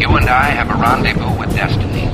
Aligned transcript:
You 0.00 0.16
and 0.16 0.28
I 0.28 0.50
have 0.50 0.70
a 0.70 0.74
rendezvous 0.74 1.38
with 1.38 1.54
destiny. 1.54 2.08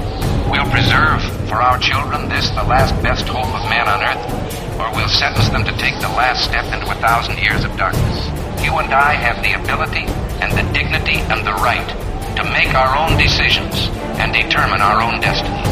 We'll 0.50 0.70
preserve 0.70 1.22
for 1.48 1.62
our 1.62 1.78
children 1.78 2.28
this, 2.28 2.48
the 2.50 2.62
last 2.64 2.94
best 3.02 3.27
hope 3.27 3.47
of 3.47 3.69
man 3.69 3.89
on 3.89 4.02
earth, 4.02 4.80
or 4.80 4.91
we'll 4.94 5.08
sentence 5.08 5.48
them 5.48 5.64
to 5.64 5.72
take 5.78 6.00
the 6.00 6.08
last 6.08 6.44
step 6.44 6.64
into 6.72 6.91
a 6.91 6.94
thousand 7.00 7.39
years 7.39 7.64
of 7.64 7.77
darkness. 7.77 8.27
You 8.62 8.78
and 8.78 8.92
I 8.92 9.14
have 9.14 9.42
the 9.42 9.55
ability 9.55 10.06
and 10.41 10.52
the 10.52 10.62
dignity 10.72 11.19
and 11.33 11.46
the 11.46 11.55
right 11.55 11.89
to 12.36 12.44
make 12.50 12.74
our 12.74 12.96
own 12.96 13.19
decisions 13.19 13.89
and 14.19 14.33
determine 14.33 14.80
our 14.80 15.00
own 15.02 15.20
destiny. 15.20 15.62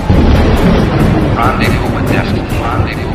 Rendezvous 1.36 1.95
with 1.97 2.08
destiny. 2.12 2.48
Rendezvous 2.61 3.11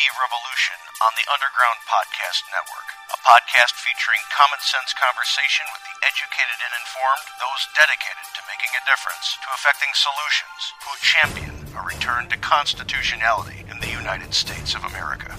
Media 0.00 0.16
Revolution 0.32 0.80
on 1.04 1.12
the 1.12 1.28
Underground 1.28 1.76
Podcast 1.84 2.48
Network, 2.48 2.88
a 3.12 3.20
podcast 3.20 3.76
featuring 3.76 4.24
common 4.32 4.56
sense 4.64 4.96
conversation 4.96 5.68
with 5.76 5.84
the 5.84 5.92
educated 6.08 6.56
and 6.56 6.72
informed, 6.72 7.28
those 7.36 7.68
dedicated 7.76 8.24
to 8.32 8.40
making 8.48 8.72
a 8.80 8.82
difference, 8.88 9.36
to 9.44 9.48
effecting 9.52 9.92
solutions, 9.92 10.72
who 10.80 10.96
champion 11.04 11.52
a 11.76 11.84
return 11.84 12.32
to 12.32 12.40
constitutionality 12.40 13.60
in 13.68 13.76
the 13.84 13.92
United 13.92 14.32
States 14.32 14.72
of 14.72 14.88
America. 14.88 15.36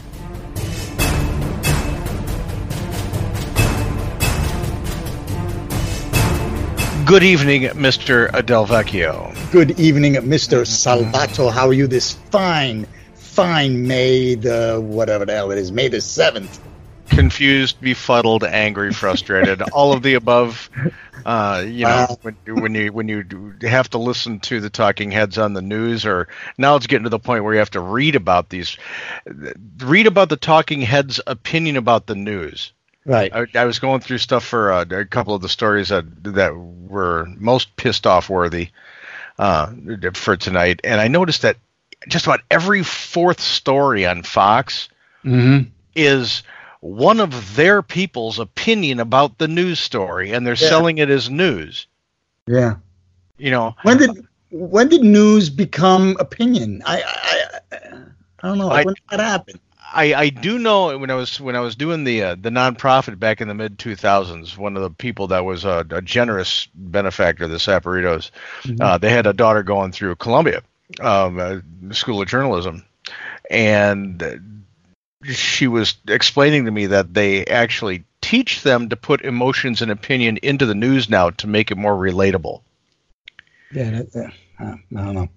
Good 7.10 7.26
evening, 7.26 7.64
Mr. 7.82 8.30
Adelvecchio. 8.30 9.34
Good 9.50 9.80
evening, 9.82 10.22
Mr. 10.30 10.70
Salvato. 10.70 11.50
How 11.50 11.66
are 11.66 11.74
you 11.74 11.88
this 11.88 12.14
fine, 12.30 12.86
fine 13.32 13.88
May 13.88 14.36
the 14.36 14.80
whatever 14.84 15.26
the 15.26 15.34
hell 15.34 15.52
it 15.52 15.58
is, 15.58 15.72
May 15.72 15.88
the 15.88 16.02
seventh? 16.02 16.60
confused, 17.08 17.82
befuddled, 17.82 18.44
angry, 18.46 18.94
frustrated, 18.94 19.62
all 19.74 19.92
of 19.92 20.02
the 20.02 20.14
above. 20.14 20.70
Uh, 21.26 21.62
you 21.68 21.86
know, 21.86 22.08
Wow. 22.10 22.18
when, 22.22 22.38
you- 22.46 22.56
when 22.56 22.74
you 22.76 22.94
when 22.94 23.08
you 23.10 23.54
have 23.64 23.90
to 23.90 23.98
listen 23.98 24.40
to 24.42 24.60
the 24.62 24.70
talking 24.70 25.12
heads 25.12 25.38
on 25.38 25.54
the 25.54 25.62
news, 25.62 26.06
or 26.06 26.28
now 26.58 26.76
it's 26.78 26.88
getting 26.88 27.04
to 27.04 27.10
the 27.10 27.20
point 27.20 27.44
where 27.44 27.54
you 27.54 27.60
have 27.60 27.72
to 27.72 27.82
read 27.82 28.16
about 28.16 28.50
these, 28.50 28.78
read 29.80 30.08
about 30.08 30.30
the 30.30 30.38
talking 30.38 30.82
heads' 30.82 31.20
opinion 31.28 31.76
about 31.78 32.08
the 32.08 32.16
news. 32.16 32.72
Right. 33.06 33.32
I, 33.34 33.46
I 33.56 33.66
was 33.66 33.80
going 33.80 34.00
through 34.00 34.20
stuff 34.20 34.46
for 34.46 34.72
uh, 34.72 34.86
a 34.90 35.06
couple 35.06 35.34
of 35.36 35.42
the 35.42 35.50
stories 35.50 35.90
that 35.90 36.06
that 36.24 36.56
were 36.56 37.28
most 37.38 37.76
pissed 37.76 38.08
off 38.08 38.30
worthy 38.30 38.70
uh, 39.38 39.74
for 40.14 40.38
tonight, 40.38 40.80
and 40.84 41.02
I 41.02 41.08
noticed 41.10 41.42
that 41.42 41.58
just 42.08 42.26
about 42.26 42.42
every 42.50 42.84
fourth 42.84 43.40
story 43.40 44.06
on 44.06 44.24
Fox 44.24 44.90
Mm-hmm. 45.24 45.70
is 45.96 46.42
one 46.80 47.20
of 47.20 47.56
their 47.56 47.84
people's 47.84 48.40
opinion 48.40 49.00
about 49.00 49.38
the 49.38 49.48
news 49.48 49.80
story, 49.80 50.32
and 50.32 50.48
they're 50.48 50.56
Yeah. 50.56 50.70
selling 50.70 50.98
it 50.98 51.12
as 51.12 51.30
news. 51.30 51.86
Yeah. 52.48 52.78
You 53.38 53.52
know, 53.52 53.76
When 53.84 53.98
did 53.98 54.26
when 54.50 54.90
did 54.90 55.02
news 55.04 55.50
become 55.52 56.18
opinion? 56.20 56.82
I 56.86 57.02
I, 57.04 57.44
I, 57.72 57.78
I 58.42 58.48
don't 58.48 58.58
know. 58.58 58.70
I- 58.72 58.84
when 58.84 58.96
did 58.96 59.04
that 59.12 59.20
happen? 59.20 59.60
I, 59.94 60.14
I 60.14 60.30
do 60.30 60.58
know 60.58 60.98
when 60.98 61.12
I 61.12 61.16
was 61.16 61.40
when 61.42 61.56
I 61.56 61.60
was 61.60 61.76
doing 61.76 62.06
the 62.06 62.24
uh, 62.24 62.36
the 62.40 62.50
nonprofit 62.50 63.20
back 63.20 63.42
in 63.42 63.48
the 63.50 63.54
mid 63.54 63.78
2000s, 63.78 64.58
one 64.58 64.78
of 64.78 64.84
the 64.84 64.90
people 64.90 65.28
that 65.28 65.44
was 65.44 65.66
a, 65.66 65.86
a 65.90 66.02
generous 66.02 66.68
benefactor 66.74 67.44
of 67.44 67.52
the 67.52 67.58
Saperitos, 67.58 68.32
uh, 68.80 68.98
they 68.98 69.10
had 69.10 69.28
a 69.28 69.34
daughter 69.34 69.64
going 69.64 69.92
through 69.92 70.16
Columbia 70.16 70.64
um, 71.00 71.40
uh, 71.40 71.94
School 71.94 72.22
of 72.22 72.28
Journalism, 72.28 72.86
and 73.50 74.66
she 75.24 75.68
was 75.68 75.96
explaining 76.08 76.66
to 76.66 76.72
me 76.72 76.88
that 76.88 77.14
they 77.14 77.46
actually 77.46 78.04
teach 78.22 78.64
them 78.64 78.90
to 78.90 78.96
put 78.96 79.22
emotions 79.22 79.82
and 79.82 79.92
opinion 79.92 80.38
into 80.38 80.66
the 80.66 80.76
news 80.76 81.10
now 81.10 81.30
to 81.32 81.48
make 81.48 81.72
it 81.72 81.78
more 81.78 81.96
relatable. 81.96 82.62
Yeah. 83.72 84.04
That. 84.14 84.34
Uh, 84.60 84.76
I 84.96 85.06
don't 85.06 85.16
know. 85.16 85.30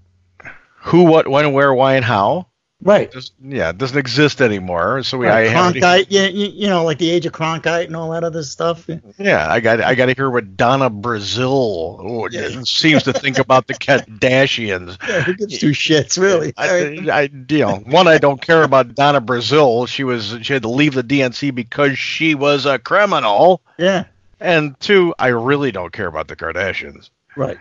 Who, 0.82 1.04
what, 1.04 1.28
when, 1.28 1.52
where, 1.52 1.72
why, 1.72 1.94
and 1.96 2.04
how. 2.04 2.46
Right. 2.84 3.10
Does, 3.10 3.32
yeah, 3.42 3.70
it 3.70 3.78
doesn't 3.78 3.96
exist 3.96 4.42
anymore. 4.42 5.02
So 5.04 5.16
we, 5.16 5.26
Right, 5.26 5.48
I 5.48 5.52
Cronkite, 5.54 6.06
yeah, 6.10 6.26
you, 6.26 6.48
you 6.48 6.66
know, 6.68 6.84
like 6.84 6.98
the 6.98 7.10
age 7.10 7.24
of 7.24 7.32
Cronkite 7.32 7.86
and 7.86 7.96
all 7.96 8.10
that 8.10 8.24
other 8.24 8.42
stuff. 8.42 8.88
Yeah, 9.18 9.50
I 9.50 9.60
got 9.60 9.80
I 9.80 9.94
got 9.94 10.06
to 10.06 10.14
hear 10.14 10.28
what 10.28 10.56
Donna 10.56 10.90
Brazile 10.90 11.96
oh, 11.98 12.28
Yeah. 12.30 12.60
seems 12.64 13.04
to 13.04 13.14
think 13.14 13.38
about 13.38 13.66
the 13.66 13.74
Kardashians. 13.74 14.98
Yeah, 15.08 15.22
who 15.22 15.34
gives 15.34 15.58
two 15.58 15.70
shits, 15.70 16.18
really? 16.18 16.52
I, 16.56 16.98
I, 17.10 17.30
you 17.48 17.58
know, 17.60 17.76
one, 17.76 18.06
I 18.06 18.18
don't 18.18 18.40
care 18.40 18.62
about 18.62 18.94
Donna 18.94 19.20
Brazile. 19.20 19.88
She 19.88 20.04
was 20.04 20.36
she 20.42 20.52
had 20.52 20.62
to 20.62 20.68
leave 20.70 20.94
the 20.94 21.02
DNC 21.02 21.54
because 21.54 21.98
she 21.98 22.34
was 22.34 22.66
a 22.66 22.78
criminal. 22.78 23.62
yeah. 23.78 24.04
And 24.40 24.78
two, 24.78 25.14
I 25.18 25.28
really 25.28 25.72
don't 25.72 25.92
care 25.92 26.06
about 26.06 26.28
the 26.28 26.36
Kardashians. 26.36 27.08
Right. 27.34 27.56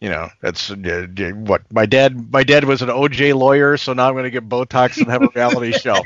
You 0.00 0.10
know, 0.10 0.28
that's 0.40 0.70
uh, 0.70 1.06
what 1.34 1.62
my 1.72 1.84
dad. 1.84 2.30
My 2.32 2.44
dad 2.44 2.64
was 2.64 2.82
an 2.82 2.88
OJ 2.88 3.34
lawyer, 3.36 3.76
so 3.76 3.92
now 3.94 4.06
I'm 4.06 4.14
going 4.14 4.24
to 4.24 4.30
get 4.30 4.48
Botox 4.48 4.96
and 4.98 5.08
have 5.10 5.22
a 5.22 5.28
reality 5.34 5.72
show. 5.78 5.96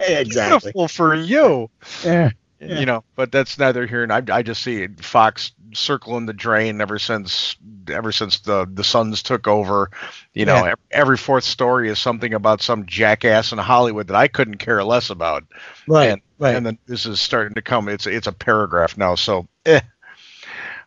exactly. 0.00 0.72
Beautiful 0.72 0.88
for 0.88 1.14
you. 1.14 1.70
Yeah. 2.04 2.30
Yeah. 2.60 2.80
you 2.80 2.86
know 2.86 3.04
but 3.14 3.30
that's 3.30 3.56
neither 3.56 3.86
here 3.86 4.02
and 4.02 4.12
I, 4.12 4.20
I 4.32 4.42
just 4.42 4.64
see 4.64 4.88
Fox 5.00 5.52
circling 5.74 6.26
the 6.26 6.32
drain 6.32 6.80
ever 6.80 6.98
since 6.98 7.54
ever 7.88 8.10
since 8.10 8.40
the 8.40 8.66
the 8.74 8.82
sons 8.82 9.22
took 9.22 9.46
over 9.46 9.92
you 10.34 10.44
know 10.44 10.64
Yeah. 10.66 10.74
every 10.90 11.16
fourth 11.16 11.44
story 11.44 11.88
is 11.88 12.00
something 12.00 12.34
about 12.34 12.60
some 12.60 12.84
jackass 12.84 13.52
in 13.52 13.58
Hollywood 13.58 14.08
that 14.08 14.16
I 14.16 14.26
couldn't 14.26 14.56
care 14.56 14.82
less 14.82 15.08
about 15.10 15.44
Right. 15.86 16.06
and 16.10 16.20
right. 16.40 16.56
and 16.56 16.66
then 16.66 16.78
this 16.86 17.06
is 17.06 17.20
starting 17.20 17.54
to 17.54 17.62
come 17.62 17.88
it's 17.88 18.08
it's 18.08 18.26
a 18.26 18.32
paragraph 18.32 18.98
now 18.98 19.14
so 19.14 19.46
eh 19.64 19.78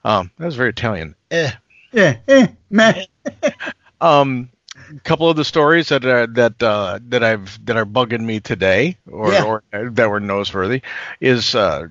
um 0.04 0.30
that 0.40 0.46
was 0.48 0.58
very 0.58 0.72
Italian 0.72 1.16
eh 1.32 1.52
yeah. 1.91 2.18
Eh, 2.28 2.47
man. 2.69 3.06
um 4.02 4.50
a 4.96 5.00
couple 5.02 5.29
of 5.29 5.38
the 5.38 5.46
stories 5.46 5.90
that 5.90 6.06
are, 6.06 6.28
that 6.28 6.62
uh, 6.62 7.00
that 7.07 7.23
I've 7.23 7.64
that 7.66 7.78
are 7.78 7.85
bugging 7.85 8.22
me 8.22 8.40
today, 8.40 8.97
or, 9.09 9.32
Yeah. 9.32 9.43
or 9.46 9.64
that 9.91 10.09
were 10.09 10.20
noseworthy, 10.20 10.82
is 11.22 11.55
uh, 11.55 11.88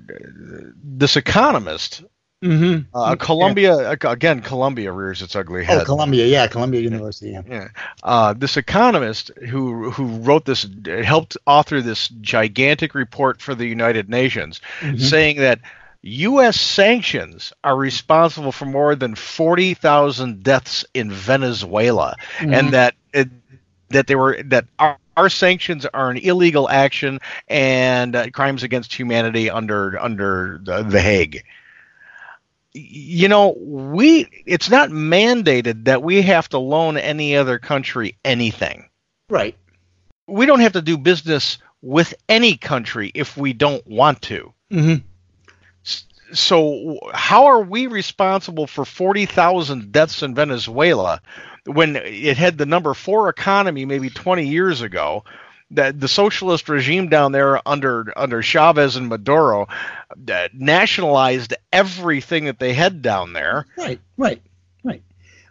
this 0.82 1.17
economist 1.17 2.02
Mm-hmm. 2.43 2.97
Uh, 2.97 3.17
Columbia 3.17 3.91
again. 3.91 4.41
Columbia 4.41 4.93
rears 4.93 5.20
its 5.20 5.37
ugly 5.37 5.62
head. 5.62 5.82
Oh, 5.82 5.85
Columbia. 5.85 6.26
Yeah, 6.26 6.46
Columbia 6.46 6.81
University. 6.81 7.32
Yeah. 7.32 7.43
Yeah. 7.46 7.69
Uh, 8.03 8.32
this 8.32 8.56
economist 8.56 9.31
who 9.50 9.91
who 9.91 10.06
wrote 10.20 10.46
this 10.46 10.67
helped 11.05 11.37
author 11.46 11.82
this 11.82 12.08
gigantic 12.08 12.94
report 12.94 13.43
for 13.43 13.55
the 13.55 13.67
United 13.67 14.08
Nations, 14.08 14.62
saying 14.96 15.37
that 15.37 15.61
U.S. 16.02 16.58
sanctions 16.58 17.52
are 17.62 17.76
responsible 17.76 18.52
for 18.52 18.64
more 18.64 18.94
than 18.94 19.14
forty 19.14 19.75
thousand 19.75 20.43
deaths 20.43 20.85
in 20.94 21.11
Venezuela, 21.11 22.17
and 22.38 22.70
that 22.73 22.94
it, 23.12 23.29
that 23.91 24.06
they 24.06 24.14
were 24.14 24.43
that 24.44 24.67
our, 24.79 24.99
our 25.17 25.29
sanctions 25.29 25.85
are 25.87 26.11
an 26.11 26.17
illegal 26.17 26.69
action 26.69 27.20
and 27.49 28.17
uh, 28.17 28.31
crimes 28.31 28.62
against 28.62 28.94
humanity 28.94 29.50
under 29.50 29.99
under 29.99 30.61
the, 30.62 30.82
the 30.82 31.00
Hague 31.00 31.44
you 32.73 33.26
know 33.26 33.56
we 33.58 34.29
it's 34.46 34.70
not 34.70 34.91
mandated 34.91 35.87
that 35.87 36.05
we 36.05 36.23
have 36.23 36.49
to 36.49 36.56
loan 36.56 36.96
any 36.96 37.35
other 37.35 37.58
country 37.58 38.17
anything 38.25 38.88
Right. 39.31 39.56
We 40.26 40.44
don't 40.44 40.61
have 40.61 40.73
to 40.73 40.82
do 40.82 40.99
business 40.99 41.58
with 41.81 42.12
any 42.29 42.56
country 42.56 43.11
if 43.14 43.37
we 43.37 43.53
don't 43.53 43.87
want 43.87 44.20
to. 44.23 44.53
Mm-hmm. 44.70 45.06
So 46.32 46.99
how 47.12 47.47
are 47.47 47.62
we 47.62 47.87
responsible 47.87 48.67
for 48.67 48.85
40,000 48.85 49.93
deaths 49.93 50.23
in 50.23 50.35
Venezuela 50.35 51.21
when 51.67 51.97
it 51.97 52.37
had 52.37 52.59
the 52.59 52.67
number 52.67 52.94
4 52.94 53.29
economy 53.29 53.85
maybe 53.85 54.11
20 54.11 54.47
years 54.47 54.82
ago? 54.82 55.25
That 55.73 56.00
the 56.00 56.09
socialist 56.09 56.69
regime 56.69 57.09
down 57.09 57.31
there 57.31 57.61
under 57.67 58.12
under 58.19 58.43
Chavez 58.43 58.97
and 58.97 59.09
Maduro 59.09 59.69
uh, 60.29 60.49
nationalized 60.53 61.55
everything 61.73 62.47
that 62.47 62.59
they 62.59 62.75
had 62.75 63.03
down 63.03 63.35
there. 63.35 63.67
Right, 63.77 64.00
right, 64.17 64.43
right. 64.82 65.00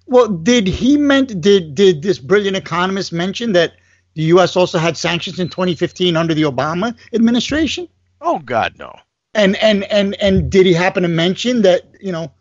Well, 0.08 0.28
did 0.28 0.68
he 0.68 0.98
meant 0.98 1.40
did 1.40 1.74
did 1.74 2.02
this 2.02 2.20
brilliant 2.20 2.58
economist 2.58 3.14
mention 3.14 3.54
that 3.54 3.76
the 4.16 4.24
U.S. 4.24 4.58
also 4.58 4.78
had 4.78 4.98
sanctions 4.98 5.40
in 5.40 5.48
2015 5.48 6.18
under 6.18 6.34
the 6.34 6.44
Obama 6.44 6.98
administration? 7.14 7.88
Oh 8.20 8.40
God, 8.40 8.76
no. 8.78 8.94
And 9.40 9.56
and 9.58 9.84
and 9.86 10.16
and 10.16 10.52
did 10.52 10.66
he 10.66 10.74
happen 10.74 11.04
to 11.04 11.10
mention 11.10 11.62
that 11.64 11.82
you 12.02 12.12
know 12.12 12.32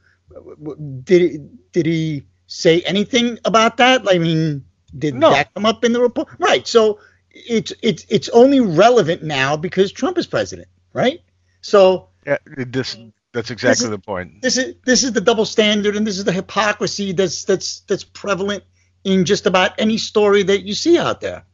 did 1.04 1.20
he, 1.22 1.38
did 1.72 1.86
he 1.86 2.24
say 2.46 2.80
anything 2.82 3.38
about 3.44 3.76
that? 3.78 4.02
I 4.10 4.18
mean, 4.18 4.64
did 4.96 5.14
No. 5.14 5.30
that 5.30 5.52
come 5.54 5.66
up 5.66 5.84
in 5.84 5.92
the 5.92 6.00
report? 6.00 6.28
Right. 6.38 6.66
So 6.66 7.00
it's 7.30 7.72
it's 7.82 8.04
it's 8.08 8.28
only 8.30 8.60
relevant 8.60 9.22
now 9.22 9.56
because 9.56 9.92
Trump 9.92 10.18
is 10.18 10.26
president, 10.26 10.68
right? 10.92 11.20
So 11.60 12.08
Yeah, 12.26 12.38
this 12.46 12.96
that's 13.32 13.50
exactly 13.50 13.84
is- 13.84 13.90
the 13.90 13.98
point. 13.98 14.42
this 14.42 14.56
is 14.56 14.74
this 14.84 15.04
is 15.04 15.12
the 15.12 15.20
double 15.20 15.44
standard 15.44 15.94
and 15.96 16.06
this 16.06 16.18
is 16.18 16.24
the 16.24 16.32
hypocrisy 16.32 17.12
that's 17.12 17.44
that's 17.44 17.80
that's 17.88 18.04
prevalent 18.04 18.64
in 19.04 19.24
just 19.24 19.46
about 19.46 19.72
any 19.78 19.98
story 19.98 20.42
that 20.42 20.62
you 20.62 20.74
see 20.74 20.98
out 20.98 21.20
there. 21.20 21.44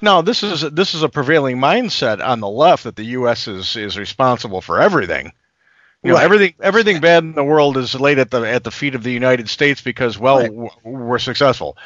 No, 0.00 0.22
this 0.22 0.42
is 0.42 0.62
this 0.72 0.94
is 0.94 1.02
a 1.02 1.08
prevailing 1.08 1.58
mindset 1.58 2.24
on 2.26 2.40
the 2.40 2.48
left 2.48 2.84
that 2.84 2.96
the 2.96 3.04
U.S. 3.18 3.48
is 3.48 3.76
is 3.76 3.98
responsible 3.98 4.60
for 4.60 4.80
everything. 4.80 5.32
You 6.02 6.10
know, 6.10 6.14
Right. 6.16 6.24
everything 6.24 6.54
everything 6.62 7.00
bad 7.00 7.24
in 7.24 7.34
the 7.34 7.44
world 7.44 7.76
is 7.76 7.94
laid 7.94 8.18
at 8.18 8.30
the 8.30 8.40
at 8.42 8.64
the 8.64 8.70
feet 8.70 8.94
of 8.94 9.02
the 9.02 9.12
United 9.12 9.48
States 9.50 9.80
because 9.82 10.18
well 10.18 10.38
Right. 10.38 10.46
w- 10.50 10.70
we're 10.82 11.18
successful. 11.18 11.76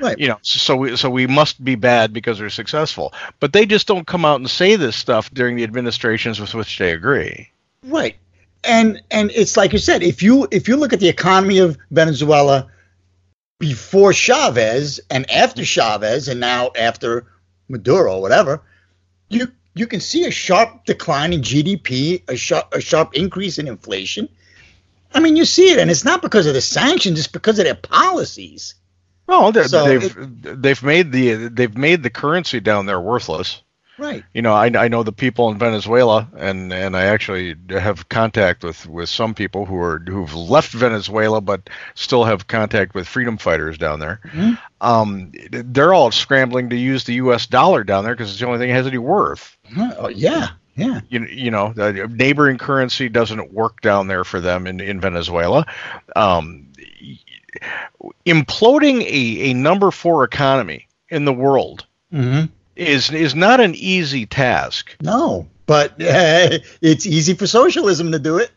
Right. 0.00 0.18
You 0.18 0.28
know, 0.28 0.38
so 0.42 0.76
we 0.76 0.96
so 0.96 1.10
we 1.10 1.26
must 1.26 1.62
be 1.64 1.74
bad 1.74 2.12
because 2.12 2.40
we're 2.40 2.50
successful. 2.50 3.12
But 3.40 3.52
they 3.52 3.66
just 3.66 3.86
don't 3.88 4.06
come 4.06 4.24
out 4.24 4.38
and 4.40 4.48
say 4.48 4.76
this 4.76 4.94
stuff 4.96 5.32
during 5.34 5.56
the 5.56 5.64
administrations 5.64 6.40
with 6.40 6.54
which 6.54 6.78
they 6.78 6.92
agree. 6.92 7.50
Right. 7.84 8.16
And 8.62 9.02
and 9.10 9.30
it's 9.34 9.56
like 9.56 9.72
you 9.72 9.78
said, 9.78 10.02
if 10.02 10.22
you 10.22 10.46
if 10.52 10.68
you 10.68 10.76
look 10.76 10.92
at 10.92 11.00
the 11.00 11.08
economy 11.08 11.58
of 11.58 11.76
Venezuela 11.90 12.68
before 13.58 14.12
Chavez 14.12 15.00
and 15.10 15.30
after 15.30 15.64
Chavez 15.64 16.28
and 16.28 16.40
now 16.40 16.70
after 16.76 17.26
Maduro, 17.68 18.16
or 18.16 18.22
whatever, 18.22 18.62
you 19.28 19.48
you 19.74 19.86
can 19.86 20.00
see 20.00 20.24
a 20.24 20.30
sharp 20.30 20.84
decline 20.84 21.32
in 21.32 21.40
GDP, 21.40 22.22
a 22.28 22.36
sharp 22.36 22.72
a 22.74 22.80
sharp 22.80 23.14
increase 23.14 23.58
in 23.58 23.68
inflation. 23.68 24.28
I 25.12 25.20
mean, 25.20 25.36
you 25.36 25.44
see 25.44 25.70
it, 25.70 25.78
and 25.78 25.90
it's 25.90 26.04
not 26.04 26.22
because 26.22 26.46
of 26.46 26.54
the 26.54 26.60
sanctions; 26.60 27.18
it's 27.18 27.28
because 27.28 27.58
of 27.58 27.64
their 27.64 27.74
policies. 27.74 28.74
Well, 29.26 29.52
So 29.64 29.84
they've 29.86 30.62
they've 30.62 30.82
made 30.82 31.12
the 31.12 31.48
they've 31.48 31.76
made 31.76 32.02
the 32.02 32.10
currency 32.10 32.60
down 32.60 32.86
there 32.86 33.00
worthless. 33.00 33.62
Right. 33.98 34.24
you 34.34 34.42
know, 34.42 34.52
I, 34.52 34.66
I 34.66 34.88
know 34.88 35.02
the 35.02 35.12
people 35.12 35.48
in 35.50 35.58
Venezuela, 35.58 36.28
and, 36.36 36.72
and 36.72 36.96
I 36.96 37.04
actually 37.04 37.56
have 37.68 38.08
contact 38.08 38.64
with, 38.64 38.86
with 38.86 39.08
some 39.08 39.34
people 39.34 39.66
who 39.66 39.78
are 39.78 39.98
who've 40.00 40.34
left 40.34 40.72
Venezuela, 40.72 41.40
but 41.40 41.70
still 41.94 42.24
have 42.24 42.48
contact 42.48 42.94
with 42.94 43.06
freedom 43.06 43.38
fighters 43.38 43.78
down 43.78 44.00
there. 44.00 44.20
Um, 44.80 45.32
they're 45.50 45.94
all 45.94 46.10
scrambling 46.10 46.70
to 46.70 46.76
use 46.76 47.04
the 47.04 47.14
U.S. 47.14 47.46
dollar 47.46 47.84
down 47.84 48.04
there 48.04 48.14
because 48.14 48.30
it's 48.30 48.40
the 48.40 48.46
only 48.46 48.58
thing 48.58 48.68
that 48.68 48.74
has 48.74 48.86
any 48.86 48.98
worth. 48.98 49.56
Oh, 49.76 50.08
yeah. 50.08 50.48
Yeah. 50.76 51.00
You, 51.08 51.24
you 51.26 51.50
know, 51.52 51.72
the 51.72 52.08
neighboring 52.08 52.58
currency 52.58 53.08
doesn't 53.08 53.52
work 53.52 53.80
down 53.80 54.08
there 54.08 54.24
for 54.24 54.40
them 54.40 54.66
in, 54.66 54.80
in 54.80 55.00
Venezuela. 55.00 55.66
Um, 56.16 56.72
imploding 58.26 59.02
a, 59.02 59.50
a 59.50 59.54
number 59.54 59.92
four 59.92 60.24
economy 60.24 60.88
in 61.10 61.24
the 61.24 61.32
world 61.32 61.86
Mm-hmm. 62.14 62.46
Is 62.76 63.10
is 63.10 63.34
not 63.34 63.60
an 63.60 63.74
easy 63.74 64.26
task. 64.26 64.96
No, 65.00 65.48
but 65.66 65.92
uh, 65.92 66.58
it's 66.80 67.06
easy 67.06 67.34
for 67.34 67.46
socialism 67.46 68.12
to 68.12 68.18
do 68.18 68.38
it. 68.38 68.50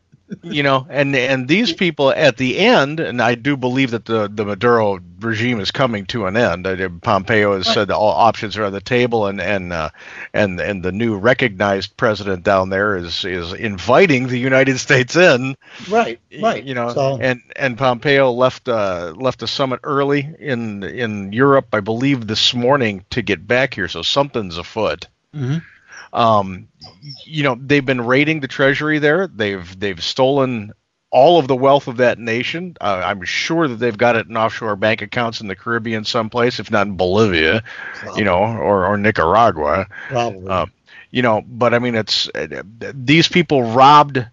You 0.43 0.63
know, 0.63 0.85
and 0.89 1.15
and 1.15 1.47
these 1.47 1.71
people 1.73 2.11
at 2.11 2.37
the 2.37 2.57
end, 2.59 2.99
and 2.99 3.21
I 3.21 3.35
do 3.35 3.55
believe 3.55 3.91
that 3.91 4.05
the 4.05 4.27
the 4.27 4.45
Maduro 4.45 4.99
regime 5.19 5.59
is 5.59 5.71
coming 5.71 6.05
to 6.07 6.25
an 6.25 6.35
end. 6.35 6.67
Pompeo 7.01 7.55
has 7.55 7.67
said 7.67 7.87
that 7.87 7.95
all 7.95 8.11
options 8.11 8.57
are 8.57 8.65
on 8.65 8.73
the 8.73 8.81
table, 8.81 9.27
and 9.27 9.39
and 9.39 9.71
uh, 9.71 9.89
and 10.33 10.59
and 10.59 10.83
the 10.83 10.91
new 10.91 11.17
recognized 11.17 11.95
president 11.97 12.43
down 12.43 12.69
there 12.69 12.97
is 12.97 13.23
is 13.25 13.53
inviting 13.53 14.27
the 14.27 14.37
United 14.39 14.79
States 14.79 15.15
in. 15.15 15.55
Right. 15.89 16.19
Right. 16.41 16.63
You 16.63 16.73
know, 16.73 16.93
So- 16.93 17.17
and 17.21 17.41
and 17.55 17.77
Pompeo 17.77 18.31
left 18.31 18.67
uh, 18.67 19.13
left 19.15 19.39
the 19.39 19.47
summit 19.47 19.79
early 19.83 20.27
in 20.39 20.83
in 20.83 21.31
Europe, 21.31 21.67
I 21.73 21.79
believe, 21.79 22.27
this 22.27 22.53
morning 22.53 23.05
to 23.11 23.21
get 23.21 23.47
back 23.47 23.73
here. 23.73 23.87
So 23.87 24.01
something's 24.01 24.57
afoot. 24.57 25.07
Mhm. 25.35 25.61
Um, 26.17 26.67
you 27.25 27.43
know, 27.43 27.55
they've 27.59 27.85
been 27.85 28.01
raiding 28.01 28.39
the 28.39 28.47
treasury 28.47 28.97
there. 28.97 29.27
They've 29.27 29.79
they've 29.79 30.01
stolen 30.01 30.73
all 31.11 31.37
of 31.37 31.47
the 31.47 31.55
wealth 31.55 31.87
of 31.87 31.97
that 31.97 32.17
nation. 32.17 32.75
Uh, 32.81 33.01
I'm 33.05 33.23
sure 33.23 33.67
that 33.67 33.75
they've 33.75 33.97
got 33.97 34.15
it 34.15 34.27
in 34.27 34.35
offshore 34.35 34.75
bank 34.75 35.03
accounts 35.03 35.41
in 35.41 35.47
the 35.47 35.55
Caribbean 35.55 36.05
someplace, 36.05 36.59
if 36.59 36.71
not 36.71 36.87
in 36.87 36.97
Bolivia, 36.97 37.63
you 38.15 38.23
know, 38.23 38.39
or 38.39 38.87
or 38.87 38.97
Nicaragua. 38.97 39.87
Probably. 40.09 40.47
Um, 40.47 40.71
you 41.11 41.21
know, 41.21 41.43
but 41.45 41.75
I 41.75 41.79
mean, 41.79 41.93
it's 41.93 42.29
uh, 42.33 42.63
these 42.93 43.27
people 43.27 43.61
robbed 43.63 44.25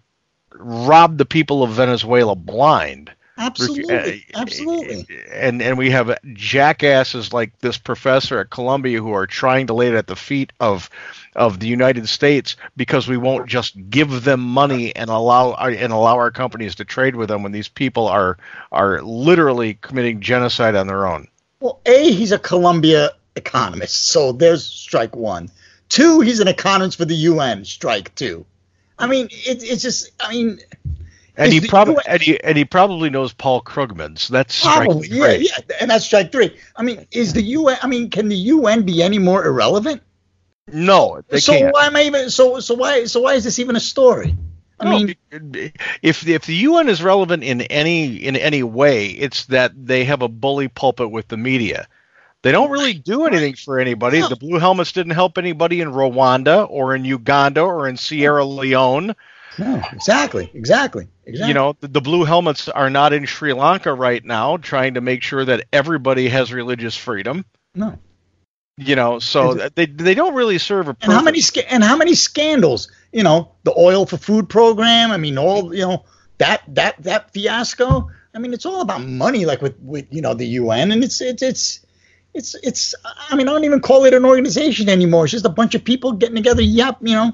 robbed 0.51 1.19
the 1.19 1.25
people 1.25 1.61
of 1.61 1.71
Venezuela 1.71 2.35
blind. 2.35 3.11
Absolutely. 3.37 4.25
uh, 4.33 4.41
Absolutely. 4.41 5.07
And 5.31 5.61
and 5.61 5.77
we 5.77 5.91
have 5.91 6.17
jackasses 6.33 7.33
like 7.33 7.57
this 7.59 7.77
professor 7.77 8.39
at 8.39 8.49
Columbia 8.49 9.01
who 9.01 9.11
are 9.11 9.27
trying 9.27 9.67
to 9.67 9.73
lay 9.73 9.87
it 9.87 9.93
at 9.93 10.07
the 10.07 10.15
feet 10.15 10.53
of 10.59 10.89
of 11.35 11.59
the 11.59 11.67
United 11.67 12.07
States 12.07 12.55
because 12.77 13.07
we 13.07 13.17
won't 13.17 13.47
just 13.47 13.75
give 13.89 14.23
them 14.23 14.39
money 14.39 14.95
and 14.95 15.09
allow 15.09 15.53
and 15.53 15.91
allow 15.91 16.15
our 16.15 16.31
companies 16.31 16.75
to 16.75 16.85
trade 16.85 17.15
with 17.15 17.27
them 17.27 17.43
when 17.43 17.51
these 17.51 17.67
people 17.67 18.07
are 18.07 18.37
are 18.71 19.01
literally 19.01 19.73
committing 19.81 20.21
genocide 20.21 20.75
on 20.75 20.87
their 20.87 21.05
own. 21.05 21.27
Well, 21.59 21.81
A, 21.85 22.11
he's 22.11 22.31
a 22.31 22.39
Columbia 22.39 23.11
economist, 23.35 24.07
so 24.07 24.31
there's 24.31 24.63
strike 24.63 25.15
one. 25.15 25.49
Two, 25.89 26.21
he's 26.21 26.39
an 26.39 26.47
economist 26.47 26.97
for 26.97 27.05
the 27.05 27.15
UN, 27.15 27.65
strike 27.65 28.13
two. 28.15 28.45
I 28.97 29.07
mean, 29.07 29.27
it, 29.31 29.61
it's 29.63 29.81
just, 29.81 30.11
I 30.19 30.31
mean, 30.31 30.59
And 31.37 31.51
he 31.51 31.67
probably 31.67 32.03
and 32.07 32.21
he, 32.21 32.41
and 32.41 32.57
he 32.57 32.65
probably 32.65 33.09
knows 33.09 33.33
Paul 33.33 33.61
Krugman, 33.61 34.17
so 34.17 34.33
that's 34.33 34.61
probably, 34.61 35.09
yeah, 35.09 35.19
great. 35.19 35.41
yeah, 35.41 35.75
and 35.81 35.89
that's 35.89 36.05
strike 36.05 36.31
three. 36.31 36.57
I 36.75 36.83
mean, 36.83 37.05
is 37.11 37.33
the 37.33 37.41
UN, 37.41 37.77
I 37.81 37.87
mean, 37.87 38.09
can 38.09 38.29
the 38.29 38.37
UN 38.37 38.83
be 38.83 39.03
any 39.03 39.19
more 39.19 39.45
irrelevant? 39.45 40.01
No, 40.71 41.21
they 41.27 41.39
so 41.39 41.53
can't. 41.53 41.73
why 41.73 41.87
am 41.87 41.95
I 41.95 42.03
even, 42.03 42.29
so, 42.29 42.59
so 42.59 42.73
why, 42.75 43.05
so 43.05 43.21
why 43.21 43.33
is 43.33 43.43
this 43.43 43.59
even 43.59 43.75
a 43.75 43.81
story? 43.81 44.35
I 44.79 44.85
No, 44.85 44.91
mean, 44.91 45.15
if 46.01 46.27
if 46.27 46.45
the 46.45 46.55
UN 46.55 46.89
is 46.89 47.01
relevant 47.01 47.43
in 47.43 47.61
any 47.61 48.17
in 48.17 48.35
any 48.35 48.63
way, 48.63 49.07
it's 49.07 49.45
that 49.45 49.71
they 49.75 50.03
have 50.05 50.21
a 50.21 50.27
bully 50.27 50.67
pulpit 50.67 51.11
with 51.11 51.27
the 51.27 51.37
media. 51.37 51.87
They 52.41 52.51
don't 52.51 52.69
really 52.69 52.93
do 52.93 53.25
anything 53.25 53.55
for 53.55 53.79
anybody. 53.79 54.19
No. 54.19 54.27
The 54.29 54.35
Blue 54.35 54.59
Helmets 54.59 54.91
didn't 54.91 55.13
help 55.13 55.37
anybody 55.37 55.81
in 55.81 55.91
Rwanda 55.91 56.67
or 56.69 56.93
in 56.93 57.05
Uganda 57.05 57.61
or 57.61 57.87
in 57.87 57.97
Sierra 57.97 58.45
Leone. 58.45 59.15
No, 59.57 59.81
exactly, 59.91 60.51
exactly, 60.53 61.07
exactly. 61.25 61.47
You 61.47 61.53
know, 61.53 61.75
the, 61.79 61.87
the 61.87 62.01
Blue 62.01 62.23
Helmets 62.23 62.69
are 62.69 62.89
not 62.89 63.13
in 63.13 63.25
Sri 63.25 63.53
Lanka 63.53 63.93
right 63.93 64.23
now 64.23 64.57
trying 64.57 64.95
to 64.95 65.01
make 65.01 65.23
sure 65.23 65.45
that 65.45 65.65
everybody 65.71 66.29
has 66.29 66.51
religious 66.53 66.95
freedom. 66.95 67.45
no. 67.73 67.97
You 68.77 68.97
know, 68.97 69.19
so 69.19 69.53
they 69.53 69.85
they 69.85 70.15
don't 70.15 70.35
really 70.35 70.57
serve 70.57 70.89
a 70.89 70.93
purpose. 70.93 71.05
And 71.05 71.13
how 71.13 71.21
many 71.21 71.39
sca- 71.39 71.71
and 71.71 71.81
how 71.81 71.95
many 71.95 72.13
scandals? 72.13 72.91
You 73.13 73.23
know, 73.23 73.53
the 73.63 73.73
oil 73.77 74.05
for 74.05 74.17
food 74.17 74.49
program. 74.49 75.11
I 75.11 75.17
mean, 75.17 75.37
all 75.37 75.73
you 75.73 75.83
know 75.83 76.03
that 76.39 76.61
that 76.75 77.01
that 77.03 77.31
fiasco. 77.31 78.09
I 78.33 78.39
mean, 78.39 78.53
it's 78.53 78.65
all 78.65 78.81
about 78.81 79.01
money, 79.01 79.45
like 79.45 79.61
with 79.61 79.79
with 79.79 80.07
you 80.11 80.21
know 80.21 80.33
the 80.33 80.45
UN, 80.45 80.91
and 80.91 81.05
it's 81.05 81.21
it's 81.21 81.41
it's 81.41 81.85
it's 82.33 82.55
it's. 82.63 82.95
I 83.29 83.37
mean, 83.37 83.47
I 83.47 83.53
don't 83.53 83.63
even 83.63 83.79
call 83.79 84.03
it 84.03 84.13
an 84.13 84.25
organization 84.25 84.89
anymore. 84.89 85.23
It's 85.23 85.31
just 85.31 85.45
a 85.45 85.49
bunch 85.49 85.73
of 85.73 85.85
people 85.85 86.11
getting 86.11 86.35
together. 86.35 86.61
Yep, 86.61 86.97
you 86.99 87.13
know, 87.13 87.31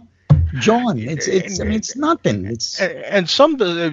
John. 0.60 1.00
It's 1.12 1.28
it's. 1.28 1.60
I 1.60 1.64
mean, 1.64 1.74
it's 1.74 1.96
nothing. 1.96 2.46
It's 2.46 2.80
and 2.80 3.30
some 3.30 3.58
uh, 3.62 3.92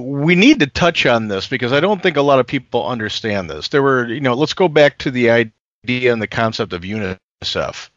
we 0.00 0.34
need 0.34 0.60
to 0.60 0.66
touch 0.66 1.06
on 1.06 1.28
this 1.28 1.46
because 1.46 1.72
I 1.72 1.80
don't 1.80 2.02
think 2.02 2.16
a 2.16 2.22
lot 2.22 2.38
of 2.38 2.46
people 2.46 2.86
understand 2.86 3.50
this. 3.50 3.68
There 3.68 3.82
were, 3.82 4.06
you 4.06 4.20
know, 4.20 4.34
let's 4.34 4.54
go 4.54 4.68
back 4.68 4.98
to 4.98 5.10
the 5.10 5.30
idea 5.30 6.12
and 6.12 6.22
the 6.22 6.26
concept 6.26 6.72
of 6.72 6.82
UNICEF. 6.82 7.90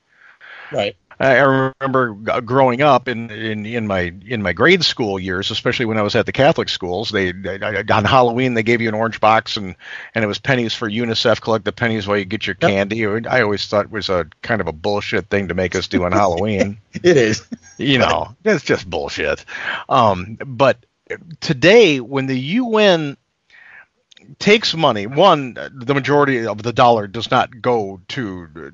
right. 0.72 0.96
I 1.22 1.40
remember 1.40 2.14
growing 2.42 2.82
up 2.82 3.10
in, 3.10 3.30
in, 3.30 3.66
in 3.66 3.88
my 3.88 4.14
in 4.26 4.42
my 4.42 4.54
grade 4.54 4.86
school 4.86 5.20
years, 5.20 5.52
especially 5.52 5.86
when 5.86 5.98
I 5.98 6.02
was 6.02 6.16
at 6.16 6.26
the 6.26 6.32
Catholic 6.32 6.70
schools. 6.70 7.10
They, 7.10 7.34
they 7.34 7.60
on 7.60 8.06
Halloween 8.06 8.54
they 8.54 8.64
gave 8.64 8.80
you 8.80 8.88
an 8.88 8.94
orange 8.94 9.20
box 9.20 9.58
and 9.58 9.76
and 10.16 10.24
it 10.24 10.28
was 10.28 10.40
pennies 10.40 10.74
for 10.74 10.90
UNICEF. 10.90 11.42
Collect 11.42 11.66
the 11.66 11.74
pennies 11.74 12.08
while 12.08 12.18
you 12.18 12.24
get 12.24 12.48
your 12.48 12.56
candy. 12.56 13.06
I 13.06 13.42
always 13.42 13.68
thought 13.68 13.86
it 13.86 13.92
was 13.92 14.08
a 14.08 14.28
kind 14.42 14.62
of 14.62 14.68
a 14.68 14.72
bullshit 14.72 15.30
thing 15.30 15.50
to 15.50 15.54
make 15.54 15.76
us 15.76 15.90
do 15.90 16.06
on 16.06 16.12
Halloween. 16.12 16.80
It 17.04 17.18
is. 17.18 17.48
you 17.78 17.98
know, 17.98 18.36
that's 18.42 18.64
just 18.64 18.90
bullshit. 18.90 19.46
Um, 19.88 20.38
but 20.44 20.86
today, 21.40 22.00
when 22.00 22.26
the 22.26 22.38
UN 22.40 23.16
takes 24.40 24.76
money, 24.76 25.08
one, 25.08 25.54
the 25.54 25.94
majority 25.94 26.46
of 26.46 26.62
the 26.62 26.74
dollar 26.74 27.08
does 27.08 27.30
not 27.30 27.62
go 27.62 28.02
to 28.10 28.72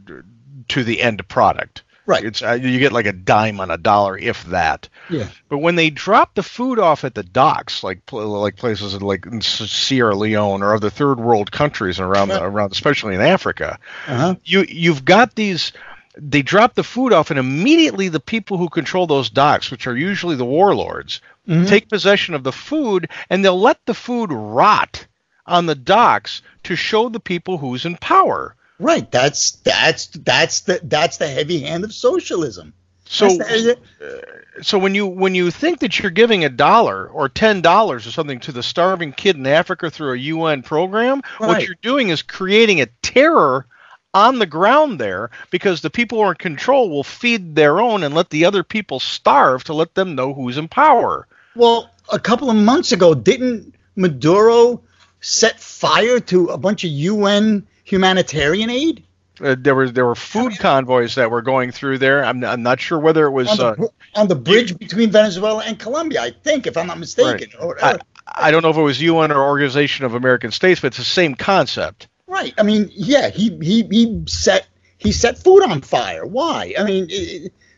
to 0.69 0.83
the 0.83 1.01
end 1.01 1.27
product. 1.27 1.83
Right. 2.07 2.23
It's 2.23 2.41
uh, 2.43 2.53
you 2.53 2.79
get 2.79 2.91
like 2.91 3.07
a 3.07 3.13
dime 3.13 3.59
on 3.59 3.71
a 3.71 3.77
dollar, 3.77 4.17
if 4.17 4.43
that. 4.45 4.89
Yeah. 5.09 5.27
But 5.49 5.57
when 5.59 5.75
they 5.75 5.89
drop 5.89 6.35
the 6.35 6.43
food 6.43 6.77
off 6.77 7.03
at 7.03 7.15
the 7.15 7.23
docks, 7.23 7.83
like 7.83 7.99
like 8.11 8.57
places 8.57 9.01
like 9.01 9.25
in 9.25 9.41
Sierra 9.41 10.15
Leone 10.15 10.61
or 10.61 10.75
other 10.75 10.89
third 10.89 11.19
world 11.19 11.51
countries 11.51 11.99
around 11.99 12.27
the, 12.29 12.43
around, 12.43 12.71
especially 12.71 13.15
in 13.15 13.21
Africa, 13.21 13.79
Uh-huh. 14.07 14.35
you 14.43 14.65
you've 14.67 15.03
got 15.05 15.35
these. 15.35 15.71
They 16.17 16.43
drop 16.43 16.75
the 16.75 16.83
food 16.83 17.11
off, 17.11 17.29
and 17.29 17.39
immediately 17.39 18.07
the 18.07 18.21
people 18.21 18.57
who 18.57 18.69
control 18.69 19.05
those 19.05 19.29
docks, 19.29 19.69
which 19.69 19.85
are 19.85 19.97
usually 19.97 20.37
the 20.37 20.45
warlords, 20.45 21.19
take 21.65 21.89
possession 21.89 22.35
of 22.35 22.43
the 22.43 22.53
food, 22.53 23.09
and 23.29 23.43
they'll 23.43 23.59
let 23.59 23.85
the 23.85 23.93
food 23.93 24.31
rot 24.31 25.05
on 25.45 25.65
the 25.65 25.75
docks 25.75 26.41
to 26.63 26.75
show 26.75 27.09
the 27.09 27.19
people 27.19 27.57
who's 27.57 27.85
in 27.85 27.97
power. 27.97 28.55
Right. 28.79 29.09
That's 29.09 29.51
that's 29.51 30.07
that's 30.07 30.61
the 30.61 30.79
that's 30.83 31.17
the 31.17 31.27
heavy 31.27 31.61
hand 31.61 31.83
of 31.83 31.93
socialism. 31.93 32.73
So, 33.07 33.27
the- 33.29 33.77
uh, 34.01 34.61
so 34.63 34.79
when 34.79 34.95
you 34.95 35.05
when 35.05 35.35
you 35.35 35.51
think 35.51 35.79
that 35.79 35.99
you're 35.99 36.11
giving 36.11 36.43
a 36.43 36.49
dollar 36.49 37.07
or 37.07 37.29
ten 37.29 37.61
dollars 37.61 38.07
or 38.07 38.11
something 38.11 38.39
to 38.41 38.51
the 38.51 38.63
starving 38.63 39.11
kid 39.13 39.35
in 39.35 39.45
Africa 39.47 39.89
through 39.91 40.13
a 40.13 40.17
UN 40.17 40.63
program, 40.63 41.21
what 41.37 41.61
you're 41.65 41.75
doing 41.81 42.09
is 42.09 42.21
creating 42.21 42.81
a 42.81 42.87
terror 43.01 43.67
on 44.13 44.39
the 44.39 44.45
ground 44.45 44.99
there 44.99 45.29
because 45.51 45.81
the 45.81 45.89
people 45.89 46.17
who 46.17 46.23
are 46.23 46.31
in 46.31 46.37
control 46.37 46.89
will 46.89 47.03
feed 47.03 47.53
their 47.55 47.79
own 47.79 48.01
and 48.03 48.15
let 48.15 48.29
the 48.29 48.45
other 48.45 48.63
people 48.63 48.99
starve 48.99 49.63
to 49.65 49.73
let 49.73 49.93
them 49.93 50.15
know 50.15 50.33
who's 50.33 50.57
in 50.57 50.67
power. 50.67 51.27
well, 51.55 51.91
a 52.11 52.19
couple 52.19 52.49
of 52.49 52.55
months 52.55 52.91
ago, 52.91 53.13
didn't 53.13 53.73
Maduro 53.95 54.81
set 55.21 55.59
fire 55.59 56.19
to 56.19 56.47
a 56.47 56.57
bunch 56.57 56.83
of 56.83 56.91
UN 56.91 57.67
humanitarian 57.85 58.69
aid? 58.69 59.03
Uh, 59.41 59.55
there 59.57 59.75
were 59.75 59.89
there 59.89 60.05
were 60.05 60.15
food 60.15 60.57
convoys 60.59 61.15
that 61.15 61.29
were 61.29 61.41
going 61.41 61.71
through 61.71 61.97
there. 61.97 62.23
I'm, 62.23 62.43
I'm 62.43 62.63
not 62.63 62.79
sure 62.79 62.99
whether 62.99 63.25
it 63.25 63.31
was. 63.31 63.47
on 63.47 63.57
the, 63.57 63.85
Uh, 63.85 63.87
on 64.15 64.27
the 64.27 64.35
bridge 64.35 64.77
between 64.77 65.11
Venezuela 65.11 65.63
and 65.63 65.77
Colombia, 65.77 66.21
I 66.21 66.31
think, 66.31 66.67
if 66.67 66.77
I'm 66.77 66.87
not 66.87 66.99
mistaken. 66.99 67.49
Right. 67.59 67.61
Or 67.61 67.83
I. 67.83 67.97
I 68.27 68.51
don't 68.51 68.63
know 68.63 68.71
if 68.71 68.77
it 68.77 68.81
was 68.81 69.01
UN 69.01 69.31
or 69.31 69.43
Organization 69.43 70.03
of 70.03 70.15
American 70.15 70.51
States, 70.51 70.81
but 70.81 70.87
it's 70.87 70.97
the 70.97 71.03
same 71.03 71.35
concept. 71.35 72.07
Right. 72.27 72.53
I 72.57 72.63
mean, 72.63 72.89
yeah, 72.91 73.29
he 73.29 73.55
he 73.61 73.83
he 73.83 74.23
set 74.27 74.67
he 74.97 75.11
set 75.11 75.37
food 75.37 75.61
on 75.63 75.81
fire. 75.81 76.25
Why? 76.25 76.73
I 76.77 76.83
mean, 76.83 77.09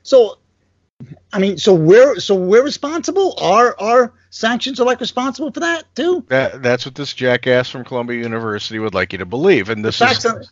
so 0.04 0.38
I 1.34 1.40
mean, 1.40 1.58
so 1.58 1.74
we're 1.74 2.20
so 2.20 2.36
we're 2.36 2.64
responsible. 2.64 3.36
Our 3.40 3.76
our 3.80 4.14
sanctions 4.38 4.80
are 4.80 4.86
like 4.86 5.00
responsible 5.02 5.52
for 5.52 5.60
that 5.62 5.84
too. 5.96 6.24
That 6.30 6.62
that's 6.62 6.86
what 6.86 6.96
this 6.96 7.14
jackass 7.14 7.70
from 7.70 7.84
Columbia 7.84 8.20
University 8.22 8.80
would 8.80 8.94
like 8.94 9.12
you 9.14 9.20
to 9.20 9.26
believe, 9.26 9.70
and 9.70 9.84
this 9.84 9.98
Facts 9.98 10.20
is 10.20 10.26
on, 10.32 10.44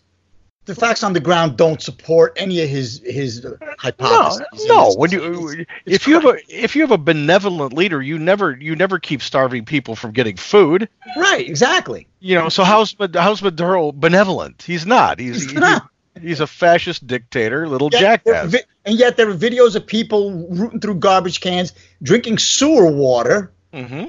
the 0.66 0.74
facts 0.76 1.04
on 1.04 1.14
the 1.14 1.20
ground 1.20 1.58
don't 1.58 1.80
support 1.82 2.34
any 2.38 2.62
of 2.64 2.70
his 2.70 3.00
his 3.06 3.44
no, 3.44 3.56
hypotheses. 3.78 4.66
no. 4.66 4.82
It's- 4.88 4.98
When 4.98 5.12
you 5.12 5.66
if 5.86 6.08
you 6.08 6.16
have 6.16 6.26
a 6.26 6.38
if 6.50 6.76
you 6.76 6.82
have 6.82 6.92
a 6.92 6.98
benevolent 6.98 7.74
leader, 7.74 8.02
you 8.02 8.18
never 8.18 8.58
you 8.60 8.76
never 8.76 8.98
keep 9.00 9.22
starving 9.22 9.66
people 9.66 9.96
from 9.96 10.12
getting 10.12 10.38
food. 10.38 10.90
right, 11.16 11.48
exactly. 11.48 12.08
You 12.20 12.36
know, 12.36 12.50
so 12.50 12.64
how's 12.64 12.96
how's 13.14 13.42
Maduro 13.44 13.92
benevolent? 13.92 14.64
He's 14.64 14.86
not. 14.88 15.20
He's 15.20 15.44
He's 15.44 15.52
he- 15.52 15.58
not. 15.60 15.88
he's 16.20 16.40
a 16.40 16.48
fascist 16.48 17.06
dictator, 17.06 17.68
little 17.68 17.90
Yet 17.92 18.24
jackass. 18.26 18.56
and 18.86 18.98
yet 18.98 19.18
there 19.18 19.30
are 19.30 19.36
videos 19.36 19.76
of 19.76 19.86
people 19.86 20.48
rooting 20.50 20.80
through 20.80 20.96
garbage 20.96 21.42
cans, 21.42 21.74
drinking 22.02 22.40
sewer 22.40 22.90
water. 22.92 23.52
Hmm 23.76 24.06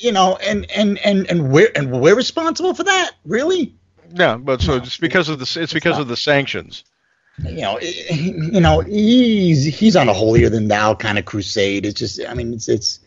You 0.00 0.12
know, 0.12 0.36
and 0.36 0.70
and 0.70 0.98
and 0.98 1.30
and 1.30 1.50
we're 1.52 1.70
and 1.74 1.90
we're 1.92 2.16
responsible 2.16 2.74
for 2.74 2.84
that, 2.84 3.12
really. 3.24 3.74
Yeah, 4.14 4.36
but 4.36 4.60
so 4.62 4.76
it's 4.76 4.96
because 4.96 5.28
of 5.28 5.38
the 5.38 5.60
it's 5.60 5.72
because 5.72 5.98
of 5.98 6.08
the 6.08 6.16
sanctions. 6.16 6.84
you 7.38 7.62
know, 7.62 7.78
you 7.80 8.60
know, 8.60 8.80
he's 8.80 9.64
he's 9.64 9.96
on 9.96 10.08
a 10.08 10.12
holier 10.14 10.48
than 10.50 10.68
thou 10.68 10.94
kind 10.94 11.18
of 11.18 11.24
crusade. 11.24 11.86
It's 11.86 11.98
just, 11.98 12.20
I 12.26 12.34
mean, 12.34 12.52
it's 12.54 12.68
it's 12.68 13.00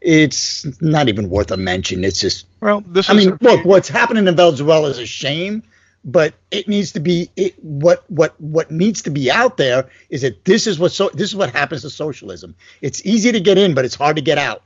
it's 0.00 0.80
not 0.82 1.08
even 1.08 1.28
worth 1.30 1.50
a 1.50 1.56
mention. 1.56 2.04
It's 2.04 2.20
just, 2.20 2.46
Well, 2.60 2.82
this 2.86 3.10
I 3.10 3.14
mean, 3.14 3.36
look, 3.40 3.64
what's 3.64 3.88
happening 3.88 4.26
in 4.26 4.36
Venezuela 4.36 4.88
is 4.88 4.98
a 4.98 5.06
shame, 5.06 5.62
but 6.04 6.34
it 6.50 6.68
needs 6.68 6.92
to 6.92 7.00
be 7.00 7.30
it. 7.36 7.54
What 7.62 8.04
what 8.10 8.38
what 8.40 8.70
needs 8.70 9.02
to 9.02 9.10
be 9.10 9.30
out 9.30 9.56
there 9.56 9.88
is 10.10 10.22
that 10.22 10.44
this 10.44 10.66
is 10.66 10.78
what 10.78 10.92
so 10.92 11.10
this 11.10 11.28
is 11.30 11.36
what 11.36 11.50
happens 11.54 11.82
to 11.82 11.90
socialism. 11.90 12.54
It's 12.82 13.04
easy 13.04 13.32
to 13.32 13.40
get 13.40 13.58
in, 13.58 13.74
but 13.74 13.84
it's 13.84 13.94
hard 13.94 14.16
to 14.16 14.22
get 14.22 14.38
out. 14.38 14.62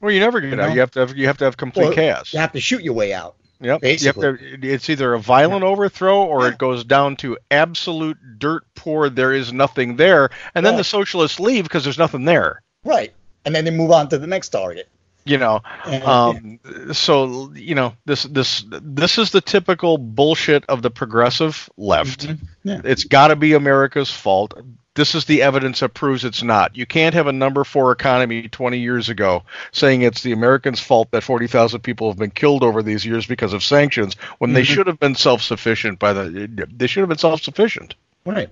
Well, 0.00 0.12
you 0.12 0.20
never 0.20 0.40
get 0.40 0.48
you 0.52 0.60
out. 0.60 0.68
know? 0.68 0.74
You 0.74 0.80
have 0.80 0.90
to 0.92 1.00
have 1.00 1.16
you 1.16 1.26
have 1.26 1.38
to 1.38 1.44
have 1.44 1.56
complete 1.56 1.86
Or 1.88 1.92
chaos. 1.92 2.32
You 2.32 2.38
have 2.40 2.52
to 2.52 2.60
shoot 2.60 2.82
your 2.82 2.94
way 2.94 3.12
out. 3.12 3.34
Yep. 3.60 3.80
Basically. 3.80 4.22
You 4.24 4.30
have 4.30 4.60
to, 4.60 4.68
it's 4.68 4.88
either 4.88 5.14
a 5.14 5.18
violent 5.18 5.64
overthrow 5.64 6.22
or 6.22 6.46
it 6.46 6.58
goes 6.58 6.84
down 6.84 7.16
to 7.16 7.36
absolute 7.50 8.16
dirt 8.38 8.62
poor. 8.76 9.10
There 9.10 9.32
is 9.32 9.52
nothing 9.52 9.96
there, 9.96 10.30
and 10.54 10.64
then 10.64 10.74
Right. 10.74 10.78
the 10.78 10.84
socialists 10.84 11.40
leave 11.40 11.64
because 11.64 11.82
there's 11.82 11.98
nothing 11.98 12.24
there. 12.24 12.62
Right, 12.84 13.12
and 13.44 13.52
then 13.54 13.64
they 13.64 13.72
move 13.72 13.90
on 13.90 14.08
to 14.10 14.18
the 14.18 14.28
next 14.28 14.50
target. 14.50 14.88
You 15.28 15.38
know. 15.38 15.60
Uh, 15.84 16.32
um, 16.32 16.60
so 16.92 17.52
you 17.54 17.74
know 17.74 17.94
this 18.04 18.22
this 18.24 18.64
this 18.68 19.18
is 19.18 19.30
the 19.30 19.40
typical 19.40 19.98
bullshit 19.98 20.64
of 20.68 20.82
the 20.82 20.90
progressive 20.90 21.68
left. 21.76 22.26
Mm-hmm. 22.26 22.68
Yeah. 22.68 22.80
It's 22.84 23.04
got 23.04 23.28
to 23.28 23.36
be 23.36 23.52
America's 23.52 24.10
fault. 24.10 24.54
This 24.94 25.14
is 25.14 25.26
the 25.26 25.42
evidence 25.42 25.78
that 25.80 25.90
proves 25.90 26.24
it's 26.24 26.42
not. 26.42 26.76
You 26.76 26.84
can't 26.84 27.14
have 27.14 27.28
a 27.28 27.32
number 27.32 27.62
four 27.62 27.92
economy 27.92 28.48
20 28.48 28.78
years 28.78 29.08
ago 29.08 29.44
saying 29.70 30.02
it's 30.02 30.22
the 30.22 30.32
Americans' 30.32 30.80
fault 30.80 31.12
that 31.12 31.22
40,000 31.22 31.80
people 31.82 32.10
have 32.10 32.18
been 32.18 32.32
killed 32.32 32.64
over 32.64 32.82
these 32.82 33.06
years 33.06 33.24
because 33.24 33.52
of 33.52 33.62
sanctions 33.62 34.16
when 34.38 34.54
they 34.54 34.62
mm-hmm. 34.62 34.74
should 34.74 34.86
have 34.88 34.98
been 34.98 35.14
self-sufficient 35.14 36.00
by 36.00 36.12
the 36.14 36.66
they 36.74 36.88
should 36.88 37.02
have 37.02 37.08
been 37.08 37.18
self-sufficient. 37.18 37.94
Right. 38.24 38.50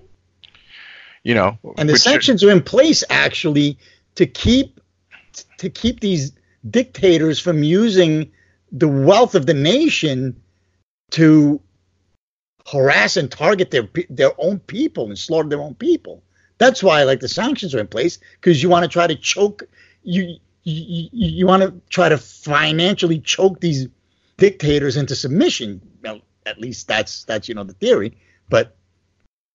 You 1.21 1.35
know. 1.35 1.57
and 1.77 1.89
the 1.89 1.97
sanctions 1.97 2.45
are 2.45 2.51
in 2.51 2.63
place 2.63 3.03
actually 3.09 3.77
to 4.15 4.25
keep 4.25 4.79
to 5.57 5.69
keep 5.69 5.99
these 5.99 6.31
dictators 6.69 7.39
from 7.39 7.63
using 7.63 8.31
the 8.71 8.87
wealth 8.87 9.35
of 9.35 9.45
the 9.45 9.53
nation 9.53 10.41
to 11.11 11.61
harass 12.67 13.15
and 13.15 13.31
target 13.31 13.71
their 13.71 13.87
their 14.09 14.31
own 14.37 14.59
people 14.59 15.05
and 15.05 15.17
slaughter 15.17 15.49
their 15.49 15.61
own 15.61 15.75
people. 15.75 16.23
That's 16.57 16.83
why 16.83 17.03
like 17.03 17.19
the 17.19 17.29
sanctions 17.29 17.73
are 17.73 17.79
in 17.79 17.87
place 17.87 18.19
because 18.39 18.61
you 18.61 18.69
want 18.69 18.83
to 18.83 18.89
try 18.89 19.07
to 19.07 19.15
choke 19.15 19.63
you 20.03 20.37
you, 20.63 21.09
you 21.13 21.47
want 21.47 21.63
to 21.63 21.81
try 21.89 22.09
to 22.09 22.17
financially 22.17 23.19
choke 23.19 23.61
these 23.61 23.87
dictators 24.35 24.97
into 24.97 25.15
submission. 25.15 25.81
Well, 26.03 26.21
at 26.45 26.59
least 26.59 26.87
that's 26.87 27.23
that's 27.23 27.47
you 27.47 27.55
know 27.55 27.63
the 27.63 27.73
theory, 27.73 28.17
but 28.49 28.75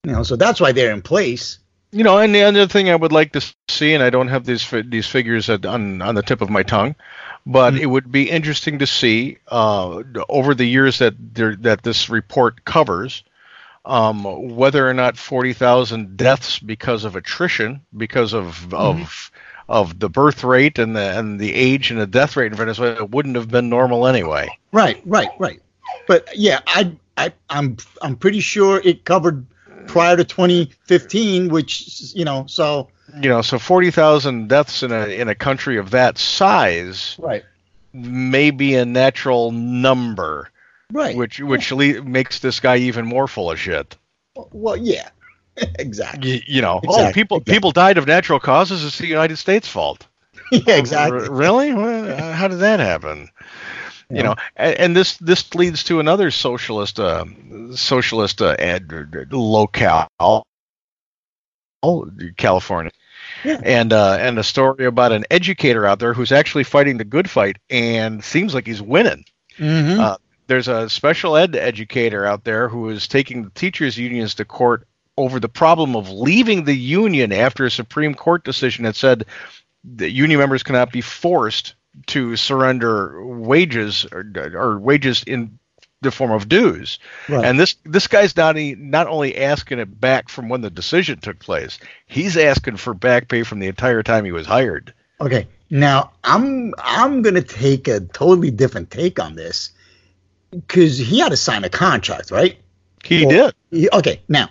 you 0.04 0.12
know 0.12 0.22
so 0.22 0.36
that's 0.36 0.60
why 0.60 0.72
they're 0.72 0.92
in 0.92 1.02
place. 1.02 1.58
You 1.92 2.04
know, 2.04 2.18
and 2.18 2.34
the 2.34 2.42
other 2.42 2.66
thing 2.66 2.88
I 2.88 2.96
would 2.96 3.12
like 3.12 3.32
to 3.32 3.54
see, 3.68 3.92
and 3.92 4.02
I 4.02 4.10
don't 4.10 4.28
have 4.28 4.46
these 4.46 4.68
these 4.86 5.06
figures 5.06 5.50
at, 5.50 5.66
on 5.66 6.00
on 6.00 6.14
the 6.14 6.22
tip 6.22 6.40
of 6.40 6.48
my 6.48 6.62
tongue, 6.62 6.94
but 7.44 7.74
it 7.74 7.86
would 7.86 8.10
be 8.10 8.30
interesting 8.30 8.78
to 8.78 8.86
see 8.86 9.38
uh, 9.48 10.02
over 10.28 10.54
the 10.54 10.64
years 10.64 10.98
that 10.98 11.14
there, 11.34 11.54
that 11.56 11.82
this 11.82 12.08
report 12.08 12.64
covers 12.64 13.22
um, 13.84 14.56
whether 14.56 14.88
or 14.88 14.94
not 14.94 15.18
forty 15.18 15.52
thousand 15.52 16.16
deaths 16.16 16.58
because 16.58 17.04
of 17.04 17.14
attrition, 17.14 17.82
because 17.94 18.32
of 18.32 18.72
of 18.72 19.30
of 19.68 19.98
the 19.98 20.08
birth 20.08 20.44
rate 20.44 20.78
and 20.78 20.96
the 20.96 21.18
and 21.18 21.38
the 21.38 21.52
age 21.52 21.90
and 21.90 22.00
the 22.00 22.06
death 22.06 22.36
rate 22.36 22.52
in 22.52 22.58
Venezuela 22.58 23.02
it 23.02 23.10
wouldn't 23.10 23.36
have 23.36 23.48
been 23.48 23.68
normal 23.68 24.06
anyway. 24.06 24.48
Right, 24.72 25.00
right, 25.04 25.28
right. 25.38 25.60
But 26.06 26.28
yeah, 26.34 26.60
I, 26.66 26.92
I, 27.16 27.32
I'm, 27.50 27.76
I'm 28.00 28.16
pretty 28.16 28.40
sure 28.40 28.80
it 28.82 29.04
covered 29.04 29.46
prior 29.86 30.16
to 30.16 30.24
2015, 30.24 31.48
which 31.48 32.12
you 32.14 32.24
know, 32.24 32.46
so 32.46 32.88
You 33.20 33.28
know, 33.28 33.42
so 33.42 33.58
forty 33.58 33.90
thousand 33.90 34.48
deaths 34.48 34.82
in 34.82 34.92
a 34.92 35.06
in 35.08 35.28
a 35.28 35.34
country 35.34 35.76
of 35.78 35.90
that 35.90 36.18
size 36.18 37.16
right, 37.18 37.44
may 37.92 38.50
be 38.50 38.74
a 38.74 38.84
natural 38.84 39.50
number. 39.52 40.50
right. 40.92 41.16
which 41.16 41.40
which 41.40 41.72
le- 41.72 42.02
makes 42.02 42.38
this 42.40 42.60
guy 42.60 42.76
even 42.76 43.06
more 43.06 43.28
full 43.28 43.50
of 43.50 43.58
shit. 43.58 43.96
well, 44.52 44.76
yeah, 44.76 45.08
exactly. 45.78 46.30
You, 46.36 46.40
you 46.46 46.62
know, 46.62 46.80
oh, 46.86 47.10
people 47.12 47.38
exactly. 47.38 47.54
people 47.54 47.70
died 47.72 47.98
of 47.98 48.06
natural 48.06 48.40
causes. 48.40 48.84
It's 48.84 48.98
the 48.98 49.06
United 49.06 49.36
States' 49.36 49.68
fault. 49.68 50.06
yeah, 50.52 50.76
exactly. 50.76 51.20
R- 51.20 51.30
really? 51.32 51.72
Well, 51.74 52.32
how 52.32 52.48
did 52.48 52.58
that 52.60 52.80
happen? 52.80 53.28
You 54.10 54.22
know, 54.22 54.36
and, 54.56 54.74
and 54.78 54.96
this 54.96 55.16
this 55.18 55.54
leads 55.54 55.84
to 55.84 56.00
another 56.00 56.30
socialist 56.30 57.00
uh, 57.00 57.24
socialist 57.74 58.42
uh, 58.42 58.56
ad, 58.58 58.90
locale 59.30 60.08
California. 62.36 62.92
Yeah. 63.44 63.60
And 63.64 63.92
uh, 63.92 64.18
and 64.20 64.38
a 64.38 64.44
story 64.44 64.84
about 64.84 65.12
an 65.12 65.24
educator 65.30 65.86
out 65.86 65.98
there 65.98 66.14
who's 66.14 66.32
actually 66.32 66.64
fighting 66.64 66.98
the 66.98 67.04
good 67.04 67.28
fight 67.28 67.56
and 67.70 68.22
seems 68.22 68.54
like 68.54 68.66
he's 68.66 68.82
winning. 68.82 69.24
Mhm. 69.58 69.98
Uh, 69.98 70.16
there's 70.46 70.68
a 70.68 70.88
special 70.88 71.36
ed 71.36 71.56
educator 71.56 72.26
out 72.26 72.44
there 72.44 72.68
who 72.68 72.88
is 72.90 73.08
taking 73.08 73.44
the 73.44 73.50
teachers 73.50 73.98
unions 73.98 74.34
to 74.34 74.44
court 74.44 74.86
over 75.16 75.40
the 75.40 75.48
problem 75.48 75.96
of 75.96 76.10
leaving 76.10 76.64
the 76.64 76.74
union 76.74 77.32
after 77.32 77.64
a 77.64 77.70
Supreme 77.70 78.14
Court 78.14 78.44
decision 78.44 78.84
that 78.84 78.96
said 78.96 79.24
that 79.96 80.10
union 80.10 80.38
members 80.38 80.62
cannot 80.62 80.92
be 80.92 81.00
forced 81.00 81.74
to 82.08 82.36
surrender 82.36 83.24
wages 83.24 84.06
or, 84.10 84.24
or 84.54 84.78
wages 84.78 85.22
in 85.24 85.58
the 86.00 86.10
form 86.10 86.32
of 86.32 86.48
dues. 86.48 86.98
Right. 87.28 87.44
And 87.44 87.58
this 87.60 87.76
this 87.84 88.08
guy's 88.08 88.36
not 88.36 88.56
not 88.56 89.06
only 89.06 89.36
asking 89.36 89.78
it 89.78 90.00
back 90.00 90.28
from 90.28 90.48
when 90.48 90.60
the 90.60 90.70
decision 90.70 91.20
took 91.20 91.38
place, 91.38 91.78
he's 92.06 92.36
asking 92.36 92.76
for 92.78 92.92
back 92.94 93.28
pay 93.28 93.42
from 93.44 93.60
the 93.60 93.68
entire 93.68 94.02
time 94.02 94.24
he 94.24 94.32
was 94.32 94.46
hired. 94.46 94.92
Okay. 95.20 95.46
Now 95.70 96.12
I'm 96.24 96.74
I'm 96.78 97.22
gonna 97.22 97.42
take 97.42 97.88
a 97.88 98.00
totally 98.00 98.50
different 98.50 98.90
take 98.90 99.20
on 99.20 99.36
this 99.36 99.70
because 100.50 100.98
he 100.98 101.20
had 101.20 101.30
to 101.30 101.36
sign 101.36 101.64
a 101.64 101.70
contract, 101.70 102.30
right? 102.30 102.58
He 103.04 103.24
Well, 103.24 103.52
did. 103.70 103.80
he- 103.82 103.90
okay. 103.90 104.20
Now 104.28 104.48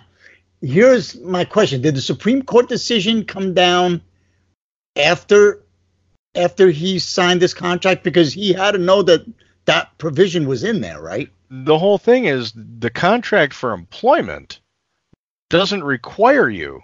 here's 0.62 1.20
my 1.20 1.44
question: 1.44 1.82
Did 1.82 1.94
the 1.96 2.00
Supreme 2.00 2.42
Court 2.42 2.68
decision 2.68 3.24
come 3.24 3.52
down 3.54 4.00
after 4.96 5.61
after 6.34 6.70
he 6.70 6.98
signed 6.98 7.40
this 7.40 7.54
contract? 7.54 8.04
Because 8.04 8.32
he 8.32 8.52
had 8.52 8.72
to 8.72 8.78
know 8.78 9.02
that 9.02 9.24
that 9.64 9.96
provision 9.98 10.46
was 10.46 10.64
in 10.64 10.80
there, 10.80 11.00
right? 11.00 11.30
The 11.50 11.78
whole 11.78 11.98
thing 11.98 12.24
is 12.24 12.52
the 12.54 12.90
contract 12.90 13.52
for 13.52 13.72
employment 13.72 14.60
doesn't 15.50 15.84
require 15.84 16.48
you. 16.48 16.80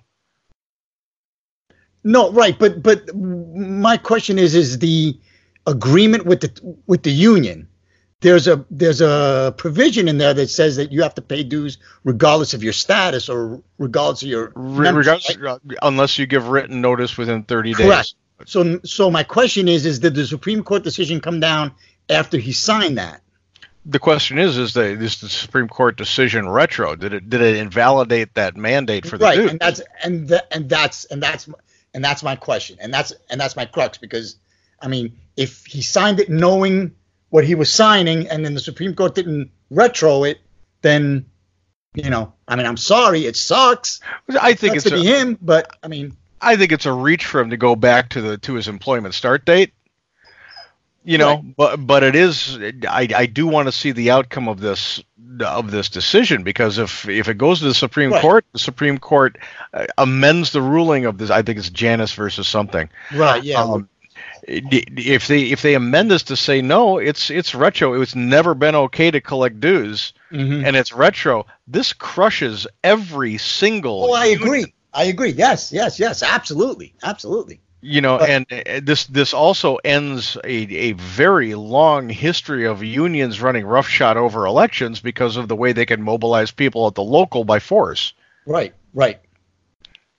No, 2.05 2.31
right, 2.31 2.59
but 2.59 2.83
but 2.83 3.15
my 3.15 3.97
question 3.97 4.39
is: 4.39 4.55
Is 4.55 4.79
the 4.79 5.19
agreement 5.67 6.27
with 6.27 6.41
the 6.41 6.77
with 6.87 7.03
the 7.03 7.11
union? 7.11 7.69
There's 8.21 8.49
a 8.49 8.65
there's 8.71 9.01
a 9.01 9.55
provision 9.57 10.09
in 10.09 10.19
there 10.19 10.35
that 10.35 10.49
says 10.51 10.77
that 10.77 10.91
you 10.93 11.03
have 11.03 11.15
to 11.15 11.23
pay 11.23 11.45
dues 11.45 11.79
regardless 12.05 12.53
of 12.53 12.63
your 12.63 12.73
status 12.73 13.29
or 13.29 13.63
regardless 13.79 14.23
of 14.23 14.29
your 14.29 14.53
Re- 14.57 14.91
regardless, 14.91 15.37
uh, 15.37 15.59
unless 15.83 16.19
you 16.19 16.27
give 16.27 16.49
written 16.49 16.81
notice 16.81 17.17
within 17.17 17.45
30 17.45 17.75
days. 17.75 17.87
So 18.47 18.81
so 18.85 19.11
my 19.11 19.23
question 19.23 19.69
is: 19.69 19.87
Is 19.87 19.99
did 19.99 20.15
the 20.15 20.27
Supreme 20.27 20.63
Court 20.63 20.85
decision 20.85 21.21
come 21.21 21.41
down 21.41 21.73
after 22.09 22.39
he 22.39 22.53
signed 22.53 22.99
that? 22.99 23.23
The 23.85 23.99
question 23.99 24.39
is: 24.39 24.59
Is 24.59 24.75
the 24.75 24.85
is 24.85 25.21
the 25.21 25.29
Supreme 25.29 25.69
Court 25.69 25.97
decision 25.97 26.49
retro? 26.49 26.95
Did 26.95 27.13
it 27.13 27.31
did 27.31 27.41
it 27.41 27.57
invalidate 27.57 28.35
that 28.35 28.57
mandate 28.57 29.07
for 29.07 29.19
the 29.19 29.25
right, 29.25 29.39
and 29.39 29.59
that's 29.59 29.81
and 30.03 30.29
tha- 30.29 30.53
and 30.55 30.69
that's 30.69 31.05
and 31.07 31.23
that's 31.23 31.49
and 31.95 32.05
that's 32.05 32.23
my 32.23 32.37
question, 32.37 32.77
and 32.81 32.93
that's 32.93 33.13
and 33.31 33.41
that's 33.41 33.57
my 33.57 33.65
crux 33.65 33.99
because 33.99 34.37
I 34.81 34.89
mean, 34.89 35.19
if 35.37 35.67
he 35.67 35.83
signed 35.83 36.21
it 36.21 36.29
knowing 36.29 36.95
what 37.31 37.45
he 37.45 37.55
was 37.55 37.73
signing, 37.73 38.29
and 38.29 38.45
then 38.45 38.55
the 38.55 38.61
Supreme 38.61 38.95
Court 38.95 39.15
didn't 39.15 39.51
retro 39.71 40.25
it, 40.25 40.39
then 40.83 41.27
you 41.95 42.11
know, 42.11 42.35
I 42.47 42.57
mean, 42.57 42.67
I'm 42.67 42.77
sorry, 42.77 43.27
it 43.27 43.37
sucks. 43.37 44.01
I 44.41 44.55
think 44.55 44.77
it's 44.77 44.85
to 44.85 44.91
be 44.91 45.05
him, 45.05 45.39
but 45.41 45.77
I 45.83 45.89
mean, 45.89 46.17
I 46.41 46.57
think 46.57 46.73
it's 46.73 46.87
a 46.87 46.93
reach 46.93 47.25
for 47.27 47.41
him 47.41 47.51
to 47.51 47.57
go 47.57 47.75
back 47.77 48.11
to 48.11 48.21
the 48.21 48.39
to 48.39 48.55
his 48.55 48.69
employment 48.69 49.15
start 49.15 49.45
date. 49.45 49.73
You 51.05 51.17
know, 51.17 51.37
Right. 51.37 51.57
but 51.57 51.77
but 51.87 52.03
it 52.03 52.15
is. 52.15 52.59
I 52.89 53.09
I 53.17 53.27
do 53.27 53.47
want 53.47 53.67
to 53.69 53.73
see 53.73 53.93
the 53.93 54.11
outcome 54.11 54.47
of 54.49 54.61
this 54.61 55.03
of 55.41 55.71
this 55.71 55.89
decision 55.89 56.43
because 56.43 56.77
if 56.79 57.09
if 57.09 57.29
it 57.29 57.39
goes 57.39 57.61
to 57.61 57.65
the 57.67 57.75
Supreme 57.75 58.13
Right. 58.13 58.21
Court, 58.21 58.45
the 58.53 58.59
Supreme 58.59 58.99
Court 58.99 59.39
uh, 59.73 59.87
amends 59.97 60.51
the 60.53 60.61
ruling 60.61 61.07
of 61.07 61.17
this. 61.17 61.31
I 61.31 61.43
think 61.43 61.59
it's 61.59 61.71
Janus 61.71 62.13
versus 62.13 62.47
something. 62.47 62.91
right, 63.15 63.43
yeah, 63.43 63.63
Um, 63.63 63.89
if 64.47 65.27
they 65.29 65.43
if 65.45 65.63
they 65.63 65.75
amend 65.75 66.11
this 66.11 66.25
to 66.25 66.37
say 66.37 66.61
no, 66.61 66.99
it's 66.99 67.31
it's 67.31 67.55
retro. 67.55 68.01
It's 68.03 68.15
never 68.15 68.55
been 68.55 68.75
okay 68.75 69.11
to 69.11 69.21
collect 69.21 69.61
dues, 69.61 70.13
Mhm. 70.33 70.67
and 70.67 70.77
it's 70.77 70.93
retro. 70.93 71.47
This 71.67 71.93
crushes 71.95 72.67
every 72.85 73.39
single. 73.39 74.07
Oh, 74.11 74.15
I 74.15 74.27
agree. 74.27 74.75
I 74.99 75.05
agree. 75.05 75.31
Yes, 75.31 75.73
yes, 75.73 76.01
yes. 76.01 76.23
Absolutely, 76.23 76.93
absolutely. 77.03 77.61
You 77.81 78.01
know, 78.01 78.19
But- 78.19 78.29
and 78.31 78.47
uh, 78.53 78.81
this 78.83 79.07
this 79.07 79.33
also 79.33 79.77
ends 79.77 80.37
a, 80.43 80.49
a 80.89 80.93
very 80.93 81.55
long 81.55 82.09
history 82.09 82.67
of 82.67 82.83
unions 82.83 83.41
running 83.41 83.65
roughshod 83.65 84.17
over 84.17 84.45
elections 84.47 84.99
because 84.99 85.37
of 85.37 85.47
the 85.47 85.55
way 85.55 85.73
they 85.73 85.87
can 85.87 86.03
mobilize 86.03 86.51
people 86.51 86.89
at 86.89 86.97
the 86.97 87.05
local 87.05 87.45
by 87.45 87.61
force. 87.61 88.13
Right, 88.47 88.75
right. 88.93 89.21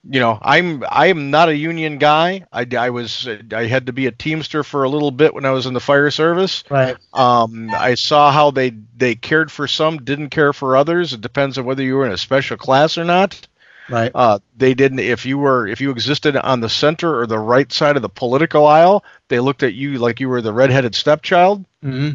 you 0.08 0.18
know 0.18 0.38
i'm 0.40 0.82
i 0.88 1.08
am 1.08 1.30
not 1.30 1.50
a 1.50 1.54
union 1.54 1.98
guy 1.98 2.42
i, 2.50 2.66
I 2.78 2.88
was 2.88 3.28
i 3.52 3.66
had 3.66 3.86
to 3.86 3.92
be 3.92 4.06
a 4.06 4.10
teamster 4.12 4.64
for 4.64 4.84
a 4.84 4.88
little 4.88 5.10
bit 5.10 5.34
when 5.34 5.44
i 5.44 5.50
was 5.50 5.66
in 5.66 5.74
the 5.74 5.80
fire 5.80 6.10
service 6.10 6.64
Right. 6.70 6.96
um 7.12 7.68
i 7.70 7.94
saw 7.96 8.32
how 8.32 8.50
they 8.50 8.70
they 8.96 9.14
cared 9.14 9.52
for 9.52 9.68
some 9.68 9.98
didn't 9.98 10.30
care 10.30 10.54
for 10.54 10.74
others 10.76 11.12
it 11.12 11.20
depends 11.20 11.58
on 11.58 11.66
whether 11.66 11.82
you 11.82 11.96
were 11.96 12.06
in 12.06 12.12
a 12.12 12.18
special 12.18 12.56
class 12.56 12.96
or 12.96 13.04
not 13.04 13.46
Right. 13.90 14.12
uh 14.14 14.38
they 14.56 14.74
didn't 14.74 15.00
if 15.00 15.26
you 15.26 15.36
were 15.38 15.66
if 15.66 15.80
you 15.80 15.90
existed 15.90 16.36
on 16.36 16.60
the 16.60 16.68
center 16.68 17.18
or 17.20 17.26
the 17.26 17.38
right 17.38 17.70
side 17.72 17.96
of 17.96 18.02
the 18.02 18.08
political 18.08 18.66
aisle 18.66 19.04
they 19.28 19.40
looked 19.40 19.62
at 19.62 19.74
you 19.74 19.98
like 19.98 20.20
you 20.20 20.28
were 20.28 20.40
the 20.40 20.52
redheaded 20.52 20.94
stepchild 20.94 21.64
hmm 21.82 22.10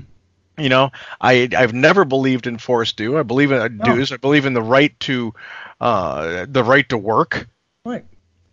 you 0.58 0.70
know, 0.70 0.92
I 1.20 1.50
I've 1.56 1.74
never 1.74 2.06
believed 2.06 2.48
in 2.48 2.58
forced 2.58 2.98
due. 2.98 3.18
I 3.18 3.24
believe 3.24 3.52
in 3.52 3.62
uh, 3.62 3.68
dues. 3.68 4.12
I 4.12 4.18
believe 4.18 4.46
in 4.46 4.54
the 4.54 4.62
right 4.62 4.98
to 5.02 5.34
uh, 5.82 6.46
the 6.48 6.64
right 6.64 6.88
to 6.90 6.98
work. 6.98 7.48
Right. 7.84 8.06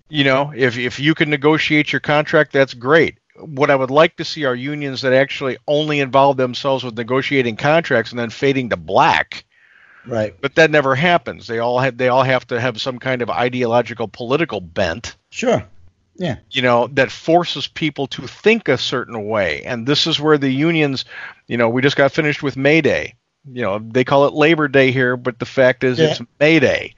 You 0.09 0.25
know, 0.25 0.53
if 0.55 0.79
if 0.79 0.99
you 0.99 1.15
can 1.15 1.31
negotiate 1.31 1.93
your 1.93 2.01
contract, 2.01 2.53
that's 2.53 2.75
great. 2.75 3.19
What 3.37 3.71
I 3.71 3.77
would 3.77 3.91
like 3.91 4.17
to 4.17 4.25
see 4.25 4.45
are 4.45 4.55
unions 4.55 5.03
that 5.03 5.13
actually 5.13 5.59
only 5.67 6.01
involve 6.01 6.37
themselves 6.37 6.85
with 6.85 6.97
negotiating 6.97 7.57
contracts 7.57 8.11
and 8.11 8.19
then 8.19 8.31
fading 8.31 8.71
to 8.71 8.77
black. 8.77 9.45
Right. 10.07 10.35
But 10.41 10.57
that 10.57 10.71
never 10.71 10.95
happens. 10.95 11.47
They 11.47 11.59
all 11.59 11.79
have 11.79 11.97
they 11.97 12.09
all 12.09 12.25
have 12.25 12.47
to 12.49 12.61
have 12.61 12.81
some 12.81 12.99
kind 12.99 13.23
of 13.23 13.31
ideological 13.31 14.09
political 14.09 14.61
bent 14.61 15.17
Sure. 15.31 15.65
Yeah. 16.17 16.37
you 16.51 16.61
know 16.61 16.89
that 16.89 17.11
forces 17.11 17.67
people 17.67 18.07
to 18.09 18.27
think 18.27 18.69
a 18.69 18.77
certain 18.77 19.27
way 19.29 19.63
and 19.65 19.87
this 19.87 20.07
is 20.07 20.21
where 20.21 20.37
the 20.37 20.51
unions 20.51 21.07
you 21.47 21.57
know 21.57 21.71
we 21.71 21.81
just 21.81 21.97
got 21.97 22.13
finished 22.13 22.43
with 22.43 22.55
may 22.57 22.83
day 22.83 23.15
you 23.51 23.63
know 23.63 23.79
they 23.79 24.05
call 24.05 24.27
it 24.27 24.35
labor 24.35 24.69
day 24.69 24.91
here 24.93 25.17
but 25.17 25.39
the 25.39 25.47
fact 25.47 25.83
is 25.85 25.99
Yeah. 25.99 26.11
it's 26.11 26.21
may 26.39 26.61
day 26.61 26.95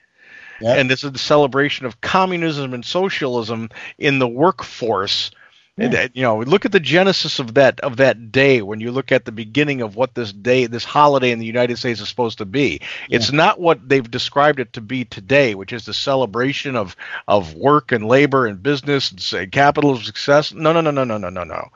Yeah. 0.60 0.74
and 0.74 0.90
this 0.90 1.04
is 1.04 1.12
the 1.12 1.18
celebration 1.18 1.86
of 1.86 2.00
communism 2.00 2.74
and 2.74 2.84
socialism 2.84 3.70
in 3.98 4.18
the 4.18 4.28
workforce 4.28 5.30
yeah. 5.76 5.86
And, 5.86 6.10
you 6.14 6.22
know, 6.22 6.38
look 6.38 6.64
at 6.64 6.72
the 6.72 6.78
genesis 6.78 7.40
of 7.40 7.54
that 7.54 7.80
of 7.80 7.96
that 7.96 8.30
day. 8.30 8.62
When 8.62 8.78
you 8.78 8.92
look 8.92 9.10
at 9.10 9.24
the 9.24 9.32
beginning 9.32 9.82
of 9.82 9.96
what 9.96 10.14
this 10.14 10.32
day, 10.32 10.66
this 10.66 10.84
holiday 10.84 11.32
in 11.32 11.40
the 11.40 11.46
United 11.46 11.78
States 11.78 12.00
is 12.00 12.08
supposed 12.08 12.38
to 12.38 12.44
be, 12.44 12.80
yeah. 13.08 13.16
it's 13.16 13.32
not 13.32 13.58
what 13.58 13.88
they've 13.88 14.08
described 14.08 14.60
it 14.60 14.72
to 14.74 14.80
be 14.80 15.04
today, 15.04 15.56
which 15.56 15.72
is 15.72 15.84
the 15.84 15.94
celebration 15.94 16.76
of 16.76 16.94
of 17.26 17.54
work 17.54 17.90
and 17.90 18.06
labor 18.06 18.46
and 18.46 18.62
business 18.62 19.10
and 19.10 19.20
say, 19.20 19.48
capital 19.48 19.96
success. 19.96 20.54
No, 20.54 20.72
no, 20.72 20.80
no, 20.80 20.92
no, 20.92 21.02
no, 21.02 21.18
no, 21.18 21.28
no, 21.28 21.42
no. 21.42 21.68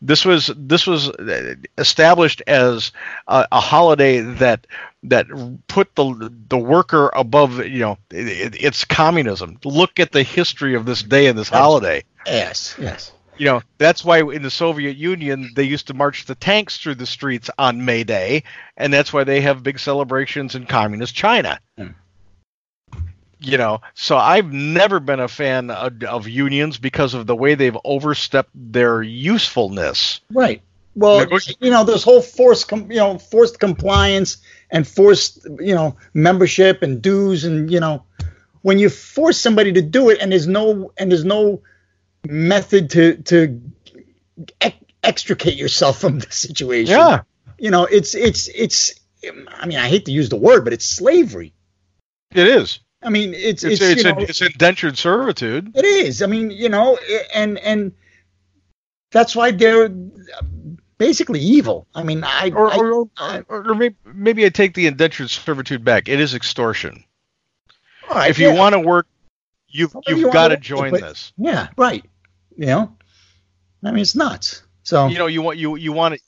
This 0.00 0.24
was 0.24 0.52
this 0.56 0.86
was 0.86 1.08
uh, 1.08 1.56
established 1.76 2.42
as 2.46 2.92
a, 3.26 3.48
a 3.50 3.60
holiday 3.60 4.20
that 4.20 4.68
that 5.02 5.26
put 5.66 5.92
the 5.96 6.32
the 6.48 6.58
worker 6.58 7.10
above. 7.14 7.66
You 7.66 7.80
know, 7.80 7.98
it, 8.10 8.54
it, 8.54 8.62
it's 8.62 8.84
communism. 8.84 9.58
Look 9.64 9.98
at 9.98 10.12
the 10.12 10.22
history 10.22 10.76
of 10.76 10.86
this 10.86 11.02
day 11.02 11.26
and 11.26 11.36
this 11.36 11.48
holiday. 11.48 12.04
Yes, 12.26 12.76
yes 12.78 13.12
you 13.40 13.46
know 13.46 13.62
that's 13.78 14.04
why 14.04 14.20
in 14.20 14.42
the 14.42 14.50
soviet 14.50 14.98
union 14.98 15.50
they 15.56 15.64
used 15.64 15.86
to 15.86 15.94
march 15.94 16.26
the 16.26 16.34
tanks 16.34 16.76
through 16.76 16.94
the 16.94 17.06
streets 17.06 17.48
on 17.58 17.84
may 17.84 18.04
day 18.04 18.44
and 18.76 18.92
that's 18.92 19.12
why 19.12 19.24
they 19.24 19.40
have 19.40 19.62
big 19.62 19.78
celebrations 19.78 20.54
in 20.54 20.66
communist 20.66 21.14
china 21.14 21.58
Hmm. 21.78 21.88
you 23.40 23.56
know 23.56 23.80
so 23.94 24.16
i've 24.18 24.52
never 24.52 25.00
been 25.00 25.20
a 25.20 25.28
fan 25.28 25.70
of, 25.70 26.02
of 26.04 26.28
unions 26.28 26.76
because 26.76 27.14
of 27.14 27.26
the 27.26 27.34
way 27.34 27.54
they've 27.54 27.78
overstepped 27.84 28.50
their 28.54 29.02
usefulness 29.02 30.20
Right. 30.30 30.62
Well, 30.96 31.24
you 31.60 31.70
know, 31.70 31.84
this 31.84 32.02
whole 32.02 32.20
forced, 32.20 32.66
com- 32.68 32.90
you 32.90 32.98
know, 32.98 33.16
forced 33.16 33.60
compliance 33.60 34.38
and 34.72 34.86
forced, 34.86 35.46
you 35.60 35.72
know, 35.72 35.96
membership 36.14 36.82
and 36.82 37.00
dues 37.00 37.44
and 37.44 37.70
you 37.70 37.78
know, 37.78 38.02
when 38.62 38.80
you 38.80 38.90
force 38.90 39.38
somebody 39.38 39.72
to 39.72 39.82
do 39.82 40.10
it 40.10 40.18
and 40.20 40.32
there's 40.32 40.48
no 40.48 40.92
and 40.98 41.12
there's 41.12 41.24
no 41.24 41.62
method 42.26 42.90
to 42.90 43.16
to 43.22 43.60
ex- 44.60 44.76
extricate 45.02 45.56
yourself 45.56 46.00
from 46.00 46.18
the 46.18 46.30
situation. 46.30 46.94
yeah 46.96 47.22
You 47.58 47.70
know, 47.70 47.84
it's 47.84 48.14
it's 48.14 48.48
it's. 48.48 48.94
I 49.52 49.66
mean, 49.66 49.78
I 49.78 49.88
hate 49.88 50.06
to 50.06 50.12
use 50.12 50.30
the 50.30 50.36
word, 50.36 50.64
but 50.64 50.72
it's 50.72 50.86
slavery. 50.86 51.52
it 52.34 52.46
is 52.48 52.80
I 53.02 53.08
mean, 53.10 53.34
it's 53.34 53.64
it's 53.64 53.80
it's, 53.80 53.90
it's, 53.90 54.04
know, 54.04 54.14
it's 54.18 54.40
indentured 54.42 54.96
servitude 54.98 55.72
It 55.74 55.84
is. 55.84 56.22
I 56.22 56.26
mean, 56.26 56.50
you 56.50 56.68
know, 56.68 56.98
and 57.34 57.58
and 57.58 57.92
that's 59.10 59.34
why 59.34 59.50
they're 59.50 59.88
basically 60.98 61.40
evil. 61.40 61.86
I 61.94 62.02
mean, 62.02 62.22
I, 62.24 62.50
or, 62.54 62.72
I- 62.72 62.76
or, 62.76 63.10
I- 63.16 63.42
or, 63.48 63.74
maybe, 63.74 63.96
maybe 64.04 64.44
I 64.44 64.50
take 64.50 64.74
the 64.74 64.86
indentured 64.86 65.30
servitude 65.30 65.82
back. 65.84 66.08
It 66.08 66.20
is 66.20 66.34
extortion. 66.34 67.04
right, 68.10 68.30
if 68.30 68.38
you 68.38 68.48
yeah. 68.48 68.54
want 68.58 68.74
to 68.74 68.80
work, 68.80 69.06
You've 69.72 69.94
you 70.06 70.16
you've 70.16 70.32
got 70.32 70.48
to 70.48 70.54
it, 70.54 70.60
join 70.60 70.90
but- 70.90 71.00
this. 71.00 71.32
Yeah, 71.38 71.68
right. 71.76 72.04
You 72.60 72.66
know, 72.66 72.96
I 73.82 73.90
mean, 73.90 74.02
it's 74.02 74.14
nuts. 74.14 74.62
So 74.82 75.06
You 75.08 75.16
know, 75.16 75.26
you 75.28 75.40
want 75.40 75.56
you 75.56 75.76
you 75.76 75.92
want 75.92 76.14
to 76.16 76.20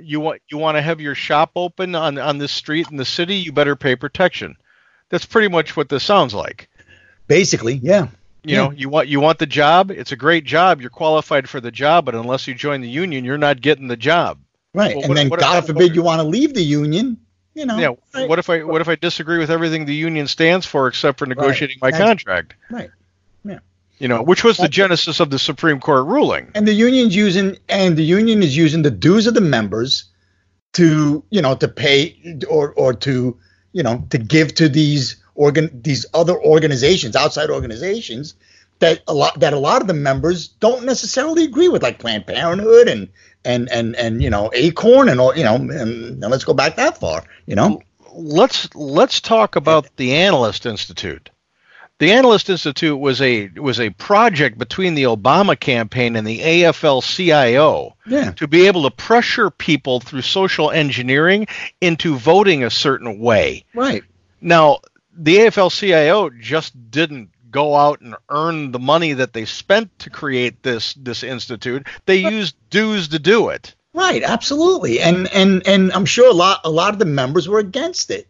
you 0.00 0.20
want 0.20 0.40
you 0.48 0.56
want 0.58 0.76
to 0.76 0.80
have 0.82 1.00
your 1.00 1.16
shop 1.16 1.50
open 1.56 1.96
on 1.96 2.18
on 2.18 2.38
this 2.38 2.52
street 2.52 2.88
in 2.92 2.96
the 2.98 3.04
city. 3.04 3.34
You 3.34 3.50
better 3.52 3.74
pay 3.74 3.96
protection. 3.96 4.54
That's 5.08 5.26
pretty 5.26 5.48
much 5.48 5.76
what 5.76 5.88
this 5.88 6.04
sounds 6.04 6.34
like. 6.34 6.68
basically, 7.26 7.74
yeah, 7.82 8.08
You 8.44 8.54
Yeah. 8.56 8.56
know, 8.64 8.70
you 8.70 8.88
want 8.88 9.08
you 9.08 9.18
want 9.20 9.40
the 9.40 9.46
job. 9.46 9.90
It's 9.90 10.12
a 10.12 10.16
great 10.16 10.44
job. 10.44 10.80
You're 10.80 10.90
qualified 10.90 11.48
for 11.48 11.60
the 11.60 11.70
job, 11.72 12.04
but 12.04 12.14
unless 12.14 12.46
you 12.46 12.54
join 12.54 12.80
the 12.80 12.88
union, 12.88 13.24
you're 13.24 13.38
not 13.38 13.60
getting 13.60 13.88
the 13.88 13.96
job. 13.96 14.38
right. 14.74 14.94
Well, 14.94 15.04
and 15.04 15.08
what- 15.10 15.14
then 15.16 15.28
what- 15.30 15.40
God 15.40 15.54
what- 15.56 15.66
forbid 15.66 15.94
you 15.96 16.02
want 16.02 16.20
to 16.20 16.26
leave 16.28 16.54
the 16.54 16.62
union. 16.62 17.16
You 17.54 17.66
know, 17.66 17.76
Yeah. 17.78 17.88
right, 18.14 18.28
What 18.28 18.38
if 18.38 18.48
I 18.48 18.62
what 18.62 18.80
if 18.80 18.88
I 18.88 18.94
disagree 18.94 19.38
with 19.38 19.50
everything 19.50 19.84
the 19.84 19.94
union 19.94 20.26
stands 20.28 20.64
for 20.64 20.86
except 20.86 21.18
for 21.18 21.26
negotiating 21.26 21.78
my 21.82 21.90
That's- 21.90 22.06
contract? 22.08 22.54
right. 22.70 22.90
You 24.02 24.08
know, 24.08 24.20
which 24.20 24.42
was 24.42 24.56
the 24.56 24.68
genesis 24.68 25.20
of 25.20 25.30
the 25.30 25.38
Supreme 25.38 25.78
Court 25.78 26.08
ruling. 26.08 26.50
And 26.56 26.66
the 26.66 26.72
union's 26.72 27.14
using 27.14 27.56
and 27.68 27.96
the 27.96 28.02
union 28.02 28.42
is 28.42 28.56
using 28.56 28.82
the 28.82 28.90
dues 28.90 29.28
of 29.28 29.34
the 29.34 29.40
members 29.40 30.06
to 30.72 31.22
you 31.30 31.40
know 31.40 31.54
to 31.54 31.68
pay 31.68 32.18
or 32.48 32.72
or 32.72 32.94
to 32.94 33.38
you 33.70 33.82
know 33.84 34.04
to 34.10 34.18
give 34.18 34.54
to 34.56 34.68
these 34.68 35.22
organ 35.36 35.70
these 35.84 36.04
other 36.14 36.36
organizations 36.36 37.14
outside 37.14 37.48
organizations 37.48 38.34
that 38.80 39.02
a 39.06 39.14
lot 39.14 39.38
that 39.38 39.52
a 39.52 39.58
lot 39.60 39.82
of 39.82 39.86
the 39.86 39.94
members 39.94 40.48
don't 40.48 40.84
necessarily 40.84 41.44
agree 41.44 41.68
with 41.68 41.84
like 41.84 42.00
Planned 42.00 42.26
Parenthood 42.26 42.88
and 42.88 43.08
and 43.44 43.70
and 43.70 43.94
and 43.94 44.20
you 44.20 44.30
know 44.30 44.50
Acorn 44.52 45.08
and 45.08 45.20
all 45.20 45.36
you 45.36 45.44
know 45.44 45.54
and, 45.54 45.70
and 45.70 46.20
let's 46.20 46.42
go 46.42 46.54
back 46.54 46.74
that 46.74 46.98
far 46.98 47.22
you 47.46 47.54
know 47.54 47.80
let's 48.14 48.74
let's 48.74 49.20
talk 49.20 49.54
about 49.54 49.88
the 49.96 50.14
Analyst 50.14 50.66
Institute. 50.66 51.30
The 52.02 52.10
Analyst 52.10 52.50
Institute 52.50 52.98
was 52.98 53.22
a 53.22 53.46
was 53.50 53.78
a 53.78 53.90
project 53.90 54.58
between 54.58 54.96
the 54.96 55.04
Obama 55.04 55.56
campaign 55.58 56.16
and 56.16 56.26
the 56.26 56.40
AFL-CIO 56.40 57.94
yeah 58.08 58.32
to 58.32 58.48
be 58.48 58.66
able 58.66 58.82
to 58.82 58.90
pressure 58.90 59.50
people 59.50 60.00
through 60.00 60.22
social 60.22 60.72
engineering 60.72 61.46
into 61.80 62.16
voting 62.16 62.64
a 62.64 62.70
certain 62.70 63.20
way. 63.20 63.64
right 63.72 64.02
Now, 64.40 64.80
the 65.16 65.36
AFL-CIO 65.36 66.30
just 66.30 66.90
didn't 66.90 67.30
go 67.52 67.76
out 67.76 68.00
and 68.00 68.16
earn 68.28 68.72
the 68.72 68.80
money 68.80 69.12
that 69.12 69.32
they 69.32 69.44
spent 69.44 69.96
to 70.00 70.10
create 70.10 70.60
this 70.64 70.94
this 70.94 71.22
institute. 71.22 71.86
They 72.06 72.16
used 72.16 72.56
dues 72.70 73.06
to 73.10 73.20
do 73.20 73.50
it. 73.50 73.76
Right, 73.94 74.24
absolutely, 74.24 74.98
and 74.98 75.32
and 75.32 75.64
and 75.68 75.92
I'm 75.92 76.06
sure 76.06 76.28
a 76.28 76.34
lot 76.34 76.62
a 76.64 76.70
lot 76.70 76.94
of 76.94 76.98
the 76.98 77.04
members 77.04 77.48
were 77.48 77.60
against 77.60 78.10
it, 78.10 78.26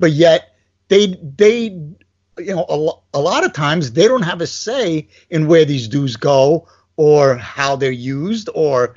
but 0.00 0.10
yet 0.10 0.56
they 0.88 1.16
they 1.36 1.94
you 2.38 2.54
know 2.54 2.64
a, 2.68 2.76
lo- 2.76 3.02
a 3.12 3.20
lot 3.20 3.44
of 3.44 3.52
times 3.52 3.92
they 3.92 4.06
don't 4.08 4.22
have 4.22 4.40
a 4.40 4.46
say 4.46 5.08
in 5.30 5.46
where 5.46 5.64
these 5.64 5.88
dues 5.88 6.16
go 6.16 6.66
or 6.96 7.36
how 7.36 7.76
they're 7.76 7.90
used 7.90 8.48
or 8.54 8.94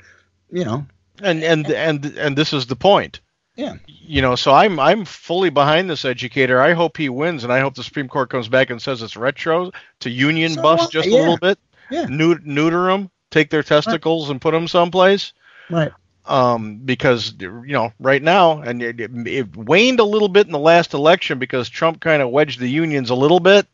you 0.50 0.64
know 0.64 0.86
And 1.22 1.42
and 1.44 1.68
and 1.70 2.04
and 2.04 2.36
this 2.36 2.52
is 2.52 2.66
the 2.66 2.76
point. 2.76 3.20
yeah 3.56 3.74
you 3.86 4.22
know, 4.22 4.36
so 4.36 4.52
I'm 4.54 4.80
I'm 4.80 5.04
fully 5.04 5.50
behind 5.50 5.90
this 5.90 6.04
educator. 6.06 6.60
I 6.62 6.72
hope 6.72 6.96
he 6.96 7.08
wins, 7.10 7.44
and 7.44 7.52
I 7.52 7.60
hope 7.60 7.74
the 7.74 7.82
Supreme 7.84 8.08
Court 8.08 8.30
comes 8.30 8.48
back 8.48 8.70
and 8.70 8.80
says 8.80 9.02
it's 9.02 9.16
retro 9.18 9.70
to 10.00 10.08
union 10.10 10.52
So 10.54 10.62
bust 10.62 10.92
just 10.92 11.06
a 11.08 11.10
Yeah. 11.10 11.18
little 11.20 11.36
bit, 11.36 11.58
yeah 11.90 12.06
Neut- 12.06 12.44
neuter 12.44 12.86
them, 12.86 13.10
take 13.30 13.50
their 13.50 13.62
testicles 13.62 14.30
and 14.30 14.40
put 14.40 14.52
them 14.52 14.66
someplace. 14.68 15.32
right 15.70 15.92
Um, 16.28 16.76
because 16.84 17.34
you 17.40 17.72
know, 17.72 17.92
right 17.98 18.22
now, 18.22 18.60
and 18.60 18.82
it, 18.82 19.00
it, 19.00 19.10
it 19.26 19.56
waned 19.56 19.98
a 19.98 20.04
little 20.04 20.28
bit 20.28 20.46
in 20.46 20.52
the 20.52 20.58
last 20.58 20.92
election 20.92 21.38
because 21.38 21.68
Trump 21.68 22.00
kind 22.00 22.20
of 22.20 22.30
wedged 22.30 22.60
the 22.60 22.68
unions 22.68 23.10
a 23.10 23.14
little 23.14 23.40
bit. 23.40 23.66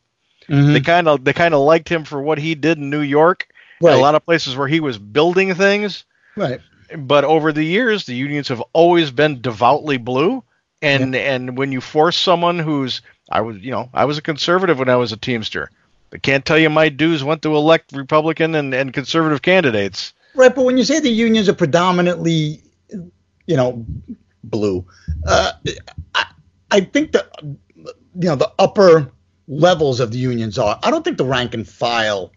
Mhm. 0.47 0.73
They 0.73 0.81
kind 0.81 1.07
of 1.07 1.23
they 1.23 1.33
kind 1.33 1.53
of 1.53 1.61
liked 1.61 1.89
him 1.89 2.05
for 2.05 2.21
what 2.21 2.37
he 2.37 2.55
did 2.55 2.77
in 2.77 2.89
New 2.89 3.01
York, 3.01 3.47
right 3.81 3.93
a 3.93 3.99
lot 3.99 4.15
of 4.15 4.25
places 4.25 4.55
where 4.55 4.67
he 4.67 4.79
was 4.79 4.97
building 4.97 5.53
things. 5.55 6.05
Right. 6.35 6.61
But 6.95 7.25
over 7.25 7.51
the 7.51 7.63
years 7.65 8.05
the 8.05 8.15
unions 8.15 8.47
have 8.49 8.61
always 8.71 9.11
been 9.11 9.41
devoutly 9.41 9.97
blue 9.97 10.43
and 10.81 11.15
and 11.15 11.57
when 11.57 11.71
you 11.71 11.81
force 11.81 12.15
someone 12.17 12.59
who's 12.59 13.01
i 13.31 13.41
was 13.41 13.57
you 13.57 13.71
know 13.71 13.89
i 13.93 14.05
was 14.05 14.17
a 14.17 14.21
conservative 14.21 14.79
when 14.79 14.89
i 14.89 14.95
was 14.95 15.11
a 15.11 15.17
teamster. 15.17 15.71
I 16.13 16.17
can't 16.17 16.45
tell 16.45 16.57
you 16.57 16.69
my 16.69 16.89
dues 16.89 17.23
went 17.23 17.41
to 17.41 17.55
elect 17.55 17.91
republican 17.91 18.55
and, 18.55 18.73
and 18.73 18.93
conservative 18.93 19.41
candidates 19.41 20.13
right 20.35 20.53
but 20.55 20.63
when 20.65 20.77
you 20.77 20.83
say 20.83 20.99
the 20.99 21.09
unions 21.09 21.47
are 21.49 21.53
predominantly 21.53 22.61
you 23.47 23.55
know 23.55 23.85
blue 24.43 24.85
uh, 25.27 25.51
I, 26.13 26.25
I 26.71 26.79
think 26.81 27.11
that 27.13 27.29
you 27.41 27.57
know 28.15 28.35
the 28.35 28.51
upper 28.59 29.11
levels 29.47 29.99
of 29.99 30.11
the 30.11 30.17
unions 30.17 30.57
are 30.57 30.79
i 30.83 30.91
don't 30.91 31.03
think 31.03 31.17
the 31.17 31.25
rank 31.25 31.53
and 31.53 31.67
file 31.67 32.31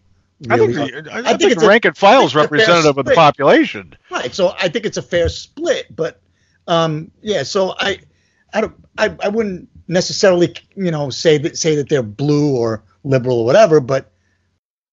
i 0.49 0.57
think, 0.57 0.75
really 0.75 1.01
the, 1.01 1.11
I, 1.11 1.17
I 1.17 1.19
I 1.19 1.23
think 1.37 1.39
think, 1.39 1.51
it's 1.53 1.63
a- 1.63 1.67
rank 1.67 1.85
and 1.85 1.97
file 1.97 2.25
is 2.25 2.35
I 2.35 2.41
think 2.41 2.51
it's 2.53 2.67
a 2.67 2.67
fair 2.67 2.83
representative 2.83 2.97
of 2.97 3.05
the 3.05 3.13
population 3.15 3.95
Right. 4.09 4.33
So 4.33 4.53
I 4.59 4.69
think 4.69 4.85
it's 4.85 4.97
a 4.97 5.01
fair 5.01 5.29
split, 5.29 5.95
but 5.95 6.19
um, 6.67 7.11
yeah. 7.21 7.43
So 7.43 7.73
I, 7.79 7.99
I 8.53 8.61
don't, 8.61 8.75
I, 8.97 9.15
I 9.23 9.29
wouldn't 9.29 9.69
necessarily, 9.87 10.53
you 10.75 10.91
know, 10.91 11.09
say 11.09 11.37
that 11.39 11.57
say 11.57 11.75
that 11.75 11.89
they're 11.89 12.03
blue 12.03 12.55
or 12.55 12.83
liberal 13.03 13.39
or 13.39 13.45
whatever, 13.45 13.79
but 13.79 14.11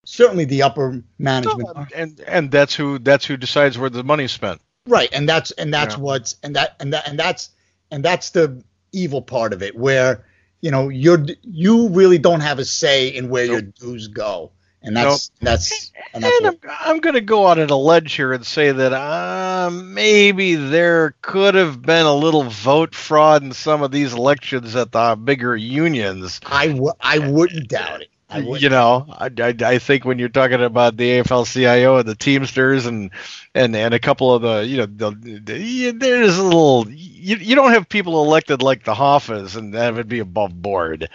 certainly 0.06 0.44
the 0.46 0.62
upper 0.62 1.02
management. 1.18 1.68
are. 1.76 1.88
and 1.94 2.20
and 2.26 2.50
that's 2.50 2.74
who 2.74 2.98
that's 2.98 3.26
who 3.26 3.36
decides 3.36 3.76
where 3.78 3.90
the 3.90 4.02
money's 4.02 4.32
spent 4.32 4.60
Right. 4.88 5.08
And 5.12 5.28
that's 5.28 5.50
and 5.50 5.74
that's 5.74 5.96
Yeah. 5.96 6.00
what's 6.00 6.36
and 6.44 6.54
that 6.56 6.76
and 6.80 6.92
that 6.92 7.08
and 7.08 7.18
that's 7.18 7.50
and 7.90 8.04
that's 8.04 8.30
the 8.30 8.62
evil 8.92 9.20
part 9.20 9.52
of 9.52 9.62
it, 9.62 9.76
where 9.76 10.24
you 10.60 10.70
know 10.70 10.88
you're 10.88 11.26
you 11.42 11.88
really 11.88 12.18
don't 12.18 12.40
have 12.40 12.58
a 12.60 12.64
say 12.64 13.08
in 13.08 13.28
where 13.28 13.44
your 13.44 13.60
dues 13.62 14.06
go, 14.08 14.52
and 14.82 14.96
that's 14.96 15.30
that's 15.40 15.90
and 16.14 16.22
that's 16.22 16.38
And 16.38 16.46
I'm, 16.46 16.70
I'm 16.80 17.00
going 17.00 17.14
to 17.14 17.20
go 17.20 17.48
out 17.48 17.58
on 17.58 17.68
a 17.68 17.76
ledge 17.76 18.12
here 18.14 18.32
and 18.32 18.46
say 18.46 18.70
that 18.70 18.92
uh, 18.92 19.70
maybe 19.72 20.54
there 20.54 21.16
could 21.20 21.56
have 21.56 21.82
been 21.82 22.06
a 22.06 22.14
little 22.14 22.44
vote 22.44 22.94
fraud 22.94 23.42
in 23.42 23.52
some 23.52 23.82
of 23.82 23.90
these 23.90 24.12
elections 24.12 24.76
at 24.76 24.92
the 24.92 25.16
bigger 25.16 25.56
unions. 25.56 26.40
I 26.46 26.68
w- 26.68 26.92
I 27.00 27.18
wouldn't 27.18 27.68
doubt 27.68 28.02
it. 28.02 28.08
I. 28.28 28.38
You 28.40 28.68
know, 28.68 29.06
I, 29.08 29.30
I, 29.38 29.54
I 29.60 29.78
think 29.78 30.04
when 30.04 30.18
you're 30.18 30.28
talking 30.28 30.60
about 30.62 30.96
the 30.96 31.20
AFL-CIO 31.20 31.98
and 31.98 32.08
the 32.08 32.14
Teamsters 32.16 32.86
and 32.86 33.10
and 33.54 33.76
and 33.76 33.94
a 33.94 33.98
couple 34.00 34.34
of 34.34 34.42
the 34.42 34.66
you 34.66 34.78
know 34.78 34.86
the, 34.86 35.10
the, 35.44 35.90
there's 35.92 36.36
a 36.36 36.42
little 36.42 36.86
you, 36.90 37.36
you 37.36 37.54
don't 37.54 37.72
have 37.72 37.88
people 37.88 38.24
elected 38.24 38.62
like 38.62 38.82
the 38.84 38.94
Hoffas 38.94 39.54
and 39.54 39.74
that 39.74 39.94
would 39.94 40.08
be 40.08 40.18
above 40.18 40.60
board. 40.60 41.08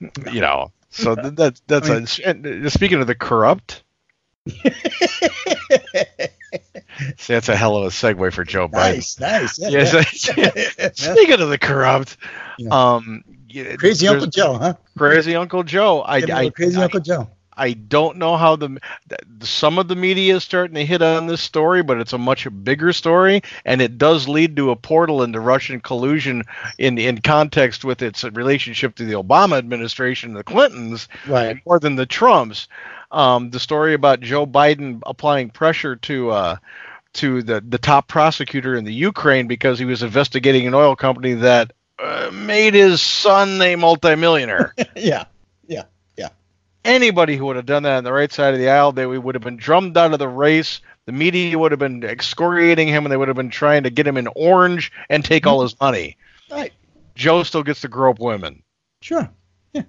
You 0.00 0.40
know, 0.40 0.72
so 0.90 1.14
th- 1.14 1.34
that 1.36 1.60
that's 1.68 1.88
I 1.90 1.94
mean- 1.94 2.06
a, 2.24 2.28
and, 2.28 2.66
uh, 2.66 2.70
speaking 2.70 3.00
of 3.00 3.06
the 3.06 3.14
corrupt. 3.14 3.82
See, 7.18 7.32
that's 7.34 7.48
a 7.48 7.56
hell 7.56 7.76
of 7.76 7.84
a 7.84 7.88
segue 7.88 8.32
for 8.32 8.44
Joe 8.44 8.68
Biden. 8.68 8.72
nice, 8.94 9.20
nice. 9.20 9.58
Yeah, 9.58 9.68
Yes, 9.68 10.30
yeah. 10.36 10.90
Speaking 10.94 11.40
of 11.40 11.48
the 11.50 11.58
corrupt, 11.58 12.16
Yeah. 12.58 12.70
um, 12.94 13.24
yeah, 13.56 13.76
Crazy 13.76 14.06
Uncle 14.06 14.26
Joe, 14.26 14.54
huh? 14.54 14.74
Crazy 14.98 15.34
Uncle 15.34 15.62
Joe. 15.62 16.02
I, 16.06 16.20
Give 16.20 16.28
him 16.28 16.36
a 16.36 16.40
I, 16.40 16.50
crazy 16.50 16.78
I, 16.78 16.84
Uncle 16.84 17.00
Joe. 17.00 17.30
I 17.58 17.72
don't 17.72 18.18
know 18.18 18.36
how 18.36 18.56
the 18.56 18.78
some 19.40 19.78
of 19.78 19.88
the 19.88 19.96
media 19.96 20.36
is 20.36 20.44
starting 20.44 20.74
to 20.74 20.84
hit 20.84 21.00
on 21.00 21.26
this 21.26 21.40
story, 21.40 21.82
but 21.82 21.98
it's 21.98 22.12
a 22.12 22.18
much 22.18 22.46
bigger 22.64 22.92
story, 22.92 23.40
and 23.64 23.80
it 23.80 23.96
does 23.96 24.28
lead 24.28 24.56
to 24.56 24.70
a 24.72 24.76
portal 24.76 25.22
into 25.22 25.40
Russian 25.40 25.80
collusion 25.80 26.44
in 26.76 26.98
in 26.98 27.22
context 27.22 27.82
with 27.82 28.02
its 28.02 28.24
relationship 28.24 28.94
to 28.96 29.06
the 29.06 29.14
Obama 29.14 29.56
administration 29.56 30.30
and 30.30 30.38
the 30.38 30.44
Clintons 30.44 31.08
Right. 31.26 31.58
more 31.64 31.78
than 31.78 31.96
the 31.96 32.06
Trumps. 32.06 32.68
Um, 33.10 33.48
the 33.50 33.60
story 33.60 33.94
about 33.94 34.20
Joe 34.20 34.46
Biden 34.46 35.00
applying 35.06 35.48
pressure 35.48 35.96
to 35.96 36.30
uh, 36.30 36.56
to 37.14 37.42
the 37.42 37.62
the 37.66 37.78
top 37.78 38.06
prosecutor 38.06 38.74
in 38.76 38.84
the 38.84 38.92
Ukraine 38.92 39.46
because 39.46 39.78
he 39.78 39.86
was 39.86 40.02
investigating 40.02 40.66
an 40.66 40.74
oil 40.74 40.94
company 40.94 41.32
that 41.34 41.72
uh, 41.98 42.30
made 42.32 42.74
his 42.74 43.00
son 43.00 43.60
a 43.60 43.76
multimillionaire. 43.76 44.74
yeah. 44.96 45.24
Yeah. 45.66 45.84
Yeah. 46.16 46.28
Anybody 46.84 47.36
who 47.36 47.46
would 47.46 47.56
have 47.56 47.66
done 47.66 47.84
that 47.84 47.96
on 47.98 48.04
the 48.04 48.12
right 48.12 48.32
side 48.32 48.54
of 48.54 48.60
the 48.60 48.68
aisle, 48.68 48.92
they 48.92 49.06
would 49.06 49.34
have 49.34 49.42
been 49.42 49.56
drummed 49.56 49.96
out 49.96 50.12
of 50.12 50.18
the 50.18 50.28
race. 50.28 50.80
The 51.06 51.12
media 51.12 51.58
would 51.58 51.72
have 51.72 51.78
been 51.78 52.02
excoriating 52.04 52.88
him, 52.88 53.04
and 53.04 53.12
they 53.12 53.16
would 53.16 53.28
have 53.28 53.36
been 53.36 53.50
trying 53.50 53.84
to 53.84 53.90
get 53.90 54.06
him 54.06 54.16
in 54.16 54.28
orange 54.34 54.92
and 55.08 55.24
take 55.24 55.46
all 55.46 55.62
his 55.62 55.78
money. 55.80 56.16
Right. 56.50 56.72
Joe 57.14 57.42
still 57.42 57.62
gets 57.62 57.80
to 57.82 57.88
grope 57.88 58.18
women. 58.18 58.62
Sure. 59.00 59.30
Yeah. 59.72 59.82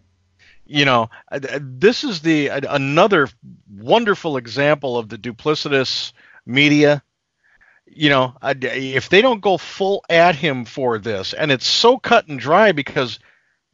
you 0.66 0.86
know 0.86 1.10
uh, 1.32 1.40
this 1.62 2.04
is 2.04 2.22
the 2.22 2.50
uh, 2.50 2.62
another 2.70 3.30
wonderful 3.76 4.38
example 4.38 4.98
of 4.98 5.10
the 5.10 5.18
duplicitous 5.18 6.14
media 6.46 7.02
you 7.98 8.10
know 8.10 8.36
if 8.44 9.10
they 9.10 9.22
don't 9.22 9.42
go 9.42 9.58
full 9.58 10.04
at 10.10 10.36
him 10.36 10.66
for 10.66 11.00
this 11.00 11.34
and 11.34 11.52
it's 11.52 11.68
so 11.68 11.98
cut 11.98 12.28
and 12.28 12.40
dry 12.40 12.72
because 12.72 13.20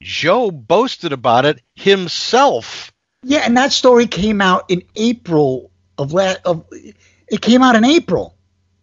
joe 0.02 0.52
boasted 0.52 1.14
about 1.14 1.46
it 1.46 1.62
himself 1.76 2.92
Yeah, 3.24 3.40
and 3.46 3.58
that 3.58 3.72
story 3.72 4.08
came 4.08 4.42
out 4.42 4.70
in 4.70 4.84
April 4.96 5.72
of 5.98 6.14
last 6.14 6.40
of 6.46 6.66
it 6.72 7.42
came 7.42 7.62
out 7.62 7.76
in 7.76 7.86
April. 7.86 8.36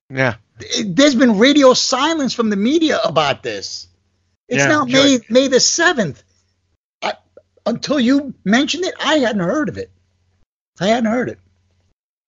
yeah 0.09 0.37
there's 0.85 1.15
been 1.15 1.39
radio 1.39 1.75
silence 1.75 2.35
from 2.35 2.51
the 2.51 2.57
media 2.57 3.01
about 3.03 3.43
this. 3.43 3.89
It's 4.49 4.59
Yeah, 4.59 4.69
now 4.69 4.85
May 4.85 5.21
May 5.29 5.49
the 5.49 5.61
seventh. 5.61 6.23
Until 7.67 8.01
you 8.01 8.35
mentioned 8.43 8.85
it, 8.85 8.95
I 8.99 9.17
hadn't 9.19 9.43
heard 9.43 9.69
of 9.69 9.77
it. 9.77 9.91
I 10.81 10.89
hadn't 10.89 11.11
heard 11.11 11.29
it. 11.29 11.39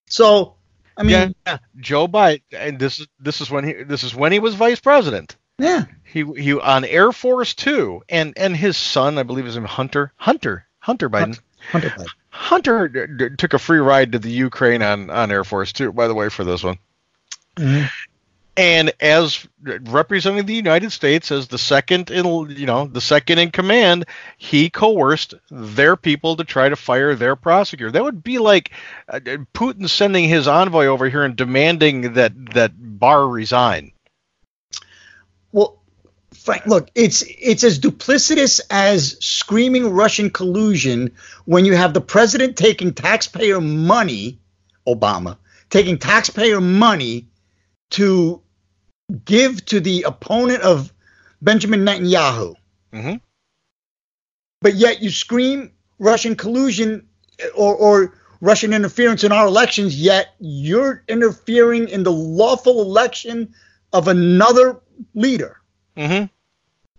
So, 0.08 0.54
I 0.96 1.02
mean, 1.02 1.34
yeah, 1.46 1.58
Joe 1.78 2.06
Biden, 2.08 2.42
and 2.52 2.78
this 2.78 3.00
is 3.00 3.06
this 3.18 3.40
is 3.40 3.50
when 3.50 3.64
he 3.64 3.72
this 3.84 4.02
is 4.04 4.14
when 4.14 4.32
he 4.32 4.38
was 4.38 4.54
vice 4.54 4.80
president. 4.80 5.36
yeah, 5.58 5.84
He 6.04 6.24
he 6.36 6.52
on 6.54 6.84
Air 6.84 7.12
Force 7.12 7.54
Two, 7.54 8.02
and 8.08 8.32
and 8.36 8.56
his 8.56 8.76
son, 8.76 9.18
I 9.18 9.22
believe, 9.22 9.46
is 9.46 9.56
Hunter 9.56 10.12
Hunter 10.16 10.66
Hunter 10.80 11.08
Biden. 11.08 11.38
Hunter 11.70 11.90
Biden. 11.90 12.06
Hunter 12.30 12.88
d- 12.88 13.06
d- 13.28 13.36
took 13.36 13.52
a 13.54 13.58
free 13.58 13.78
ride 13.78 14.12
to 14.12 14.18
the 14.18 14.30
Ukraine 14.30 14.82
on 14.82 15.10
on 15.10 15.30
Air 15.30 15.44
Force 15.44 15.72
Two, 15.72 15.92
by 15.92 16.08
the 16.08 16.14
way, 16.14 16.28
for 16.28 16.44
this 16.44 16.62
one. 16.62 16.78
Mhm. 17.56 17.88
And 18.56 18.92
as 19.00 19.46
representing 19.60 20.44
the 20.44 20.54
United 20.54 20.92
States 20.92 21.32
as 21.32 21.48
the 21.48 21.56
second 21.56 22.10
in 22.10 22.26
you 22.50 22.66
know 22.66 22.84
the 22.84 23.00
second 23.00 23.38
in 23.38 23.50
command, 23.50 24.04
he 24.36 24.68
coerced 24.68 25.34
their 25.50 25.96
people 25.96 26.36
to 26.36 26.44
try 26.44 26.68
to 26.68 26.76
fire 26.76 27.14
their 27.14 27.34
prosecutor. 27.34 27.90
That 27.90 28.04
would 28.04 28.22
be 28.22 28.38
like 28.38 28.72
uh, 29.08 29.20
Putin 29.54 29.88
sending 29.88 30.28
his 30.28 30.46
envoy 30.48 30.86
over 30.86 31.08
here 31.08 31.24
and 31.24 31.34
demanding 31.34 32.12
that 32.12 32.32
that 32.52 32.72
Barr 32.76 33.26
resign. 33.26 33.92
Well, 35.52 35.80
Frank, 36.34 36.66
look, 36.66 36.90
it's 36.94 37.24
it's 37.26 37.64
as 37.64 37.78
duplicitous 37.78 38.60
as 38.68 39.16
screaming 39.24 39.88
Russian 39.88 40.28
collusion 40.28 41.12
when 41.46 41.64
you 41.64 41.74
have 41.74 41.94
the 41.94 42.02
president 42.02 42.58
taking 42.58 42.92
taxpayer 42.92 43.62
money, 43.62 44.40
Obama 44.86 45.38
taking 45.72 45.96
taxpayer 45.96 46.60
money 46.60 47.26
to 47.92 48.40
give 49.24 49.64
to 49.66 49.80
the 49.80 50.02
opponent 50.04 50.62
of 50.62 50.92
Benjamin 51.40 51.80
Netanyahu. 51.84 52.54
Mhm. 52.92 53.20
But 54.60 54.74
yet 54.74 55.02
you 55.02 55.10
scream 55.10 55.72
Russian 55.98 56.36
collusion 56.36 57.06
or, 57.54 57.74
or 57.74 58.14
Russian 58.40 58.72
interference 58.72 59.24
in 59.24 59.32
our 59.32 59.46
elections, 59.46 60.00
yet 60.00 60.34
you're 60.40 61.02
interfering 61.08 61.88
in 61.88 62.02
the 62.02 62.12
lawful 62.12 62.82
election 62.82 63.54
of 63.92 64.08
another 64.08 64.80
leader. 65.14 65.60
Mm-hmm. 65.96 66.26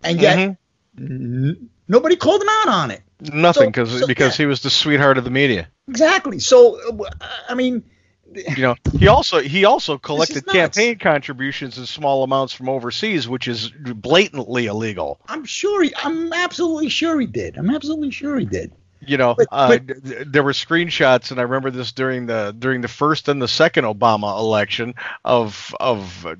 And 0.02 0.20
yet 0.20 0.56
n- 0.98 1.70
nobody 1.88 2.16
called 2.16 2.42
him 2.42 2.48
out 2.50 2.68
on 2.68 2.90
it. 2.90 3.02
Nothing 3.20 3.62
So- 3.62 3.66
because 3.66 4.00
so, 4.00 4.06
because 4.06 4.36
he 4.36 4.46
was 4.46 4.60
the 4.62 4.70
sweetheart 4.70 5.18
of 5.18 5.24
the 5.24 5.30
media. 5.30 5.68
Exactly. 5.88 6.38
So, 6.38 6.78
uh, 7.02 7.10
I 7.48 7.54
mean, 7.54 7.82
you 8.32 8.62
know 8.62 8.74
he 8.98 9.08
also 9.08 9.40
he 9.40 9.64
also 9.64 9.98
collected 9.98 10.46
campaign 10.46 10.98
contributions 10.98 11.78
in 11.78 11.86
small 11.86 12.22
amounts 12.22 12.52
from 12.52 12.68
overseas 12.68 13.28
which 13.28 13.46
is 13.48 13.68
blatantly 13.70 14.66
illegal 14.66 15.20
I'm 15.28 15.44
sure 15.44 15.82
he, 15.82 15.92
I'm 15.96 16.32
absolutely 16.32 16.88
sure 16.88 17.20
he 17.20 17.26
did. 17.26 17.56
I'm 17.56 17.70
absolutely 17.70 18.10
sure 18.10 18.38
he 18.38 18.46
did. 18.46 18.72
you 19.00 19.16
know 19.18 19.34
But- 19.36 19.48
uh, 19.52 19.78
but- 19.78 20.32
there 20.32 20.42
were 20.42 20.52
screenshots 20.52 21.30
and 21.30 21.38
i 21.38 21.42
remember 21.42 21.70
this 21.70 21.92
during 21.92 22.26
the 22.26 22.54
during 22.58 22.80
the 22.80 22.88
first 22.88 23.28
and 23.28 23.40
the 23.42 23.48
second 23.48 23.84
obama 23.84 24.38
election 24.38 24.94
of 25.24 25.74
of 25.78 26.26
uh, 26.26 26.34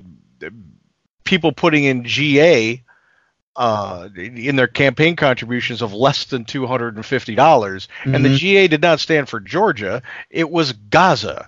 people 1.23 1.51
putting 1.51 1.83
in 1.83 2.03
ga 2.03 2.81
uh, 3.57 4.09
in 4.17 4.57
their 4.57 4.67
campaign 4.67 5.15
contributions 5.15 5.81
of 5.81 5.93
less 5.93 6.25
than 6.25 6.43
two 6.43 6.67
hundred 6.67 6.97
and 6.97 7.05
fifty 7.05 7.35
dollars, 7.35 7.87
and 8.03 8.25
the 8.25 8.27
Mhm. 8.29 8.37
GA 8.37 8.67
did 8.67 8.81
not 8.81 8.99
stand 8.99 9.29
for 9.29 9.39
Georgia; 9.39 10.01
it 10.29 10.49
was 10.49 10.73
Gaza. 10.73 11.47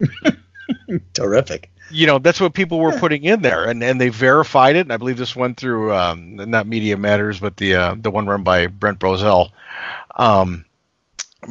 Terrific. 1.12 1.70
you 1.90 2.06
know 2.06 2.18
that's 2.18 2.40
what 2.40 2.54
people 2.54 2.78
were 2.78 2.92
putting 2.98 3.24
in 3.24 3.42
there 3.42 3.64
and 3.68 3.82
and 3.82 4.00
they 4.00 4.08
verified 4.08 4.76
it 4.76 4.80
and 4.80 4.92
i 4.92 4.96
believe 4.96 5.16
this 5.18 5.34
went 5.34 5.56
through 5.56 5.92
um 5.92 6.36
not 6.36 6.66
media 6.66 6.96
matters 6.96 7.40
but 7.40 7.56
the 7.56 7.74
uh, 7.74 7.94
the 7.98 8.10
one 8.10 8.26
run 8.26 8.42
by 8.44 8.66
brent 8.68 8.98
bozell 9.00 9.50
um 10.16 10.64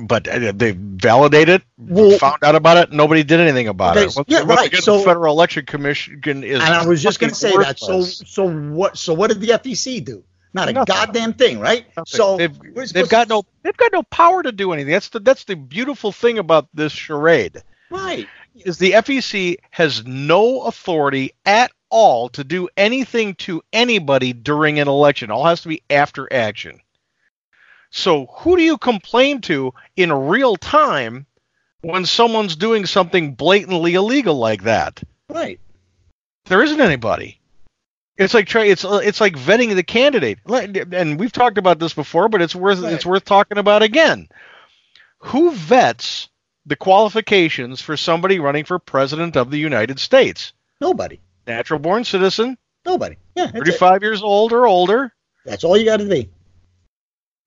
but 0.05 0.27
uh, 0.27 0.51
they 0.55 0.71
validated 0.71 1.61
Well- 1.77 2.17
found 2.17 2.43
out 2.43 2.55
about 2.55 2.77
it 2.77 2.91
nobody 2.93 3.23
did 3.23 3.39
anything 3.39 3.67
about 3.67 3.97
Okay, 3.97 4.05
it 4.05 4.15
once, 4.15 4.27
yeah, 4.29 4.43
right, 4.45 4.73
so- 4.75 4.99
the 4.99 5.03
federal 5.03 5.33
election 5.33 5.65
commission 5.65 6.21
is 6.43 6.61
And 6.61 6.73
I 6.73 6.85
was 6.87 7.01
just 7.03 7.19
going 7.19 7.31
to 7.31 7.35
say 7.35 7.51
that. 7.57 7.79
So, 7.79 8.01
so 8.03 8.49
what? 8.49 8.97
So 8.97 9.13
what 9.13 9.29
did 9.31 9.41
the 9.41 9.47
FEC 9.47 10.05
do? 10.05 10.23
Not 10.53 10.69
a 10.69 10.73
Nothing. 10.73 10.93
goddamn 10.95 11.33
thing, 11.33 11.59
right? 11.59 11.85
Nothing. 11.97 12.03
So 12.05 12.37
they've, 12.37 12.57
they've 12.93 13.09
got 13.09 13.29
no 13.29 13.43
they've 13.63 13.75
got 13.77 13.91
no 13.91 14.03
power 14.03 14.41
to 14.43 14.51
do 14.51 14.71
anything 14.73 14.93
that's 14.93 15.09
the 15.09 15.19
that's 15.19 15.43
the 15.43 15.55
beautiful 15.55 16.11
thing 16.11 16.37
about 16.39 16.67
this 16.73 16.91
charade 16.93 17.61
right. 17.91 18.27
Is 18.65 18.77
the 18.77 18.91
FEC 18.91 19.57
has 19.71 20.05
no 20.05 20.61
authority 20.63 21.31
at 21.45 21.71
all 21.89 22.29
to 22.29 22.43
do 22.43 22.69
anything 22.77 23.35
to 23.35 23.61
anybody 23.73 24.33
during 24.33 24.79
an 24.79 24.87
election. 24.87 25.31
All 25.31 25.45
has 25.45 25.61
to 25.61 25.67
be 25.69 25.81
after 25.89 26.31
action. 26.31 26.79
So 27.91 28.27
who 28.27 28.55
do 28.55 28.63
you 28.63 28.77
complain 28.77 29.41
to 29.41 29.73
in 29.95 30.11
real 30.11 30.55
time 30.55 31.25
when 31.81 32.05
someone's 32.05 32.55
doing 32.55 32.85
something 32.85 33.33
blatantly 33.33 33.95
illegal 33.95 34.35
like 34.35 34.63
that? 34.63 35.01
Right. 35.29 35.59
There 36.45 36.61
isn't 36.63 36.81
anybody. 36.81 37.39
It's 38.17 38.33
like 38.33 38.47
try 38.47 38.65
it's 38.65 38.83
uh, 38.83 38.99
it's 39.03 39.21
like 39.21 39.33
vetting 39.35 39.73
the 39.75 39.83
candidate. 39.83 40.39
And 40.45 41.19
we've 41.19 41.31
talked 41.31 41.57
about 41.57 41.79
this 41.79 41.93
before, 41.93 42.27
but 42.27 42.41
it's 42.41 42.55
worth 42.55 42.81
Right. 42.81 42.93
it's 42.93 43.05
worth 43.05 43.23
talking 43.23 43.57
about 43.57 43.81
again. 43.81 44.27
Who 45.19 45.51
vets 45.51 46.27
the 46.69 46.75
qualifications 46.77 47.81
for 47.81 47.97
somebody 47.97 48.39
running 48.39 48.63
for 48.63 48.79
president 48.79 49.35
of 49.35 49.51
the 49.51 49.57
United 49.57 49.99
States? 49.99 50.53
Nobody. 50.79 51.19
Natural 51.47 51.79
born 51.79 52.03
citizen, 52.05 52.57
Nobody. 52.85 53.17
Yeah. 53.35 53.47
That's, 53.47 53.57
it. 53.57 53.77
35 53.79 54.01
years 54.03 54.21
old 54.23 54.53
or 54.53 54.65
older. 54.65 55.13
that's 55.45 55.63
all 55.65 55.75
you 55.77 55.83
got 55.85 55.97
to 55.97 56.05
be. 56.05 56.29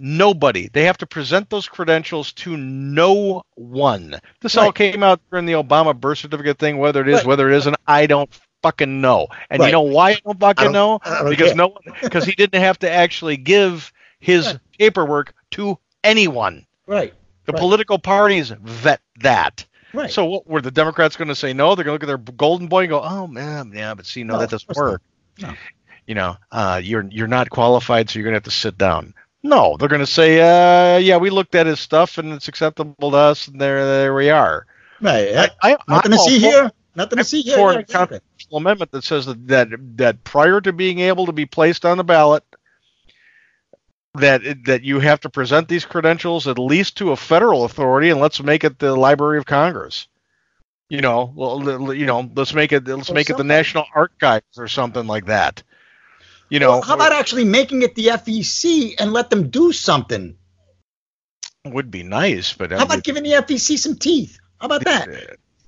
Nobody. 0.00 0.68
They 0.72 0.84
have 0.84 0.98
to 0.98 1.06
present 1.06 1.48
those 1.48 1.68
credentials 1.68 2.32
to 2.34 2.56
no 2.56 3.42
one. 3.54 4.20
This 4.40 4.56
all 4.56 4.72
came 4.72 5.02
out 5.02 5.20
during 5.30 5.46
the 5.46 5.52
Obama 5.52 5.98
birth 5.98 6.18
certificate 6.18 6.58
thing. 6.58 6.78
Whether 6.78 7.02
it 7.02 7.08
is, 7.08 7.16
Right. 7.18 7.26
whether 7.26 7.48
it 7.48 7.56
isn't, 7.56 7.76
I 7.86 8.06
don't 8.06 8.28
fucking 8.62 9.00
know. 9.00 9.28
And 9.48 9.62
you 9.62 9.70
know 9.70 9.82
why 9.82 10.10
I 10.10 10.20
don't 10.24 10.40
fucking 10.40 10.60
I 10.60 10.64
don't- 10.64 10.72
know? 10.72 11.00
Don't 11.04 11.30
because 11.30 11.48
care. 11.48 11.56
no 11.56 11.68
one, 11.68 11.82
because 12.02 12.24
he 12.24 12.32
didn't 12.32 12.60
have 12.60 12.78
to 12.80 12.90
actually 12.90 13.36
give 13.36 13.92
his 14.18 14.46
Right. 14.46 14.58
paperwork 14.78 15.34
to 15.52 15.78
anyone. 16.02 16.66
Right. 16.86 17.14
The 17.44 17.52
Right. 17.52 17.60
political 17.60 17.98
parties 17.98 18.50
vet 18.50 19.00
that. 19.20 19.64
Right. 19.92 20.10
So 20.10 20.24
what, 20.24 20.46
were 20.46 20.60
the 20.62 20.70
Democrats 20.70 21.16
going 21.16 21.28
to 21.28 21.34
say 21.34 21.52
no? 21.52 21.74
They're 21.74 21.84
going 21.84 21.98
to 21.98 22.06
look 22.06 22.16
at 22.16 22.26
their 22.26 22.34
golden 22.36 22.68
boy 22.68 22.82
and 22.82 22.88
go, 22.90 23.02
"Oh 23.02 23.26
man, 23.26 23.72
yeah, 23.74 23.94
but 23.94 24.06
see, 24.06 24.22
no, 24.24 24.34
No, 24.34 24.40
that 24.40 24.50
doesn't 24.50 24.74
work. 24.76 25.02
No. 25.40 25.52
You 26.06 26.14
know, 26.14 26.36
uh, 26.50 26.80
you're 26.82 27.06
you're 27.10 27.26
not 27.28 27.50
qualified, 27.50 28.08
so 28.08 28.18
you're 28.18 28.24
going 28.24 28.32
to 28.32 28.36
have 28.36 28.44
to 28.44 28.50
sit 28.50 28.78
down." 28.78 29.12
No, 29.42 29.76
they're 29.76 29.88
going 29.88 30.00
to 30.00 30.06
say, 30.06 30.40
uh, 30.40 30.98
"Yeah, 30.98 31.16
we 31.18 31.30
looked 31.30 31.54
at 31.54 31.66
his 31.66 31.80
stuff 31.80 32.16
and 32.18 32.32
it's 32.32 32.48
acceptable 32.48 33.10
to 33.10 33.16
us, 33.16 33.48
and 33.48 33.60
there 33.60 33.84
there 33.84 34.14
we 34.14 34.30
are." 34.30 34.66
right. 35.00 35.36
I, 35.36 35.50
I, 35.62 35.76
Nothing 35.88 36.12
I'm 36.12 36.18
to 36.18 36.18
see 36.18 36.38
for- 36.40 36.46
here. 36.46 36.70
Nothing 36.94 37.16
to 37.16 37.20
I'm 37.20 37.24
see 37.24 37.40
here. 37.42 37.56
for 37.56 37.72
Yeah, 37.72 37.78
a 37.78 37.80
exactly. 37.80 38.18
constitutional 38.20 38.58
amendment 38.58 38.90
that 38.92 39.02
says 39.04 39.26
that, 39.26 39.48
that 39.48 39.68
that 39.96 40.24
prior 40.24 40.60
to 40.60 40.72
being 40.72 41.00
able 41.00 41.26
to 41.26 41.32
be 41.32 41.44
placed 41.46 41.84
on 41.84 41.96
the 41.98 42.04
ballot, 42.04 42.44
that 44.14 44.64
that 44.66 44.82
you 44.82 45.00
have 45.00 45.20
to 45.20 45.30
present 45.30 45.68
these 45.68 45.84
credentials 45.84 46.46
at 46.46 46.58
least 46.58 46.98
to 46.98 47.12
a 47.12 47.16
federal 47.16 47.64
authority, 47.64 48.10
and 48.10 48.20
let's 48.20 48.42
make 48.42 48.64
it 48.64 48.78
the 48.78 48.94
Library 48.94 49.38
of 49.38 49.46
Congress. 49.46 50.06
You 50.90 51.00
know, 51.00 51.32
well, 51.34 51.94
you 51.94 52.04
know, 52.04 52.30
let's 52.34 52.52
make 52.52 52.72
it 52.72 52.86
let's 52.86 53.10
Or 53.10 53.14
make 53.14 53.30
it 53.30 53.38
the. 53.38 53.44
National 53.44 53.86
Archives 53.94 54.58
or 54.58 54.68
something 54.68 55.06
like 55.06 55.26
that. 55.26 55.62
You 56.50 56.58
know, 56.60 56.72
Well, 56.72 56.82
how 56.82 56.94
about 56.94 57.12
actually 57.12 57.44
making 57.44 57.80
it 57.82 57.94
the 57.94 58.08
FEC 58.08 58.94
and 58.98 59.12
let 59.12 59.30
them 59.30 59.48
do 59.48 59.72
something? 59.72 60.36
would 61.64 61.90
be 61.90 62.02
nice, 62.02 62.52
but 62.52 62.72
How 62.72 62.82
about 62.82 63.04
giving 63.04 63.22
the 63.22 63.30
FEC 63.30 63.78
some 63.78 63.96
teeth? 63.96 64.38
How 64.60 64.66
about 64.66 64.84
that? 64.84 65.08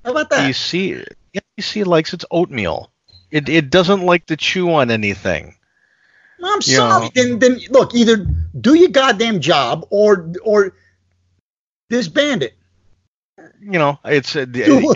How 0.05 0.11
about 0.11 0.29
that? 0.31 0.51
FEC, 0.51 1.07
the 1.33 1.41
FEC 1.57 1.87
likes 1.87 2.13
its 2.13 2.27
oatmeal. 2.31 2.91
It 3.31 3.49
it 3.49 3.71
doesn't 3.71 4.03
like 4.03 4.27
to 4.27 4.37
chew 4.37 4.73
on 4.75 4.91
anything. 4.91 5.57
I'm 6.43 6.57
you 6.57 6.77
sorry. 6.77 7.05
know. 7.05 7.11
Then, 7.15 7.39
then 7.39 7.61
look, 7.71 7.95
either 7.95 8.27
do 8.61 8.75
your 8.75 8.89
goddamn 8.89 9.41
job 9.41 9.87
or 9.91 10.33
or 10.43 10.75
disband 11.89 12.43
it. 12.43 12.55
You 13.61 13.79
know, 13.79 13.99
it's 14.05 14.37
uh, 14.37 14.41
a, 14.41 14.47
Do- 14.47 14.95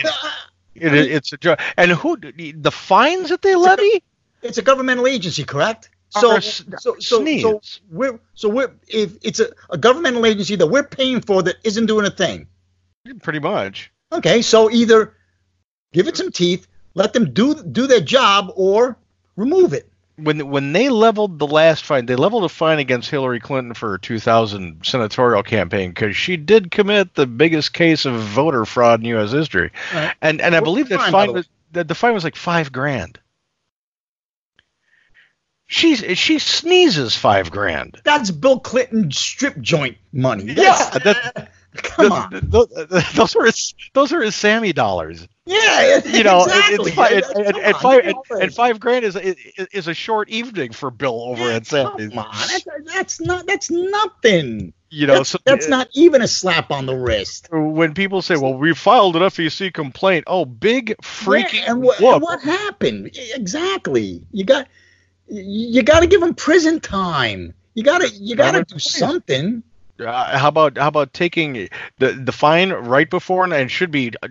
it, 0.75 0.95
it, 0.95 1.11
it's 1.11 1.33
a 1.33 1.37
job. 1.37 1.61
And 1.77 1.93
who 1.93 2.17
the 2.17 2.71
fines 2.71 3.31
that 3.31 3.43
they 3.43 3.55
levy? 3.55 4.03
it's 4.43 4.59
a 4.59 4.63
governmental 4.63 5.07
agency, 5.07 5.45
correct? 5.45 5.91
So, 6.11 6.41
so, 6.41 6.65
so, 6.99 7.25
so 7.39 7.61
we're 7.91 8.19
so 8.35 8.49
we're 8.49 8.73
if 8.89 9.17
it's 9.23 9.41
a, 9.41 9.49
a 9.69 9.77
governmental 9.77 10.25
agency 10.25 10.57
that 10.57 10.67
we're 10.67 10.85
paying 10.85 11.21
for 11.21 11.43
that 11.43 11.57
isn't 11.65 11.85
doing 11.87 12.07
a 12.07 12.11
thing. 12.11 12.47
Pretty 13.23 13.41
much. 13.41 13.91
Okay, 14.11 14.41
so 14.41 14.71
either 14.71 15.15
give 15.93 16.09
it 16.09 16.17
some 16.17 16.33
teeth, 16.33 16.67
let 16.95 17.13
them 17.13 17.35
do 17.35 17.63
do 17.63 17.87
their 17.87 18.01
job, 18.01 18.51
or 18.57 18.97
remove 19.37 19.75
it. 19.75 19.88
When 20.19 20.51
when 20.51 20.73
they 20.73 20.89
leveled 20.89 21.39
the 21.39 21.47
last 21.47 21.85
fine, 21.85 22.07
they 22.07 22.17
leveled 22.17 22.45
a 22.45 22.49
fine 22.49 22.81
against 22.81 23.09
Hillary 23.09 23.39
Clinton 23.39 23.75
for 23.75 23.91
her 23.91 23.99
2000 23.99 24.85
senatorial 24.85 25.43
campaign 25.45 25.91
because 25.91 26.17
she 26.17 26.37
did 26.37 26.71
commit 26.73 27.15
the 27.15 27.27
biggest 27.27 27.73
case 27.73 28.05
of 28.05 28.15
voter 28.15 28.65
fraud 28.65 29.01
in 29.01 29.07
U.S. 29.07 29.31
history, 29.31 29.71
Right. 29.95 30.13
and 30.21 30.41
and 30.41 30.57
I 30.57 30.61
believe 30.61 30.89
that 30.89 30.99
fine, 30.99 31.13
fine 31.13 31.27
the 31.29 31.33
was 31.35 31.49
that 31.73 31.87
the 31.87 31.95
fine 31.95 32.15
was 32.15 32.25
like 32.25 32.35
five 32.37 32.73
grand. 32.73 33.21
She's 35.67 36.03
she 36.19 36.39
sneezes 36.39 37.15
five 37.15 37.51
grand. 37.51 38.01
That's 38.03 38.31
Bill 38.31 38.59
Clinton 38.59 39.13
strip 39.13 39.61
joint 39.61 39.99
money. 40.13 40.45
Yeah, 40.47 40.99
that, 41.05 41.53
come 41.75 42.09
those, 42.09 42.13
on. 42.13 42.41
Those, 42.43 42.69
those 43.15 43.37
are 43.37 43.45
his, 43.45 43.75
those 43.93 44.13
are 44.13 44.23
his 44.23 44.35
Sammy 44.35 44.73
dollars. 44.73 45.29
Yeah, 45.49 46.01
uh, 46.05 46.09
You 46.09 46.25
know, 46.25 46.45
exactly. 46.45 46.93
and, 46.99 47.47
and, 47.47 47.57
and 47.57 47.77
five 47.77 48.15
and, 48.31 48.55
five 48.55 48.79
grand 48.79 49.05
is 49.05 49.17
is, 49.17 49.37
is 49.73 49.89
a 49.89 49.95
short 49.95 50.29
evening 50.29 50.73
for 50.73 50.91
Bill 50.91 51.23
over 51.23 51.43
at 51.43 51.67
Sammy's. 51.67 52.11
Come 52.11 52.19
on, 52.19 52.33
that's, 52.33 52.67
that's 52.85 53.21
not 53.21 53.47
that's 53.47 53.71
nothing. 53.71 54.75
You 54.91 55.07
know, 55.07 55.15
that's, 55.17 55.31
so- 55.31 55.39
that's 55.45 55.69
not 55.69 55.89
even 55.95 56.21
a 56.23 56.29
slap 56.29 56.71
on 56.71 56.85
the 56.87 56.95
wrist. 56.95 57.49
when 57.51 57.95
people 57.95 58.21
say, 58.21 58.37
"Well, 58.37 58.55
we 58.55 58.75
filed 58.75 59.17
an 59.17 59.23
FEC 59.23 59.73
complaint," 59.73 60.25
oh, 60.27 60.45
big 60.45 60.97
freaking 61.03 61.55
Yeah, 61.55 61.73
and, 61.73 61.83
whoop. 61.83 62.01
and 62.01 62.23
what 62.23 62.43
happened? 62.43 63.11
Exactly. 63.35 64.23
You 64.33 64.45
got 64.45 64.69
you 65.29 65.83
got 65.83 66.01
to 66.01 66.07
give 66.07 66.23
him 66.23 66.35
prison 66.35 66.81
time. 66.81 67.55
You 67.75 67.85
got 67.85 68.03
to 68.03 68.09
you 68.09 68.37
got 68.37 68.53
to 68.53 68.65
do 68.65 68.79
something. 68.79 69.63
Uh, 70.01 70.39
how 70.39 70.49
about 70.49 70.79
how 70.79 70.89
about 70.89 71.13
taking 71.13 71.69
the 71.99 72.13
the 72.13 72.33
fine 72.33 72.71
right 72.71 73.11
before 73.11 73.45
and 73.45 73.53
it 73.53 73.71
should 73.71 73.91
be 73.91 74.13
uh, 74.23 74.29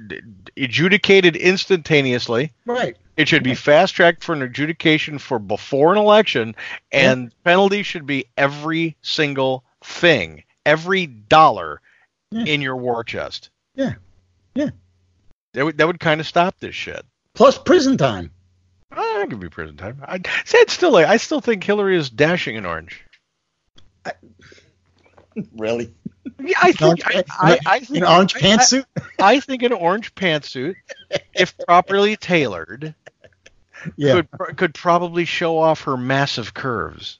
adjudicated 0.58 1.36
instantaneously. 1.36 2.52
Right. 2.66 2.98
It 3.16 3.28
should 3.28 3.44
be 3.44 3.56
fast 3.56 3.96
tracked 3.96 4.24
for 4.24 4.34
an 4.34 4.44
adjudication 4.44 5.18
for 5.18 5.40
before 5.40 5.92
an 5.92 5.98
election, 5.98 6.56
and 6.92 7.34
penalty 7.44 7.82
should 7.82 8.06
be 8.06 8.26
every 8.38 8.96
single 9.02 9.64
thing, 9.84 10.44
every 10.66 11.08
dollar 11.08 11.82
in 12.32 12.62
your 12.62 12.76
war 12.76 13.04
chest. 13.04 13.50
Yeah. 13.76 13.94
Yeah. 14.54 14.70
That 15.54 15.66
would 15.66 15.78
that 15.78 15.88
would 15.88 16.00
kind 16.00 16.22
of 16.22 16.28
stop 16.28 16.60
this 16.60 16.76
shit. 16.76 17.04
Plus 17.34 17.58
prison 17.58 17.98
time. 17.98 18.32
Oh, 18.96 19.20
that 19.20 19.30
could 19.30 19.40
be 19.40 19.50
prison 19.50 19.78
time. 19.78 20.02
I 20.04 20.18
say 20.46 20.60
it's 20.60 20.74
still 20.74 20.96
I 20.96 21.18
still 21.18 21.42
think 21.42 21.64
Hillary 21.64 21.98
is 21.98 22.10
dashing 22.10 22.56
in 22.56 22.66
orange. 22.66 23.04
Really? 25.56 25.94
Yeah, 26.40 26.58
I 26.62 26.72
think 26.74 27.02
I, 27.08 27.24
I, 27.30 27.60
I 27.66 27.80
think 27.80 27.98
An 27.98 28.04
orange 28.04 28.34
pantsuit? 28.36 28.86
I, 29.20 29.36
I 29.36 29.40
think 29.40 29.64
an 29.64 29.72
orange 29.74 30.14
pantsuit, 30.14 30.76
if 31.34 31.58
properly 31.60 32.16
tailored, 32.18 32.94
Yeah. 33.96 34.22
could 34.38 34.58
could 34.58 34.74
probably 34.74 35.26
show 35.26 35.58
off 35.58 35.82
her 35.84 35.98
massive 35.98 36.54
curves. 36.54 37.20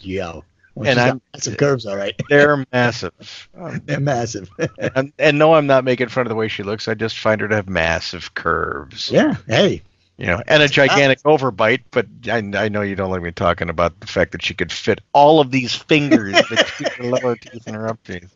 Yeah. 0.00 0.40
Well, 0.74 0.88
And 0.88 0.98
I'm- 0.98 1.22
massive 1.34 1.56
curves, 1.58 1.86
all 1.86 1.96
right. 1.96 2.14
They're 2.28 2.64
massive. 2.72 3.48
They're 3.84 4.00
massive. 4.00 4.48
and, 4.94 5.12
and 5.18 5.38
no, 5.38 5.54
I'm 5.54 5.66
not 5.66 5.84
making 5.84 6.08
fun 6.08 6.26
of 6.26 6.28
the 6.30 6.34
way 6.34 6.48
she 6.48 6.62
looks. 6.62 6.88
I 6.88 6.94
just 6.94 7.18
find 7.18 7.40
her 7.40 7.48
to 7.48 7.56
have 7.56 7.68
massive 7.68 8.34
curves. 8.34 9.10
yeah. 9.10 9.36
Hey. 9.46 9.82
You 10.22 10.28
know, 10.28 10.42
and 10.46 10.62
a 10.62 10.68
gigantic 10.68 11.20
overbite. 11.24 11.82
But 11.90 12.06
I, 12.28 12.38
I 12.38 12.68
know 12.68 12.82
you 12.82 12.94
don't 12.94 13.10
like 13.10 13.22
me 13.22 13.32
talking 13.32 13.68
about 13.68 13.98
the 13.98 14.06
fact 14.06 14.32
that 14.32 14.42
she 14.44 14.54
could 14.54 14.70
fit 14.70 15.00
all 15.12 15.40
of 15.40 15.50
these 15.50 15.74
fingers 15.74 16.40
between 16.48 16.90
her 16.96 17.04
lower 17.04 17.36
teeth 17.36 17.66
and 17.66 17.74
her 17.74 17.88
up 17.88 18.02
teeth. 18.04 18.32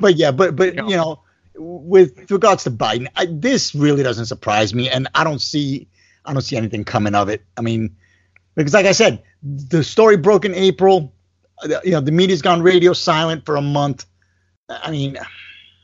But 0.00 0.16
yeah, 0.16 0.30
but 0.30 0.56
but 0.56 0.74
you 0.76 0.96
know, 0.96 1.22
with 1.56 2.30
regards 2.30 2.64
to 2.64 2.70
Biden, 2.70 3.08
I, 3.16 3.26
this 3.30 3.74
really 3.74 4.04
doesn't 4.04 4.26
surprise 4.26 4.74
me, 4.74 4.88
and 4.90 5.08
I 5.14 5.24
don't 5.24 5.40
see 5.40 5.88
I 6.24 6.32
don't 6.32 6.42
see 6.42 6.56
anything 6.56 6.84
coming 6.84 7.14
of 7.16 7.28
it. 7.28 7.42
I 7.56 7.62
mean, 7.62 7.96
because 8.54 8.74
like 8.74 8.86
I 8.86 8.92
said, 8.92 9.22
the 9.42 9.84
story 9.84 10.16
broke 10.16 10.44
in 10.44 10.54
April. 10.54 11.12
uh, 11.62 11.80
You 11.84 11.92
know, 11.92 12.00
the 12.00 12.12
media's 12.12 12.42
gone 12.42 12.62
radio 12.62 12.92
silent 12.92 13.44
for 13.44 13.56
a 13.56 13.62
month. 13.62 14.06
I 14.68 14.90
mean, 14.90 15.18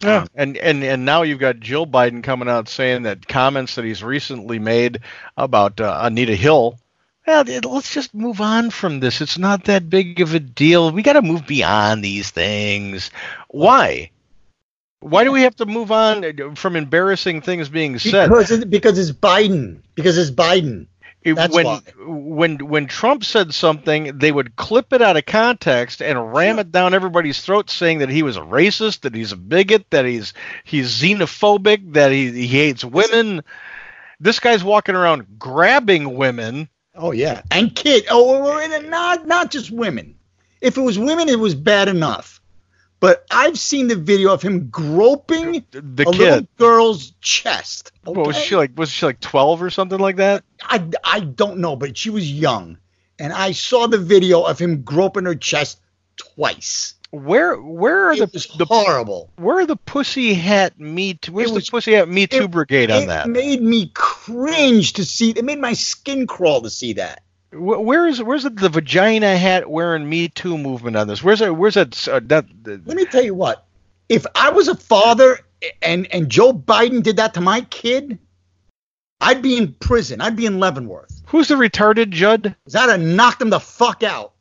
Yeah, 0.03 0.27
and 0.35 0.57
and 0.57 0.83
and 0.83 1.05
now 1.05 1.23
you've 1.23 1.39
got 1.39 1.61
Jill 1.61 1.87
Biden 1.87 2.23
coming 2.23 2.49
out 2.49 2.69
saying 2.69 3.03
that 3.03 3.27
comments 3.29 3.77
that 3.77 3.85
he's 3.85 4.03
recently 4.03 4.59
made 4.59 5.01
about 5.37 5.81
uh, 5.81 6.01
Anita 6.03 6.35
Hill. 6.35 6.79
Well, 7.27 7.45
let's 7.45 7.93
just 7.93 8.15
move 8.15 8.41
on 8.41 8.71
from 8.71 8.99
this. 8.99 9.21
It's 9.21 9.39
not 9.39 9.65
that 9.65 9.89
big 9.89 10.21
of 10.21 10.35
a 10.35 10.41
deal. 10.41 10.91
We 10.91 11.03
got 11.03 11.13
to 11.13 11.23
move 11.23 11.47
beyond 11.47 12.03
these 12.03 12.31
things. 12.31 13.11
Why? 13.49 14.11
Why 14.99 15.25
do 15.25 15.33
we 15.33 15.43
have 15.43 15.57
to 15.57 15.67
move 15.67 15.93
on 15.93 16.55
from 16.57 16.77
embarrassing 16.77 17.43
things 17.43 17.69
being 17.69 17.99
said? 17.99 18.29
because 18.29 18.51
it, 18.51 18.71
because 18.71 18.99
it's 18.99 19.17
Biden. 19.17 19.83
Because 19.95 20.19
it's 20.19 20.31
Biden. 20.31 20.87
It- 21.25 21.35
That's 21.35 21.55
when 21.55 21.67
why. 21.67 21.81
when 22.05 22.59
when 22.67 22.87
Trump 22.87 23.25
said 23.25 23.55
something, 23.55 24.19
they 24.19 24.33
would 24.33 24.57
clip 24.57 24.93
it 24.93 25.01
out 25.03 25.17
of 25.17 25.25
context 25.27 26.03
and 26.03 26.35
ram 26.35 26.59
it 26.59 26.73
down 26.73 26.95
everybody's 26.95 27.41
throat, 27.41 27.71
saying 27.71 27.99
that 27.99 28.09
he 28.09 28.23
was 28.23 28.37
a 28.37 28.41
racist, 28.41 29.01
that 29.03 29.15
he's 29.15 29.33
a 29.33 29.37
bigot, 29.37 29.91
that 29.91 30.05
he's 30.05 30.33
he's 30.65 30.91
xenophobic, 31.01 31.93
that 31.95 32.11
he 32.11 32.33
he 32.33 32.47
hates 32.49 32.85
women. 32.85 33.43
This 34.19 34.41
guy's 34.41 34.65
walking 34.65 34.95
around 34.97 35.39
grabbing 35.39 36.17
women. 36.17 36.69
Oh 36.95 37.13
yeah, 37.13 37.43
and 37.51 37.75
kid. 37.75 38.05
Oh, 38.11 38.45
oh, 38.45 38.61
oh 38.61 38.81
not 38.89 39.27
not 39.27 39.51
just 39.51 39.71
women. 39.71 40.17
If 40.61 40.77
it 40.77 40.83
was 40.83 40.99
women, 40.99 41.29
it 41.29 41.39
was 41.39 41.55
bad 41.55 41.89
enough. 41.89 42.42
But 43.03 43.27
I've 43.33 43.59
seen 43.59 43.89
the 43.89 43.97
video 43.97 44.33
of 44.33 44.43
him 44.43 44.69
groping 44.69 45.65
The 45.73 46.05
a 46.07 46.09
little 46.11 46.47
girl's 46.57 47.11
chest. 47.21 47.91
What 48.05 48.29
was 48.29 48.37
she 48.37 48.55
like? 48.55 48.79
Was 48.79 48.91
she 48.91 49.05
like 49.07 49.19
twelve 49.19 49.61
or 49.61 49.71
something 49.71 49.99
like 49.99 50.17
that? 50.17 50.45
I, 50.63 50.85
I 51.03 51.19
don't 51.19 51.59
know, 51.59 51.75
but 51.75 51.99
she 51.99 52.11
was 52.11 52.31
young, 52.31 52.79
and 53.19 53.33
I 53.33 53.51
saw 53.53 53.89
the 53.89 53.99
video 53.99 54.43
of 54.43 54.61
him 54.61 54.83
groping 54.83 55.25
her 55.25 55.35
chest 55.35 55.81
twice. 56.17 56.95
Where 57.11 57.57
where 57.61 58.07
are 58.11 58.13
It 58.13 58.33
the 58.33 58.47
the 58.57 58.67
horrible. 58.67 59.31
where 59.35 59.59
are 59.59 59.67
the 59.67 59.75
pussy 59.75 60.33
hat 60.35 60.79
me 60.79 61.15
too? 61.15 61.33
Where's 61.33 61.51
was- 61.51 61.67
the 61.67 61.71
pussy 61.73 61.95
hat 61.95 62.09
me 62.09 62.29
too 62.29 62.45
it- 62.45 62.51
brigade 62.53 62.93
on 62.93 63.03
it 63.03 63.07
that? 63.07 63.27
It 63.27 63.31
made 63.31 63.63
me 63.63 63.91
cringe 63.95 64.93
to 64.93 65.05
see. 65.05 65.31
It 65.31 65.45
made 65.45 65.59
my 65.59 65.73
skin 65.73 66.29
crawl 66.29 66.63
to 66.63 66.71
see 66.71 66.93
that. 66.93 67.25
Wh- 67.53 67.81
Where 67.85 68.07
is 68.07 68.23
where's 68.23 68.43
the, 68.45 68.51
the 68.51 68.69
vagina 68.69 69.37
hat 69.37 69.71
wearing 69.71 70.09
Me 70.09 70.29
Too 70.29 70.57
movement 70.59 70.97
on 70.97 71.07
this? 71.09 71.23
Where's 71.23 71.39
that? 71.41 71.55
Where's 71.55 71.75
that? 71.75 72.09
Uh, 72.09 72.21
that 72.27 72.47
Let 72.65 72.97
me 72.97 73.05
tell 73.05 73.23
you 73.25 73.35
what. 73.35 73.67
If 74.09 74.27
I 74.35 74.51
was 74.51 74.69
a 74.69 74.75
father 74.75 75.39
and 75.81 76.13
and 76.13 76.29
Joe 76.29 76.53
Biden 76.53 77.03
did 77.03 77.17
that 77.17 77.35
to 77.35 77.41
my 77.41 77.63
kid, 77.63 78.19
I'd 79.21 79.43
be 79.43 79.57
in 79.57 79.73
prison. 79.75 80.21
I'd 80.21 80.37
be 80.37 80.47
in 80.47 80.59
Leavenworth. 80.59 81.23
who's 81.27 81.49
the 81.49 81.55
retarded 81.55 82.11
Judd? 82.11 82.55
I'd 82.75 82.89
have 82.89 83.01
knocked 83.01 83.41
him 83.41 83.51
the 83.51 83.61
fuck 83.61 84.03
out. 84.03 84.33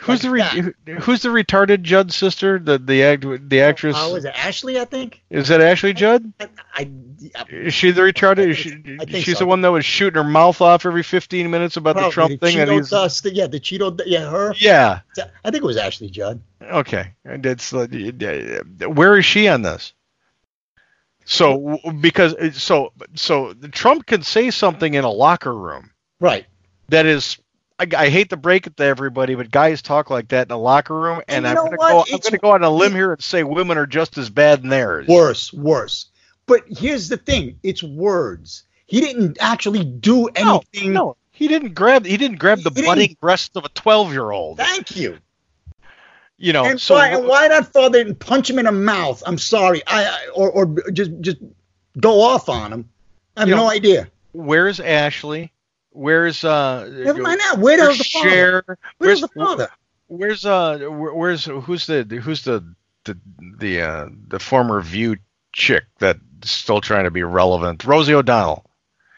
Who's 0.00 0.22
the 0.22 0.30
re- 0.30 0.72
who's 1.00 1.22
the 1.22 1.28
retarded 1.28 1.82
Judd 1.82 2.12
sister? 2.12 2.58
The 2.58 2.78
the 2.78 3.02
act 3.02 3.24
the 3.50 3.60
actress 3.60 3.96
Oh, 3.98 4.14
was 4.14 4.24
it 4.24 4.32
Ashley? 4.34 4.80
I 4.80 4.84
think. 4.86 5.22
is 5.30 5.48
that 5.48 5.60
Ashley 5.60 5.92
Judd? 5.92 6.32
I, 6.40 6.48
I, 6.74 7.44
Is 7.50 7.74
she 7.74 7.90
the 7.90 8.00
retarded? 8.00 8.48
Is 8.48 8.56
she, 8.56 8.82
I 8.98 9.04
she's 9.20 9.34
so. 9.38 9.40
the 9.44 9.46
one 9.46 9.60
that 9.60 9.70
was 9.70 9.84
shooting 9.84 10.16
her 10.22 10.28
mouth 10.28 10.60
off 10.62 10.86
every 10.86 11.02
15 11.02 11.50
minutes 11.50 11.76
about 11.76 11.96
the 11.96 12.08
probably 12.10 12.38
Trump 12.38 12.40
thing. 12.40 12.58
And 12.60 12.70
he's, 12.70 12.88
dust. 12.90 13.26
Yeah, 13.30 13.46
the 13.46 13.60
Cheeto. 13.60 14.00
Yeah, 14.06 14.30
her. 14.30 14.54
yeah, 14.56 15.00
I 15.44 15.50
think 15.50 15.62
it 15.62 15.66
was 15.66 15.76
Ashley 15.76 16.08
Judd. 16.08 16.40
okay. 16.62 17.12
And 17.26 17.44
it's 17.44 17.72
uh, 17.74 17.86
where 18.88 19.18
is 19.18 19.26
she 19.26 19.48
on 19.48 19.62
this? 19.62 19.92
So 21.26 21.78
because 22.00 22.34
so 22.60 22.92
so 23.14 23.52
Trump 23.70 24.06
can 24.06 24.22
say 24.22 24.50
something 24.50 24.94
in 24.94 25.04
a 25.04 25.10
locker 25.10 25.54
room 25.54 25.90
Right. 26.18 26.46
that 26.88 27.06
is 27.06 27.38
I, 27.80 27.86
I 27.96 28.08
hate 28.10 28.28
to 28.30 28.36
break 28.36 28.66
it 28.66 28.76
to 28.76 28.84
everybody, 28.84 29.34
but 29.34 29.50
guys 29.50 29.80
talk 29.80 30.10
like 30.10 30.28
that 30.28 30.48
in 30.48 30.52
a 30.52 30.58
locker 30.58 30.94
room, 30.94 31.22
and, 31.26 31.46
And 31.46 31.46
I'm 31.46 31.54
gonna 31.64 31.76
what? 31.76 32.08
go. 32.08 32.14
I'm 32.14 32.20
gonna 32.20 32.38
go 32.38 32.50
on 32.50 32.62
a 32.62 32.68
limb 32.68 32.92
here 32.92 33.12
and 33.12 33.22
say 33.22 33.42
women 33.42 33.78
are 33.78 33.86
just 33.86 34.18
as 34.18 34.28
bad 34.28 34.62
in 34.62 34.68
theirs. 34.68 35.08
Worse, 35.08 35.50
worse. 35.52 36.06
But 36.44 36.64
here's 36.68 37.08
the 37.08 37.16
thing: 37.16 37.58
it's 37.62 37.82
words. 37.82 38.64
He 38.86 39.00
didn't 39.00 39.38
actually 39.40 39.84
do 39.84 40.26
anything. 40.28 40.92
no, 40.92 41.04
no. 41.04 41.16
he 41.32 41.48
didn't 41.48 41.74
grab. 41.74 42.04
He 42.04 42.18
didn't 42.18 42.38
grab 42.38 42.60
the 42.60 42.70
budding 42.70 43.16
breasts 43.18 43.56
of 43.56 43.64
a 43.64 43.70
12 43.70 44.12
year 44.12 44.30
old. 44.30 44.58
Thank 44.58 44.96
you. 44.96 45.16
You 46.36 46.52
know, 46.52 46.64
and, 46.64 46.80
so 46.80 46.94
why, 46.94 47.08
and 47.08 47.26
why 47.26 47.48
not 47.48 47.72
father 47.72 48.00
and 48.00 48.18
punch 48.18 48.50
him 48.50 48.58
in 48.58 48.64
the 48.66 48.72
mouth? 48.72 49.22
I'm 49.26 49.38
sorry. 49.38 49.82
I, 49.86 50.28
or 50.34 50.50
or 50.50 50.90
just 50.92 51.12
just 51.20 51.38
go 51.98 52.20
off 52.20 52.50
on 52.50 52.72
him. 52.72 52.88
I 53.36 53.40
have 53.40 53.48
no 53.48 53.56
know, 53.56 53.70
idea. 53.70 54.08
where's 54.32 54.80
Ashley? 54.80 55.52
Where's 55.90 56.44
uh? 56.44 56.88
Never 56.90 57.20
mind 57.22 57.40
that. 57.40 57.58
Where 57.58 57.76
the 57.76 57.84
Where's 57.84 57.98
the 57.98 58.04
father? 58.04 58.64
Where's 58.66 58.76
Where's 58.98 59.20
the 59.20 59.28
father? 59.28 59.68
Where's 60.08 60.46
uh? 60.46 60.78
where- 60.88 61.14
Where's 61.14 61.44
who's 61.44 61.86
the 61.86 62.04
who's 62.22 62.44
the 62.44 62.64
the 63.04 63.18
the 63.58 63.80
uh 63.82 64.08
the 64.28 64.38
former 64.38 64.80
View 64.80 65.16
chick 65.52 65.84
that's 65.98 66.20
still 66.44 66.80
trying 66.80 67.04
to 67.04 67.10
be 67.10 67.22
relevant? 67.22 67.84
Rosie 67.84 68.14
O'Donnell. 68.14 68.64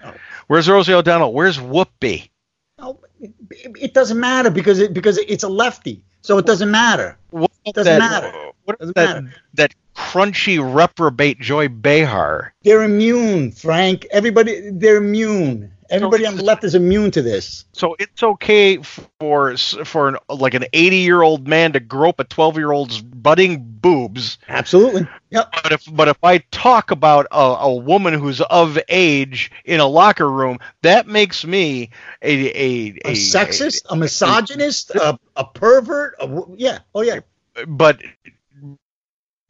Oh. 0.04 0.14
Where's 0.46 0.68
Rosie 0.68 0.94
O'Donnell? 0.94 1.32
Where's 1.32 1.58
Whoopi? 1.58 2.30
No, 2.78 2.98
it, 3.20 3.32
it 3.80 3.94
doesn't 3.94 4.18
matter 4.18 4.50
because 4.50 4.78
it 4.78 4.94
because 4.94 5.18
it's 5.18 5.44
a 5.44 5.48
lefty, 5.48 6.02
so 6.22 6.38
it 6.38 6.46
doesn't 6.46 6.70
matter. 6.70 7.16
What 7.30 7.50
It 7.66 7.74
doesn't 7.74 7.98
that, 7.98 8.22
matter. 8.22 8.50
What 8.64 8.78
Doesn't 8.78 8.96
that, 8.96 9.22
matter. 9.24 9.36
that 9.54 9.74
crunchy 9.94 10.58
reprobate 10.58 11.38
Joy 11.40 11.68
Behar? 11.68 12.54
They're 12.62 12.82
immune, 12.82 13.52
Frank. 13.52 14.06
Everybody, 14.10 14.70
they're 14.72 14.96
immune. 14.98 15.72
Everybody 15.92 16.26
on 16.26 16.36
the 16.36 16.42
left 16.42 16.64
is 16.64 16.74
immune 16.74 17.10
to 17.12 17.22
this. 17.22 17.66
So 17.72 17.94
it's 17.98 18.22
okay 18.22 18.78
for 18.78 19.56
for 19.58 20.08
an, 20.08 20.16
like 20.28 20.54
an 20.54 20.64
80 20.72 20.96
year 20.96 21.20
old 21.22 21.46
man 21.46 21.72
to 21.74 21.80
grope 21.80 22.18
a 22.18 22.24
12 22.24 22.56
year 22.56 22.72
old's 22.72 23.02
budding 23.02 23.62
boobs. 23.62 24.38
Absolutely. 24.48 25.06
Yep. 25.30 25.54
But 25.62 25.72
if 25.72 25.94
but 25.94 26.08
if 26.08 26.16
I 26.24 26.38
talk 26.50 26.90
about 26.90 27.26
a, 27.30 27.36
a 27.36 27.74
woman 27.74 28.14
who's 28.14 28.40
of 28.40 28.78
age 28.88 29.50
in 29.66 29.80
a 29.80 29.86
locker 29.86 30.30
room, 30.30 30.58
that 30.80 31.06
makes 31.06 31.44
me 31.44 31.90
a 32.22 32.32
a, 32.48 32.86
A 33.04 33.12
sexist, 33.12 33.82
a, 33.90 33.94
misogynist, 33.96 34.90
a, 34.94 35.18
a 35.36 35.44
pervert. 35.44 36.14
A, 36.20 36.42
yeah. 36.56 36.78
Oh 36.94 37.02
yeah. 37.02 37.20
but 37.68 38.00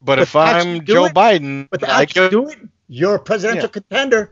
but 0.01 0.19
if 0.19 0.35
I'm 0.35 0.83
Joe 0.85 1.05
it- 1.05 1.13
Biden, 1.13 1.67
But 1.71 1.87
I 1.87 2.03
do 2.05 2.49
it, 2.49 2.57
you're 2.87 3.15
a 3.15 3.19
presidential 3.19 3.63
Yeah. 3.63 3.67
contender. 3.69 4.31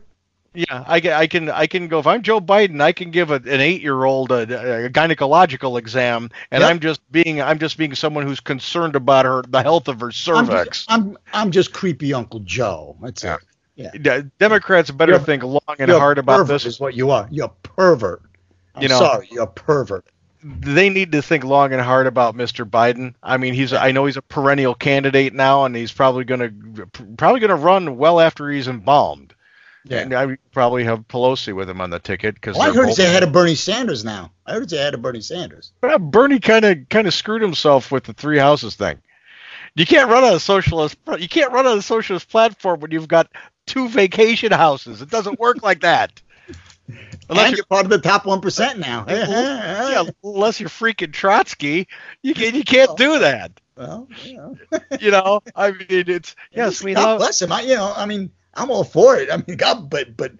Yeah, 0.54 0.84
I 0.86 1.00
can, 1.00 1.12
I 1.12 1.26
can, 1.26 1.48
I 1.50 1.66
can 1.66 1.88
go. 1.88 1.98
If 1.98 2.06
I'm 2.06 2.22
Joe 2.22 2.40
Biden, 2.40 2.80
I 2.80 2.92
can 2.92 3.10
give 3.10 3.30
a, 3.30 3.36
an 3.36 3.60
eight-year-old 3.60 4.30
a, 4.32 4.84
a 4.86 4.90
gynecological 4.90 5.78
exam, 5.78 6.30
and 6.50 6.60
Yep. 6.62 6.70
I'm 6.70 6.80
just 6.80 7.12
being, 7.12 7.40
I'm 7.40 7.58
just 7.58 7.78
being 7.78 7.94
someone 7.94 8.26
who's 8.26 8.40
concerned 8.40 8.96
about 8.96 9.24
her, 9.24 9.42
the 9.48 9.62
health 9.62 9.88
of 9.88 10.00
her 10.00 10.06
I'm 10.06 10.12
cervix. 10.12 10.78
just, 10.86 10.92
I'm 10.92 11.16
I'm 11.32 11.50
just 11.50 11.72
creepy 11.72 12.12
Uncle 12.14 12.40
Joe. 12.40 12.96
That's 13.02 13.22
Yeah. 13.24 13.36
it. 13.76 14.04
Yeah. 14.04 14.20
Democrats 14.38 14.90
better 14.90 15.12
You're- 15.12 15.24
think 15.24 15.42
long 15.42 15.60
and 15.78 15.90
hard 15.90 16.18
about 16.18 16.46
this. 16.46 16.66
Is 16.66 16.78
what 16.78 16.94
you 16.94 17.10
are. 17.10 17.26
You're 17.30 17.46
a 17.46 17.68
pervert. 17.68 18.22
I'm 18.74 18.82
You 18.82 18.88
know- 18.88 18.98
sorry. 18.98 19.28
You're 19.30 19.44
a 19.44 19.46
pervert. 19.46 20.04
they 20.44 20.90
need 20.90 21.12
to 21.12 21.22
think 21.22 21.44
long 21.44 21.72
and 21.72 21.80
hard 21.80 22.06
about 22.06 22.36
Mr. 22.36 22.68
Biden. 22.68 23.14
I 23.22 23.36
mean, 23.36 23.54
he's 23.54 23.72
I 23.72 23.92
know 23.92 24.04
he's 24.06 24.16
a 24.16 24.22
perennial 24.22 24.74
candidate 24.74 25.32
now, 25.34 25.64
and 25.64 25.74
he's 25.74 25.92
probably 25.92 26.24
going 26.24 26.40
to 26.40 26.86
probably 27.16 27.40
going 27.40 27.50
to 27.50 27.54
run 27.56 27.96
well 27.96 28.20
after 28.20 28.50
he's 28.50 28.68
embalmed. 28.68 29.34
Yeah. 29.84 29.98
And 29.98 30.14
I 30.14 30.36
probably 30.52 30.84
have 30.84 31.08
Pelosi 31.08 31.54
with 31.54 31.68
him 31.68 31.80
on 31.80 31.90
the 31.90 31.98
ticket 31.98 32.34
because 32.36 32.56
Well, 32.56 32.68
oh, 32.68 32.70
I 32.70 32.74
heard 32.74 32.88
it's 32.88 32.98
ahead 32.98 33.22
of 33.22 33.32
Bernie 33.32 33.56
Sanders 33.56 34.04
now. 34.04 34.30
I 34.46 34.52
heard 34.52 34.62
it's 34.62 34.72
ahead 34.72 34.94
of 34.94 35.02
Bernie 35.02 35.20
Sanders. 35.20 35.72
Well, 35.82 35.98
Bernie 35.98 36.40
kind 36.40 36.64
of 36.64 36.88
kind 36.88 37.06
of 37.06 37.14
screwed 37.14 37.42
himself 37.42 37.90
with 37.90 38.04
the 38.04 38.12
three 38.12 38.38
houses 38.38 38.76
thing. 38.76 38.98
You 39.74 39.86
can't 39.86 40.10
run 40.10 40.22
on 40.22 40.34
a 40.34 40.40
socialist. 40.40 40.96
You 41.18 41.28
can't 41.28 41.52
run 41.52 41.66
on 41.66 41.78
a 41.78 41.82
socialist 41.82 42.28
platform 42.28 42.80
when 42.80 42.90
you've 42.90 43.08
got 43.08 43.28
two 43.66 43.88
vacation 43.88 44.52
houses. 44.52 45.02
It 45.02 45.10
doesn't 45.10 45.40
work 45.40 45.62
like 45.62 45.80
that. 45.80 46.20
Unless 46.88 46.98
and 47.28 47.38
you're, 47.50 47.56
you're 47.56 47.64
part 47.64 47.84
of 47.84 47.90
the 47.90 47.98
top 47.98 48.26
one 48.26 48.40
percent 48.40 48.78
now. 48.78 49.04
yeah, 49.08 50.04
unless 50.22 50.60
you're 50.60 50.68
freaking 50.68 51.12
Trotsky, 51.12 51.88
you 52.22 52.34
can 52.34 52.54
you 52.54 52.64
can't 52.64 52.96
do 52.96 53.20
that. 53.20 53.52
Well, 53.76 54.08
you 54.22 54.36
know. 54.36 54.56
You 55.00 55.10
know, 55.10 55.40
I 55.56 55.72
mean, 55.72 55.86
it's 55.88 56.36
yes, 56.52 56.84
we 56.84 56.94
God 56.94 57.04
love. 57.04 57.18
bless 57.18 57.40
him. 57.40 57.50
I, 57.50 57.62
you 57.62 57.74
know, 57.74 57.92
I 57.96 58.06
mean, 58.06 58.30
I'm 58.54 58.70
all 58.70 58.84
for 58.84 59.16
it. 59.16 59.30
I 59.32 59.36
mean, 59.46 59.56
God, 59.56 59.88
but 59.90 60.16
but 60.16 60.32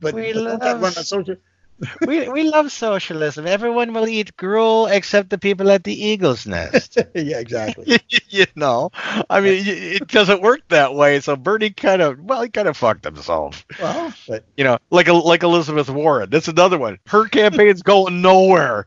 but 0.00 0.14
We 0.14 0.32
love- 0.32 0.60
run 0.60 0.84
on 0.84 0.92
social. 0.92 1.36
we 2.06 2.28
we 2.28 2.42
love 2.42 2.70
socialism. 2.70 3.46
Everyone 3.46 3.94
will 3.94 4.06
eat 4.06 4.36
gruel 4.36 4.86
except 4.86 5.30
the 5.30 5.38
people 5.38 5.70
at 5.70 5.82
the 5.82 5.94
Eagle's 5.94 6.46
Nest. 6.46 6.98
yeah, 7.14 7.38
exactly. 7.38 7.98
you 8.28 8.44
know, 8.54 8.90
I 9.30 9.40
mean, 9.40 9.64
it 9.66 10.06
doesn't 10.08 10.42
work 10.42 10.60
that 10.68 10.94
way. 10.94 11.20
So 11.20 11.36
Bernie 11.36 11.70
kind 11.70 12.02
of, 12.02 12.20
well, 12.20 12.42
he 12.42 12.50
kind 12.50 12.68
of 12.68 12.76
fucked 12.76 13.06
himself. 13.06 13.64
Well, 13.80 14.12
but 14.28 14.44
You 14.58 14.64
know, 14.64 14.78
like 14.90 15.08
a, 15.08 15.14
like 15.14 15.42
Elizabeth 15.42 15.88
Warren. 15.88 16.28
That's 16.28 16.48
another 16.48 16.76
one. 16.76 16.98
Her 17.06 17.26
campaign's 17.28 17.80
going 17.82 18.20
nowhere. 18.20 18.86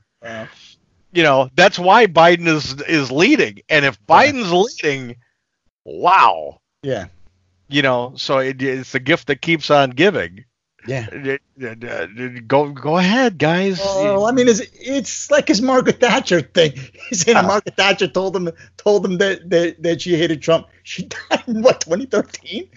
You 1.11 1.23
know, 1.23 1.49
that's 1.55 1.79
why 1.79 2.05
Biden 2.05 2.45
is 2.47 2.79
is 2.81 3.11
leading. 3.11 3.61
And 3.69 3.85
if 3.85 3.99
Biden's 4.05 4.51
leading, 4.53 5.15
wow. 5.83 6.59
yeah, 6.83 7.05
You 7.73 7.81
know, 7.81 8.13
so 8.15 8.37
it, 8.37 8.61
it's 8.61 8.91
the 8.91 8.99
gift 8.99 9.27
that 9.27 9.41
keeps 9.41 9.71
on 9.71 9.89
giving. 9.91 10.45
yeah. 10.85 11.07
Uh, 11.09 11.67
uh, 11.87 12.05
Go 12.45 12.69
go 12.71 12.97
ahead, 12.97 13.37
guys. 13.37 13.79
Well, 13.79 14.25
I 14.25 14.31
mean, 14.31 14.47
it's 14.47 14.61
it's 14.79 15.31
like 15.31 15.47
his 15.47 15.61
Margaret 15.61 15.99
Thatcher 16.01 16.41
thing. 16.41 16.73
He's 17.09 17.21
saying 17.21 17.37
Uh. 17.37 17.43
Margaret 17.43 17.75
Thatcher 17.75 18.07
told 18.07 18.35
him 18.35 18.49
told 18.77 19.05
him 19.05 19.17
that, 19.19 19.49
that 19.49 19.81
that 19.81 20.01
she 20.01 20.15
hated 20.17 20.41
Trump. 20.41 20.67
She 20.83 21.03
died 21.07 21.43
in 21.47 21.61
what 21.61 21.79
2013 21.81 22.69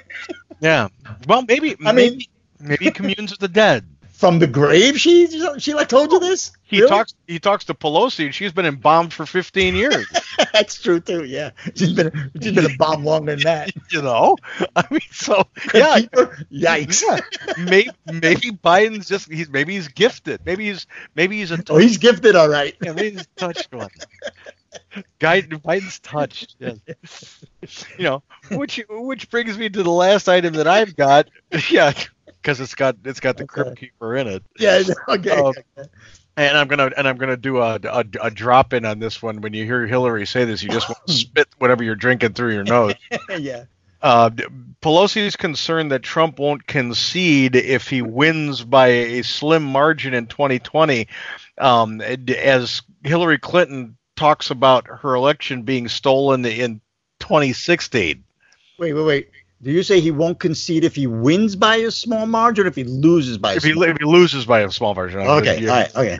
yeah. 0.60 0.88
Well, 1.28 1.42
maybe. 1.46 1.76
I 1.84 1.92
mean- 1.92 1.94
maybe, 1.94 2.28
maybe 2.58 2.84
he 2.86 2.90
communes 2.90 3.30
with 3.30 3.40
the 3.40 3.48
dead. 3.48 3.86
From 4.22 4.38
the 4.38 4.46
grave. 4.46 5.00
She 5.00 5.26
she 5.58 5.74
like 5.74 5.88
told 5.88 6.12
you 6.12 6.20
this. 6.20 6.52
He 6.62 6.76
Really? 6.78 6.88
talks. 6.88 7.14
He 7.26 7.40
talks 7.40 7.64
to 7.64 7.74
Pelosi, 7.74 8.26
and 8.26 8.32
she's 8.34 8.52
been 8.52 8.66
embalmed 8.66 9.12
for 9.12 9.26
15 9.26 9.74
years. 9.74 10.06
That's 10.52 10.80
true 10.80 11.00
too. 11.00 11.24
Yeah, 11.24 11.50
she's 11.74 11.92
been 11.92 12.30
she's 12.40 12.52
been 12.52 12.76
bomb 12.76 13.04
longer 13.04 13.34
than 13.34 13.42
that. 13.44 13.72
you 13.90 14.00
know, 14.00 14.36
I 14.76 14.84
mean, 14.92 15.00
so 15.10 15.42
yeah, 15.74 15.98
Yikes. 16.52 17.02
yeah. 17.02 17.18
Maybe 17.64 17.90
maybe 18.06 18.52
Biden's 18.52 19.08
just 19.08 19.28
he's 19.30 19.50
maybe 19.50 19.74
he's 19.74 19.88
gifted. 19.88 20.40
Maybe 20.46 20.66
he's 20.66 20.86
maybe 21.16 21.38
he's 21.38 21.50
a 21.50 21.58
Oh, 21.68 21.78
he's 21.78 21.98
gifted, 21.98 22.36
all 22.36 22.48
right. 22.48 22.76
yeah, 22.80 22.92
maybe 22.92 23.16
he's 23.16 23.26
touched 23.34 23.74
one. 23.74 23.90
Guy 25.18 25.42
Biden's 25.42 25.98
touched. 25.98 26.54
Yes. 26.60 27.44
You 27.98 28.04
know, 28.04 28.22
which 28.50 28.80
which 28.88 29.30
brings 29.30 29.58
me 29.58 29.68
to 29.68 29.82
the 29.82 29.90
last 29.90 30.28
item 30.28 30.54
that 30.54 30.66
I've 30.68 30.94
got. 30.96 31.28
Yeah, 31.70 31.92
because 32.42 32.60
it's 32.60 32.74
got 32.74 32.96
it's 33.04 33.20
got 33.20 33.36
the 33.36 33.46
Crypt 33.46 33.76
Keeper 33.76 34.16
in 34.16 34.26
it. 34.26 34.42
Yeah. 34.58 34.82
Okay. 35.08 35.30
Uh, 35.30 35.52
And 36.34 36.56
I'm 36.56 36.66
gonna 36.66 36.90
and 36.96 37.06
I'm 37.06 37.18
gonna 37.18 37.36
do 37.36 37.58
a, 37.58 37.78
a, 37.82 38.04
a 38.22 38.30
drop 38.30 38.72
in 38.72 38.86
on 38.86 38.98
this 38.98 39.22
one. 39.22 39.42
When 39.42 39.52
you 39.52 39.64
hear 39.66 39.86
Hillary 39.86 40.26
say 40.26 40.44
this, 40.46 40.62
you 40.62 40.70
just 40.70 40.88
want 40.88 41.06
to 41.06 41.12
spit 41.12 41.48
whatever 41.58 41.84
you're 41.84 41.94
drinking 41.94 42.32
through 42.32 42.54
your 42.54 42.64
nose. 42.64 42.94
yeah. 43.38 43.64
Uh, 44.00 44.30
Pelosi 44.80 45.18
is 45.18 45.36
concerned 45.36 45.92
that 45.92 46.02
Trump 46.02 46.38
won't 46.38 46.66
concede 46.66 47.54
if 47.54 47.86
he 47.86 48.02
wins 48.02 48.64
by 48.64 48.88
a 48.88 49.22
slim 49.22 49.62
margin 49.62 50.12
in 50.12 50.26
2020, 50.26 51.06
um, 51.58 52.00
as 52.00 52.82
Hillary 53.04 53.38
Clinton 53.38 53.96
talks 54.16 54.50
about 54.50 54.88
her 54.88 55.14
election 55.14 55.62
being 55.62 55.86
stolen 55.86 56.44
in 56.44 56.80
2016. 57.20 58.24
Wait, 58.78 58.92
wait, 58.92 59.04
wait. 59.04 59.30
Do 59.62 59.70
you 59.70 59.84
say 59.84 60.00
he 60.00 60.10
won't 60.10 60.40
concede 60.40 60.82
if 60.82 60.96
he 60.96 61.06
wins 61.06 61.54
by 61.54 61.76
a 61.76 61.92
small 61.92 62.26
margin 62.26 62.64
or 62.64 62.68
if 62.68 62.74
he 62.74 62.82
loses 62.82 63.38
by 63.38 63.52
a 63.52 63.56
If 63.56 63.62
he, 63.62 63.72
small 63.72 63.84
if 63.84 63.96
he 63.96 64.04
loses 64.04 64.44
by 64.44 64.62
a 64.62 64.70
small 64.72 64.92
margin. 64.92 65.20
Okay, 65.20 65.68
all 65.68 65.76
right, 65.76 65.94
okay. 65.94 66.18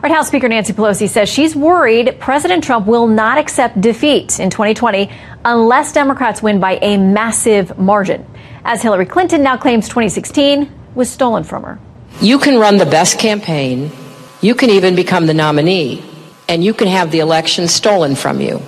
White 0.00 0.10
House 0.10 0.26
Speaker 0.26 0.48
Nancy 0.48 0.72
Pelosi 0.72 1.08
says 1.08 1.28
she's 1.28 1.54
worried 1.54 2.16
President 2.18 2.64
Trump 2.64 2.88
will 2.88 3.06
not 3.06 3.38
accept 3.38 3.80
defeat 3.80 4.40
in 4.40 4.50
2020 4.50 5.08
unless 5.44 5.92
Democrats 5.92 6.42
win 6.42 6.58
by 6.58 6.80
a 6.82 6.98
massive 6.98 7.78
margin, 7.78 8.26
as 8.64 8.82
Hillary 8.82 9.06
Clinton 9.06 9.44
now 9.44 9.56
claims 9.56 9.86
2016 9.86 10.68
was 10.96 11.08
stolen 11.08 11.44
from 11.44 11.62
her. 11.62 11.78
You 12.20 12.40
can 12.40 12.58
run 12.58 12.78
the 12.78 12.86
best 12.86 13.20
campaign, 13.20 13.92
you 14.40 14.56
can 14.56 14.70
even 14.70 14.96
become 14.96 15.26
the 15.26 15.34
nominee, 15.34 16.02
and 16.48 16.64
you 16.64 16.74
can 16.74 16.88
have 16.88 17.12
the 17.12 17.20
election 17.20 17.68
stolen 17.68 18.16
from 18.16 18.40
you. 18.40 18.60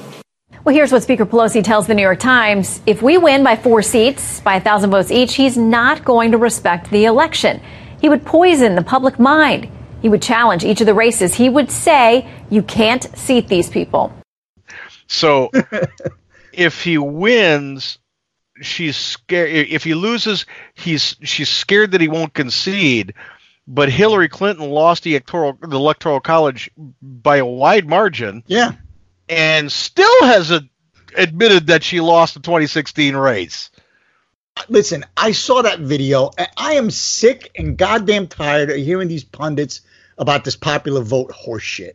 Well, 0.69 0.75
here's 0.75 0.93
what 0.93 1.03
Speaker 1.03 1.25
Pelosi 1.25 1.65
tells 1.65 1.87
the 1.87 1.95
New 1.95 2.03
York 2.03 2.21
Times. 2.21 2.83
If 2.85 3.01
we 3.01 3.17
win 3.17 3.43
by 3.43 3.57
four 3.57 3.81
seats, 3.81 4.41
by 4.41 4.57
a 4.57 4.61
thousand 4.61 4.91
votes 4.91 5.11
each, 5.11 5.35
he's 5.35 5.57
not 5.57 6.05
going 6.05 6.33
to 6.33 6.37
respect 6.37 6.91
the 6.91 7.07
election. 7.07 7.63
He 8.03 8.11
would 8.11 8.27
poison 8.27 8.75
the 8.75 8.83
public 8.83 9.19
mind. 9.19 9.71
He 10.03 10.11
would 10.11 10.21
challenge 10.21 10.67
each 10.67 10.83
of 10.83 10.87
the 10.87 10.93
races. 10.93 11.35
He 11.35 11.49
would 11.49 11.71
say, 11.71 12.29
you 12.51 12.63
can't 12.63 13.03
seat 13.17 13.49
these 13.49 13.71
people. 13.71 14.13
So 15.07 15.51
if 16.53 16.83
he 16.83 16.99
wins, 16.99 17.99
she's 18.61 18.99
scared. 18.99 19.49
If 19.49 19.85
he 19.85 19.95
loses, 19.95 20.45
he's 20.75 21.17
she's 21.23 21.49
scared 21.49 21.93
that 21.93 22.03
he 22.03 22.09
won't 22.09 22.35
concede. 22.35 23.15
But 23.67 23.89
Hillary 23.89 24.29
Clinton 24.29 24.69
lost 24.69 25.03
the 25.03 25.13
electoral 25.15 25.57
the 25.63 25.77
electoral 25.77 26.21
college 26.21 26.71
by 27.01 27.39
a 27.39 27.47
wide 27.47 27.89
margin, 27.89 28.43
Yeah. 28.47 28.73
And 29.29 29.71
still 29.71 30.25
has 30.25 30.51
a, 30.51 30.63
admitted 31.17 31.69
that 31.69 31.83
she 31.83 32.01
lost 32.01 32.35
the 32.35 32.41
2016 32.41 33.17
race. 33.17 33.71
Listen, 34.69 35.05
I 35.17 35.33
saw 35.33 35.63
that 35.63 35.81
video 35.81 36.31
and 36.37 36.49
I 36.57 36.75
am 36.75 36.91
sick 36.91 37.51
and 37.57 37.77
goddamn 37.77 38.27
tired 38.27 38.71
of 38.71 38.77
hearing 38.77 39.09
these 39.09 39.25
pundits 39.25 39.83
about 40.17 40.45
this 40.45 40.57
popular 40.57 41.01
vote 41.01 41.31
horseshit. 41.31 41.95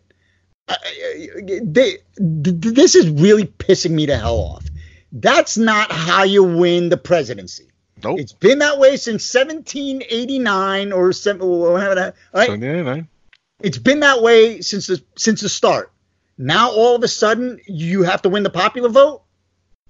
They, 0.68 1.98
this 2.16 2.96
is 2.96 3.10
really 3.10 3.46
pissing 3.46 3.92
me 3.92 4.06
the 4.06 4.18
hell 4.18 4.38
off. 4.38 4.66
That's 5.12 5.58
not 5.58 5.92
how 5.92 6.24
you 6.24 6.44
win 6.44 6.90
the 6.90 6.98
presidency. 6.98 7.68
Nope. 8.04 8.20
It's 8.20 8.34
been 8.34 8.60
that 8.60 8.80
way 8.80 8.98
since 8.98 9.34
1789 9.34 10.92
or 10.92 11.14
seven, 11.14 11.48
whatever. 11.48 12.14
Right? 12.34 12.48
79. 12.48 13.08
It's 13.62 13.78
been 13.78 14.02
that 14.02 14.22
way 14.22 14.62
since 14.62 14.88
the 14.88 15.02
since 15.16 15.42
the 15.42 15.50
start. 15.50 15.93
Now 16.38 16.72
all 16.72 16.96
of 16.96 17.04
a 17.04 17.08
sudden 17.08 17.60
you 17.68 18.04
have 18.04 18.22
to 18.24 18.30
win 18.30 18.44
the 18.44 18.50
popular 18.50 18.90
vote. 18.90 19.22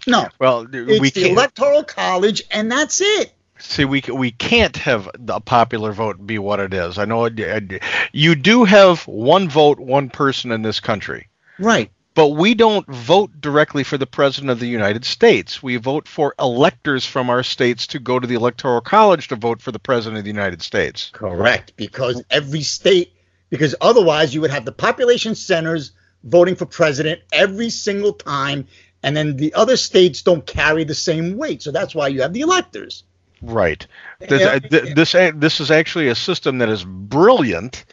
No, 0.06 0.28
Well, 0.40 0.68
it's 0.72 1.00
we 1.00 1.10
the 1.12 1.22
can't 1.22 1.32
electoral 1.34 1.84
college, 1.84 2.44
and 2.52 2.70
that's 2.70 3.00
it. 3.00 3.32
see. 3.58 3.86
We 3.86 4.02
we 4.14 4.32
can't 4.32 4.76
have 4.78 5.10
the 5.18 5.40
popular 5.40 5.94
vote 5.94 6.26
be 6.28 6.38
what 6.40 6.60
it 6.60 6.74
is. 6.74 6.98
I 6.98 7.06
know 7.06 7.26
it- 7.26 7.40
it- 7.40 7.84
you 8.12 8.36
do 8.36 8.66
have 8.66 9.04
one 9.08 9.48
vote, 9.48 9.80
one 9.80 10.10
person 10.10 10.52
in 10.52 10.62
this 10.62 10.82
country. 10.82 11.30
Right. 11.58 11.90
But 12.16 12.30
we 12.30 12.54
don't 12.54 12.86
vote 12.88 13.32
directly 13.40 13.84
for 13.84 13.98
the 13.98 14.06
president 14.06 14.52
of 14.52 14.60
the 14.60 14.68
United 14.68 15.04
States. 15.06 15.64
We 15.64 15.78
vote 15.78 16.08
for 16.08 16.36
electors 16.38 17.06
from 17.06 17.30
our 17.30 17.42
states 17.42 17.88
to 17.88 18.00
go 18.00 18.20
to 18.20 18.28
the 18.28 18.36
electoral 18.36 18.82
college 18.82 19.30
to 19.30 19.36
vote 19.36 19.62
for 19.62 19.72
the 19.72 19.80
president 19.80 20.18
of 20.20 20.24
the 20.26 20.30
United 20.30 20.62
States. 20.62 21.10
Correct, 21.14 21.74
because 21.78 22.22
every 22.30 22.62
state, 22.62 23.14
because 23.50 23.74
otherwise 23.82 24.34
you 24.36 24.42
would 24.42 24.52
have 24.52 24.66
the 24.66 24.72
population 24.74 25.34
centers 25.34 25.92
voting 26.24 26.56
for 26.56 26.66
president 26.66 27.22
every 27.32 27.70
single 27.70 28.14
time, 28.14 28.68
and 29.02 29.16
then 29.16 29.36
the 29.36 29.54
other 29.54 29.78
states 29.78 30.22
don't 30.22 30.46
carry 30.46 30.84
the 30.84 30.96
same 30.96 31.38
weight. 31.38 31.62
So 31.62 31.72
that's 31.72 31.94
why 31.94 32.08
you 32.08 32.22
have 32.22 32.34
the 32.34 32.42
electors. 32.42 33.04
Right. 33.42 33.86
This, 34.20 34.62
th- 34.70 34.96
this, 34.96 35.12
this 35.36 35.60
is 35.60 35.70
actually 35.70 36.08
a 36.08 36.16
system 36.16 36.60
that 36.60 36.70
is 36.70 36.86
brilliant 36.86 37.84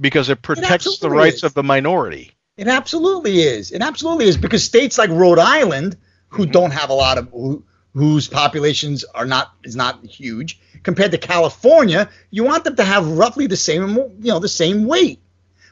because 0.00 0.28
it 0.28 0.42
protects 0.42 0.86
It 0.86 1.00
the 1.00 1.10
rights 1.10 1.38
is. 1.38 1.44
of 1.44 1.54
the 1.54 1.62
minority. 1.62 2.32
It 2.56 2.68
absolutely 2.68 3.40
is. 3.40 3.72
It 3.72 3.82
absolutely 3.82 4.26
is 4.26 4.36
because 4.36 4.62
states 4.62 4.98
like 4.98 5.10
Rhode 5.10 5.38
Island, 5.38 5.96
who 6.28 6.44
mm-hmm. 6.44 6.52
don't 6.52 6.70
have 6.72 6.90
a 6.90 6.94
lot 6.94 7.18
of 7.18 7.28
who, 7.30 7.64
whose 7.94 8.28
populations 8.28 9.04
are 9.04 9.26
not 9.26 9.52
is 9.64 9.74
not 9.74 10.04
huge 10.04 10.60
compared 10.82 11.12
to 11.12 11.18
California, 11.18 12.08
you 12.30 12.44
want 12.44 12.64
them 12.64 12.76
to 12.76 12.84
have 12.84 13.06
roughly 13.06 13.46
the 13.46 13.56
same 13.56 13.96
you 13.96 14.32
know 14.32 14.38
the 14.38 14.48
same 14.48 14.86
weight. 14.86 15.20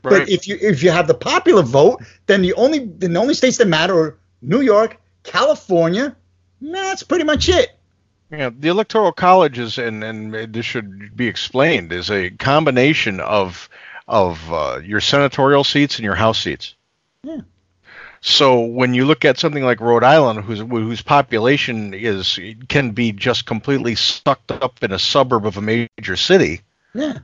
Right. 0.02 0.20
But 0.20 0.28
if 0.28 0.48
you 0.48 0.56
if 0.60 0.82
you 0.82 0.90
have 0.90 1.06
the 1.06 1.14
popular 1.14 1.62
vote, 1.62 2.02
then 2.26 2.42
the 2.42 2.54
only 2.54 2.86
the 2.86 3.14
only 3.18 3.34
states 3.34 3.58
that 3.58 3.68
matter 3.68 3.98
are 3.98 4.18
New 4.42 4.60
York, 4.60 4.98
California. 5.22 6.16
That's 6.60 7.02
pretty 7.02 7.24
much 7.24 7.48
it. 7.48 7.76
Yeah, 8.30 8.50
the 8.56 8.68
electoral 8.68 9.12
college 9.12 9.58
is, 9.58 9.78
and 9.78 10.04
and 10.04 10.52
this 10.52 10.64
should 10.64 11.16
be 11.16 11.26
explained, 11.26 11.92
is 11.92 12.10
a 12.10 12.30
combination 12.30 13.20
of 13.20 13.68
of 14.06 14.52
uh, 14.52 14.80
your 14.84 15.00
senatorial 15.00 15.64
seats 15.64 15.96
and 15.96 16.04
your 16.04 16.14
house 16.14 16.38
seats. 16.38 16.74
Yeah. 17.22 17.40
So 18.22 18.60
when 18.60 18.92
you 18.92 19.06
look 19.06 19.24
at 19.24 19.38
something 19.38 19.64
like 19.64 19.80
Rhode 19.80 20.04
Island, 20.04 20.40
whose 20.44 20.60
whose 20.60 21.02
population 21.02 21.94
is 21.94 22.38
can 22.68 22.90
be 22.92 23.12
just 23.12 23.46
completely 23.46 23.94
sucked 23.94 24.52
up 24.52 24.82
in 24.82 24.92
a 24.92 24.98
suburb 24.98 25.46
of 25.46 25.56
a 25.56 25.62
major 25.62 26.16
city, 26.16 26.60
Yeah. 26.94 27.18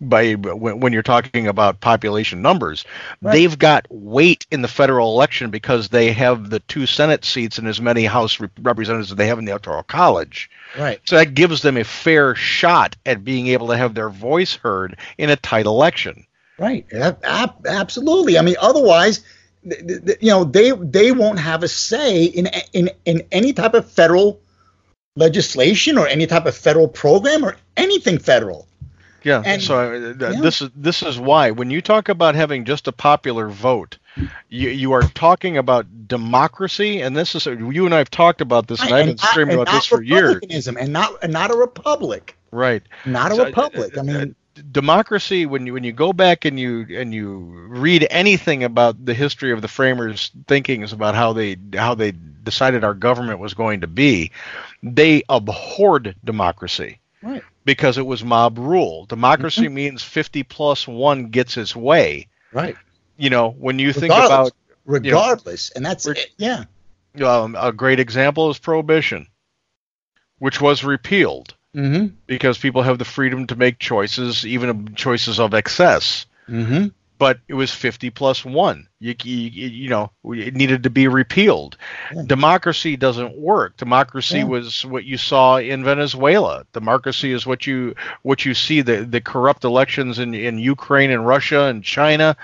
By 0.00 0.32
when, 0.34 0.80
when 0.80 0.92
you're 0.92 1.02
talking 1.02 1.46
about 1.46 1.80
population 1.80 2.42
numbers, 2.42 2.84
Right. 3.20 3.32
they've 3.32 3.58
got 3.58 3.86
weight 3.90 4.46
in 4.50 4.62
the 4.62 4.68
federal 4.68 5.12
election 5.12 5.50
because 5.50 5.88
they 5.88 6.12
have 6.12 6.48
the 6.50 6.60
two 6.60 6.86
Senate 6.86 7.24
seats 7.24 7.58
and 7.58 7.68
as 7.68 7.80
many 7.80 8.04
House 8.04 8.38
representatives 8.60 9.10
as 9.12 9.16
they 9.16 9.26
have 9.26 9.38
in 9.38 9.44
the 9.44 9.52
electoral 9.52 9.82
college. 9.82 10.50
Right. 10.78 11.00
So 11.04 11.16
that 11.16 11.34
gives 11.34 11.62
them 11.62 11.76
a 11.76 11.84
fair 11.84 12.34
shot 12.34 12.96
at 13.04 13.24
being 13.24 13.48
able 13.48 13.68
to 13.68 13.76
have 13.76 13.94
their 13.94 14.08
voice 14.10 14.54
heard 14.54 14.96
in 15.18 15.28
a 15.30 15.36
tight 15.36 15.66
election. 15.66 16.24
Right. 16.58 16.86
Ab- 16.92 17.24
ab- 17.24 17.66
absolutely. 17.66 18.38
I 18.38 18.42
mean, 18.42 18.56
otherwise, 18.60 19.20
th- 19.68 19.86
th- 19.86 20.04
th- 20.04 20.18
you 20.20 20.30
know, 20.30 20.44
they 20.44 20.70
they 20.72 21.12
won't 21.12 21.38
have 21.38 21.62
a 21.62 21.68
say 21.68 22.24
in 22.24 22.48
in 22.72 22.90
in 23.04 23.22
any 23.32 23.52
type 23.52 23.74
of 23.74 23.90
federal 23.90 24.40
legislation 25.16 25.98
or 25.98 26.06
any 26.06 26.26
type 26.26 26.46
of 26.46 26.56
federal 26.56 26.88
program 26.88 27.44
or 27.44 27.56
anything 27.76 28.18
federal. 28.18 28.66
Yeah. 29.22 29.42
And- 29.44 29.62
so 29.62 29.78
uh, 29.78 30.14
yeah. 30.30 30.40
this 30.40 30.62
is 30.62 30.70
this 30.74 31.02
is 31.02 31.18
why 31.18 31.50
when 31.50 31.70
you 31.70 31.80
talk 31.80 32.08
about 32.08 32.34
having 32.34 32.64
just 32.64 32.88
a 32.88 32.92
popular 32.92 33.48
vote, 33.48 33.98
you 34.48 34.70
you 34.70 34.92
are 34.92 35.02
talking 35.02 35.56
about 35.56 36.08
democracy, 36.08 37.00
and 37.00 37.16
this 37.16 37.34
is 37.34 37.46
you 37.46 37.84
and 37.86 37.94
I 37.94 37.98
have 37.98 38.10
talked 38.10 38.40
about 38.40 38.66
this, 38.66 38.80
and 38.82 38.92
I've 38.92 39.06
been 39.06 39.18
screaming 39.18 39.54
about 39.54 39.70
this 39.72 39.86
for 39.86 40.02
years. 40.02 40.40
and 40.68 40.92
not 40.92 41.12
and 41.22 41.32
not 41.32 41.50
a 41.50 41.56
republic, 41.56 42.36
Right. 42.50 42.82
not 43.04 43.32
a 43.32 43.36
So, 43.36 43.42
uh, 43.42 43.46
republic. 43.46 43.98
I 43.98 44.02
mean, 44.02 44.34
democracy 44.72 45.46
when 45.46 45.66
you 45.66 45.72
when 45.72 45.84
you 45.84 45.92
go 45.92 46.12
back 46.12 46.44
and 46.44 46.58
you 46.58 46.86
and 46.90 47.14
you 47.14 47.36
read 47.68 48.06
anything 48.10 48.64
about 48.64 49.04
the 49.04 49.14
history 49.14 49.52
of 49.52 49.62
the 49.62 49.68
framers 49.68 50.30
thinkings 50.48 50.92
about 50.92 51.14
how 51.14 51.32
they 51.32 51.56
how 51.74 51.94
they 51.94 52.12
decided 52.42 52.84
our 52.84 52.94
government 52.94 53.38
was 53.38 53.54
going 53.54 53.80
to 53.80 53.86
be 53.86 54.30
they 54.82 55.22
abhorred 55.28 56.14
democracy 56.24 56.98
right. 57.22 57.42
Because 57.64 57.98
it 57.98 58.06
was 58.06 58.24
mob 58.24 58.58
rule 58.58 59.04
democracy 59.06 59.62
Mm-hmm. 59.66 59.74
means 59.74 60.02
50 60.02 60.42
plus 60.44 60.86
1 60.88 61.26
gets 61.30 61.56
its 61.56 61.74
way 61.76 62.28
Right. 62.52 62.76
you 63.16 63.30
know 63.30 63.50
when 63.50 63.78
you 63.78 63.92
think 63.92 64.12
Regardless. 64.12 64.28
about 64.28 64.52
Regardless, 64.86 65.70
and 65.70 65.84
that's 65.86 66.06
it. 66.06 66.18
Yeah. 66.36 66.64
um, 67.24 67.54
a 67.58 67.72
great 67.72 68.00
example 68.00 68.50
is 68.50 68.58
prohibition 68.58 69.26
which 70.38 70.60
was 70.60 70.84
repealed 70.84 71.54
Mm-hmm. 71.76 72.14
because 72.26 72.58
people 72.58 72.82
have 72.82 72.98
the 72.98 73.04
freedom 73.04 73.46
to 73.46 73.54
make 73.54 73.78
choices 73.78 74.44
even 74.44 74.94
choices 74.96 75.38
of 75.38 75.54
excess 75.54 76.26
Mm-hmm. 76.48 76.88
But 77.20 77.38
it 77.48 77.54
was 77.54 77.70
50 77.70 78.08
plus 78.10 78.44
1 78.46 78.88
you, 78.98 79.14
you, 79.22 79.68
you 79.68 79.88
know 79.90 80.10
it 80.24 80.54
needed 80.56 80.82
to 80.82 80.90
be 80.90 81.06
repealed. 81.06 81.76
Democracy 82.26 82.96
doesn't 82.96 83.36
work. 83.36 83.76
Democracy 83.76 84.38
Yeah. 84.38 84.44
was 84.44 84.84
what 84.86 85.04
you 85.04 85.16
saw 85.18 85.58
in 85.58 85.84
venezuela. 85.84 86.64
Democracy 86.72 87.32
is 87.32 87.46
what 87.46 87.66
you 87.66 87.94
what 88.22 88.44
you 88.44 88.54
see 88.54 88.80
the 88.80 89.04
the 89.04 89.20
corrupt 89.20 89.64
elections 89.64 90.18
in 90.18 90.34
in 90.34 90.58
ukraine 90.58 91.10
and 91.12 91.26
russia 91.26 91.64
and 91.64 91.84
china 91.84 92.36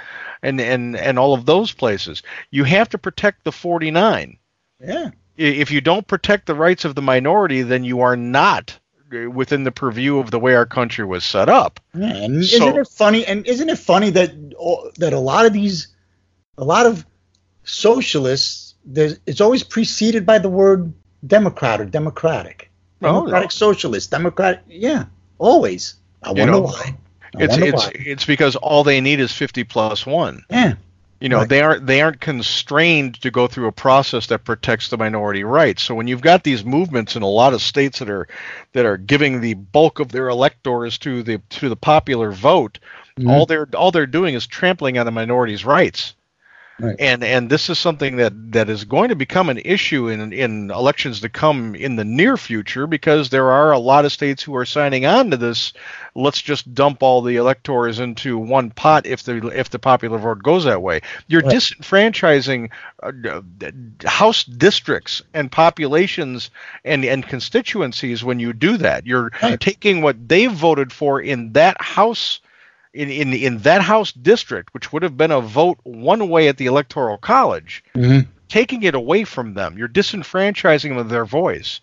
and 0.43 0.61
and 0.61 0.95
and 0.97 1.19
all 1.19 1.35
of 1.35 1.47
those 1.47 1.73
places. 1.73 2.23
You 2.51 2.65
have 2.65 2.89
to 2.91 2.99
protect 2.99 3.45
the 3.45 3.53
49 3.53 4.39
Yeah. 4.81 5.11
If 5.39 5.71
you 5.71 5.81
don't 5.81 6.07
protect 6.07 6.47
the 6.47 6.55
rights 6.55 6.85
of 6.85 6.95
the 6.95 7.03
minority 7.03 7.63
then 7.63 7.83
you 7.85 8.01
are 8.03 8.17
not 8.17 8.79
within 9.27 9.65
the 9.65 9.73
purview 9.73 10.19
of 10.19 10.31
the 10.31 10.39
way 10.39 10.55
our 10.55 10.67
country 10.67 11.05
was 11.05 11.25
set 11.25 11.49
up 11.49 11.81
Yeah, 11.95 12.09
and 12.15 12.45
So- 12.45 12.57
isn't 12.69 12.79
it 12.79 12.89
funny? 12.89 13.25
And 13.27 13.47
isn't 13.47 13.69
it 13.69 13.79
funny 13.79 14.11
that 14.11 14.33
oh, 14.61 14.91
that 14.99 15.13
a 15.13 15.19
lot 15.19 15.47
of 15.47 15.53
these, 15.53 15.89
a 16.59 16.65
lot 16.65 16.87
of 16.87 17.05
socialists, 17.65 18.75
there's 18.85 19.19
it's 19.27 19.41
always 19.41 19.63
preceded 19.63 20.25
by 20.25 20.39
the 20.39 20.49
word 20.49 20.93
Democrat 21.27 21.81
or 21.81 21.85
Democratic, 21.85 22.71
Oh, 23.03 23.13
Democratic 23.21 23.51
Socialist, 23.53 24.11
Democratic. 24.11 24.61
Yeah, 24.69 25.05
always. 25.39 25.95
I 26.23 26.31
You 26.31 26.37
wonder 26.39 26.53
know, 26.53 26.61
why. 26.63 26.97
I 27.35 27.43
it's 27.45 27.51
wonder 27.53 27.67
it's 27.67 27.85
why. 27.85 27.93
it's 27.95 28.25
because 28.25 28.57
all 28.57 28.85
they 28.85 29.01
need 29.01 29.21
is 29.21 29.33
50 29.33 29.65
plus 29.65 30.07
1 30.07 30.43
Yeah. 30.51 30.75
You 31.21 31.29
know 31.29 31.39
Right. 31.39 31.49
they 31.49 31.61
aren't 31.63 31.87
they 31.87 32.01
aren't 32.03 32.21
constrained 32.21 33.21
to 33.23 33.31
go 33.31 33.47
through 33.47 33.69
a 33.69 33.73
process 33.73 34.27
that 34.27 34.45
protects 34.45 34.89
the 34.89 34.99
minority 34.99 35.45
rights 35.45 35.83
so 35.83 35.95
when 35.95 36.09
you've 36.09 36.21
got 36.21 36.45
these 36.45 36.65
movements 36.65 37.17
in 37.17 37.23
a 37.23 37.29
lot 37.29 37.55
of 37.55 37.63
states 37.63 37.99
that 38.01 38.11
are 38.11 38.29
that 38.73 38.85
are 38.85 38.97
giving 38.97 39.41
the 39.41 39.55
bulk 39.55 39.99
of 40.01 40.13
their 40.13 40.29
electors 40.29 40.99
to 40.99 41.23
the 41.23 41.39
to 41.51 41.69
the 41.69 41.77
popular 41.77 42.33
vote 42.33 42.79
Mm-hmm. 43.19 43.31
all 43.31 43.47
they're 43.47 43.67
all 43.75 43.93
they're 43.93 44.07
doing 44.07 44.35
is 44.35 44.47
trampling 44.47 44.99
on 44.99 45.07
the 45.07 45.11
minorities 45.11 45.65
rights 45.65 46.16
Right. 46.79 46.97
and 46.99 47.25
and 47.25 47.49
this 47.51 47.71
is 47.71 47.79
something 47.79 48.17
that 48.17 48.33
that 48.53 48.69
is 48.69 48.85
going 48.85 49.09
to 49.09 49.17
become 49.17 49.49
an 49.49 49.59
issue 49.65 50.09
in 50.09 50.33
in 50.33 50.71
elections 50.71 51.21
to 51.21 51.29
come 51.31 51.75
in 51.75 51.97
the 51.97 52.05
near 52.05 52.37
future 52.37 52.87
because 52.87 53.31
there 53.31 53.51
are 53.51 53.73
a 53.73 53.79
lot 53.79 54.05
of 54.05 54.13
states 54.13 54.43
who 54.43 54.55
are 54.57 54.67
signing 54.67 55.07
on 55.07 55.31
to 55.31 55.37
this 55.39 55.73
let's 56.15 56.43
just 56.43 56.75
dump 56.75 57.03
all 57.03 57.23
the 57.23 57.37
electors 57.37 57.99
into 57.99 58.37
one 58.39 58.71
pot 58.71 59.07
if 59.07 59.23
the 59.23 59.47
if 59.49 59.71
the 59.71 59.79
popular 59.79 60.19
vote 60.19 60.43
goes 60.43 60.65
that 60.65 60.83
way 60.83 61.01
you're 61.29 61.43
Right. 61.43 61.57
disenfranchising 61.57 62.71
uh, 63.03 63.41
house 64.05 64.45
districts 64.45 65.23
and 65.35 65.51
populations 65.51 66.51
and 66.85 67.05
and 67.05 67.27
constituencies 67.27 68.23
when 68.25 68.39
you 68.39 68.53
do 68.53 68.77
that 68.77 69.07
you're 69.07 69.31
Right. 69.43 69.61
taking 69.61 70.03
what 70.03 70.29
they 70.29 70.47
voted 70.47 70.93
for 70.93 71.21
in 71.21 71.53
that 71.53 71.81
house 71.81 72.41
in, 72.97 73.11
in 73.11 73.33
in 73.35 73.59
that 73.59 73.83
house 73.83 74.13
district, 74.13 74.73
which 74.75 74.93
would 74.93 75.03
have 75.03 75.17
been 75.17 75.31
a 75.31 75.41
vote 75.41 75.79
one 75.85 76.29
way 76.29 76.49
at 76.49 76.57
the 76.57 76.67
electoral 76.67 77.19
college, 77.19 77.85
Mhm. 77.95 78.27
taking 78.49 78.83
it 78.83 78.95
away 78.95 79.25
from 79.25 79.55
them. 79.55 79.77
You're 79.79 79.89
disenfranchising 79.89 80.89
them 80.89 80.99
of 80.99 81.09
their 81.09 81.25
voice. 81.25 81.81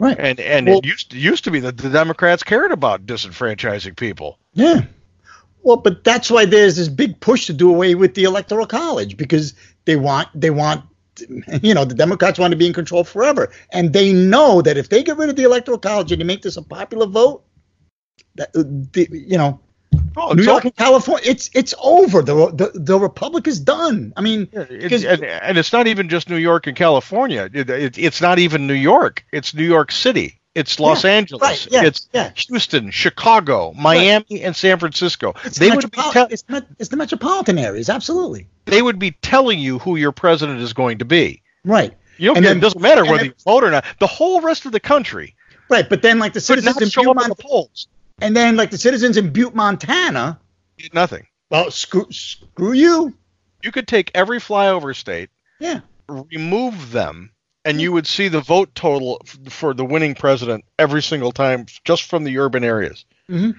Right. 0.00 0.16
And 0.18 0.38
and 0.40 0.66
Well- 0.68 0.78
it 0.78 0.86
used 0.86 1.10
to, 1.10 1.18
used 1.18 1.44
to 1.44 1.50
be 1.50 1.60
that 1.60 1.76
the 1.76 1.90
Democrats 1.90 2.42
cared 2.44 2.70
about 2.72 3.04
disenfranchising 3.06 3.96
people. 3.96 4.38
Yeah. 4.54 4.82
Well, 5.62 5.76
but 5.78 6.04
that's 6.04 6.30
why 6.30 6.44
there's 6.44 6.76
this 6.76 6.88
big 6.88 7.18
push 7.20 7.46
to 7.46 7.52
do 7.52 7.68
away 7.68 7.96
with 7.96 8.14
the 8.14 8.24
electoral 8.24 8.64
college 8.66 9.16
because 9.16 9.54
they 9.86 9.96
want 9.96 10.28
they 10.34 10.50
want 10.50 10.84
you 11.62 11.74
know 11.74 11.84
the 11.84 11.96
Democrats 11.96 12.38
want 12.38 12.52
to 12.52 12.56
be 12.56 12.66
in 12.68 12.72
control 12.72 13.02
forever, 13.02 13.50
and 13.72 13.92
they 13.92 14.12
know 14.12 14.62
that 14.62 14.76
if 14.78 14.88
they 14.88 15.02
get 15.02 15.16
rid 15.16 15.28
of 15.30 15.34
the 15.36 15.42
electoral 15.42 15.78
college 15.78 16.12
and 16.12 16.20
you 16.20 16.24
make 16.24 16.42
this 16.42 16.56
a 16.56 16.62
popular 16.62 17.06
vote, 17.06 17.42
that 18.36 18.50
uh, 18.54 18.62
the, 18.92 19.08
you 19.10 19.36
know. 19.36 19.58
Oh, 20.20 20.32
New 20.32 20.42
York 20.42 20.64
and 20.64 20.74
California, 20.76 21.30
it's 21.30 21.48
it's 21.54 21.74
over. 21.82 22.22
The, 22.22 22.34
the 22.52 22.70
the 22.74 22.98
republic 22.98 23.46
is 23.46 23.60
done. 23.60 24.12
I 24.16 24.20
mean, 24.20 24.48
It- 24.52 25.04
and, 25.04 25.24
and 25.24 25.58
it's 25.58 25.72
not 25.72 25.86
even 25.86 26.08
just 26.08 26.28
New 26.28 26.36
York 26.36 26.66
and 26.66 26.76
California. 26.76 27.48
It, 27.52 27.70
it, 27.70 27.98
it's 27.98 28.20
not 28.20 28.38
even 28.38 28.66
New 28.66 28.74
York. 28.74 29.24
It's 29.32 29.54
New 29.54 29.64
York 29.66 29.92
City. 29.92 30.34
It's 30.54 30.80
Los 30.80 31.04
Yeah, 31.04 31.10
Angeles. 31.10 31.42
right, 31.42 31.68
yeah, 31.70 31.84
it's 31.84 32.08
yeah. 32.12 32.32
Houston, 32.34 32.90
Chicago, 32.90 33.72
Miami, 33.76 34.42
and 34.42 34.56
San 34.56 34.78
Francisco. 34.80 35.34
it's, 35.44 35.56
They 35.58 35.68
the 35.70 35.76
would 35.76 35.90
be 35.92 36.00
tell- 36.10 36.26
it's, 36.30 36.48
met- 36.48 36.66
it's 36.80 36.88
the 36.88 36.96
metropolitan 36.96 37.58
areas, 37.58 37.88
absolutely 37.88 38.48
they 38.64 38.82
would 38.82 38.98
be 38.98 39.12
telling 39.22 39.60
you 39.60 39.78
who 39.78 39.94
your 39.96 40.10
president 40.10 40.60
is 40.60 40.72
going 40.72 40.98
to 40.98 41.04
be. 41.04 41.42
right. 41.64 41.94
You 42.16 42.34
then- 42.34 42.56
it 42.56 42.60
doesn't 42.60 42.80
matter 42.80 43.04
whether 43.04 43.18
then- 43.18 43.26
you 43.26 43.34
vote 43.44 43.62
or 43.62 43.70
not. 43.70 43.84
The 44.00 44.08
whole 44.08 44.40
rest 44.40 44.66
of 44.66 44.72
the 44.72 44.80
country 44.80 45.36
Right, 45.68 45.88
but 45.88 46.00
then 46.02 46.18
like 46.18 46.32
the 46.32 46.40
citizens 46.40 46.96
in 46.96 47.08
up 47.08 47.16
at 47.18 47.28
the 47.28 47.34
polls. 47.36 47.86
And 48.20 48.36
then 48.36 48.56
like 48.56 48.70
the 48.70 48.78
citizens 48.78 49.16
in 49.16 49.30
Butte, 49.32 49.54
Montana, 49.54 50.38
Did 50.76 50.94
nothing. 50.94 51.26
Well, 51.50 51.70
screw, 51.70 52.06
screw 52.10 52.72
you. 52.72 53.14
You 53.62 53.72
could 53.72 53.88
take 53.88 54.10
every 54.14 54.38
flyover 54.38 54.94
state, 54.94 55.30
Yeah. 55.58 55.80
remove 56.08 56.92
them, 56.92 57.32
and 57.64 57.80
you 57.80 57.90
would 57.92 58.06
see 58.06 58.28
the 58.28 58.40
vote 58.40 58.74
total 58.74 59.20
f- 59.26 59.52
for 59.52 59.74
the 59.74 59.84
winning 59.84 60.14
president 60.14 60.64
every 60.78 61.02
single 61.02 61.32
time 61.32 61.66
just 61.84 62.04
from 62.04 62.24
the 62.24 62.38
urban 62.38 62.62
areas. 62.64 63.04
Mhm. 63.28 63.56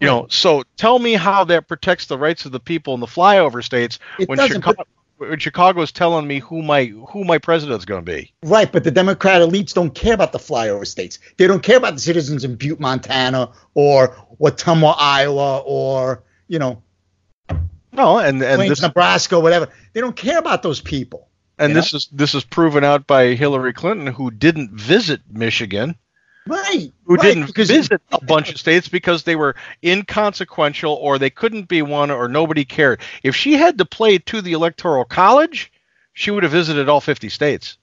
You 0.00 0.06
know, 0.06 0.26
so 0.28 0.62
tell 0.76 0.98
me 0.98 1.14
how 1.14 1.44
that 1.44 1.68
protects 1.68 2.06
the 2.06 2.18
rights 2.18 2.44
of 2.44 2.52
the 2.52 2.60
people 2.60 2.92
in 2.94 3.00
the 3.00 3.06
flyover 3.06 3.64
states 3.64 3.98
It 4.18 4.28
when 4.28 4.38
Chicago 4.38 4.82
when 5.18 5.38
Chicago's 5.38 5.92
telling 5.92 6.26
me 6.26 6.38
who 6.40 6.62
my 6.62 6.86
who 7.10 7.24
my 7.24 7.38
president's 7.38 7.84
going 7.84 8.04
to 8.04 8.12
be. 8.12 8.32
Right, 8.42 8.70
but 8.70 8.84
the 8.84 8.90
Democrat 8.90 9.40
elites 9.40 9.72
don't 9.74 9.94
care 9.94 10.14
about 10.14 10.32
the 10.32 10.38
flyover 10.38 10.86
states. 10.86 11.18
They 11.36 11.46
don't 11.46 11.62
care 11.62 11.76
about 11.76 11.94
the 11.94 12.00
citizens 12.00 12.44
in 12.44 12.56
Butte, 12.56 12.80
Montana, 12.80 13.52
or 13.74 14.16
Ottumwa, 14.40 14.94
Iowa, 14.98 15.58
or 15.64 16.22
you 16.48 16.58
know, 16.58 16.82
No, 17.92 18.18
and 18.18 18.42
and 18.42 18.56
Plains, 18.56 18.70
this 18.70 18.82
Nebraska, 18.82 19.40
whatever. 19.40 19.68
They 19.92 20.00
don't 20.00 20.16
care 20.16 20.38
about 20.38 20.62
those 20.62 20.80
people. 20.80 21.28
and 21.58 21.74
this 21.74 21.94
is 21.94 22.08
this 22.12 22.34
is 22.34 22.44
proven 22.44 22.84
out 22.84 23.06
by 23.06 23.34
Hillary 23.34 23.72
Clinton 23.72 24.06
who 24.08 24.30
didn't 24.30 24.72
visit 24.72 25.22
Michigan. 25.30 25.96
Right. 26.46 26.92
who 27.04 27.16
right, 27.16 27.22
didn't 27.22 27.46
because- 27.46 27.70
visit 27.70 28.00
a 28.12 28.24
bunch 28.24 28.50
of 28.50 28.58
states 28.58 28.88
because 28.88 29.24
they 29.24 29.36
were 29.36 29.56
inconsequential 29.82 30.92
or 30.94 31.18
they 31.18 31.30
couldn't 31.30 31.68
be 31.68 31.82
one 31.82 32.10
or 32.10 32.28
nobody 32.28 32.64
cared. 32.64 33.00
If 33.22 33.34
she 33.34 33.54
had 33.54 33.78
to 33.78 33.84
play 33.84 34.18
to 34.18 34.40
the 34.40 34.52
electoral 34.52 35.04
college, 35.04 35.72
she 36.12 36.30
would 36.30 36.42
have 36.44 36.52
visited 36.52 36.88
all 36.88 37.00
50 37.00 37.28
states. 37.28 37.78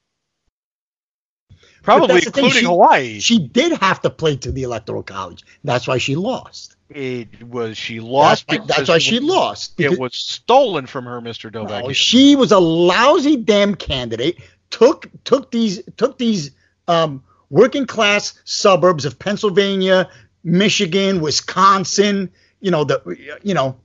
Probably 1.84 2.08
that's 2.16 2.26
the 2.28 2.32
thing, 2.32 2.46
including 2.46 2.62
she- 2.62 2.68
Hawaii. 2.68 3.20
She 3.20 3.40
did 3.40 3.74
have 3.82 4.02
to 4.04 4.10
play 4.10 4.38
to 4.38 4.52
the 4.52 4.64
electoral 4.64 5.04
college. 5.04 5.44
That's 5.66 5.86
why 5.86 5.98
she 5.98 6.16
lost. 6.16 6.78
It 6.90 7.44
was 7.44 7.78
she 7.78 8.00
lost 8.00 8.48
That's 8.48 8.60
why- 8.60 8.66
that's 8.68 8.90
why 8.90 8.98
she 9.00 9.20
was- 9.20 9.24
lost, 9.30 9.78
because- 9.78 9.94
It 9.94 10.00
was 10.00 10.16
stolen 10.16 10.86
from 10.88 11.06
her, 11.06 11.20
Mr. 11.22 11.54
No, 11.54 11.66
Dovak. 11.66 11.94
she 11.96 12.36
was 12.38 12.52
a 12.54 12.60
lousy 12.60 13.36
damn 13.36 13.76
candidate. 13.76 14.38
Took 14.70 15.08
took 15.26 15.52
these 15.52 15.82
took 15.98 16.18
these 16.18 16.52
um, 16.88 17.24
working 17.54 17.86
class 17.86 18.34
suburbs 18.46 19.06
of 19.06 19.20
Pennsylvania, 19.20 20.10
Michigan, 20.44 21.22
Wisconsin. 21.22 22.32
You 22.60 22.72
know 22.72 22.84
the 22.84 23.38
you 23.44 23.54
know 23.54 23.78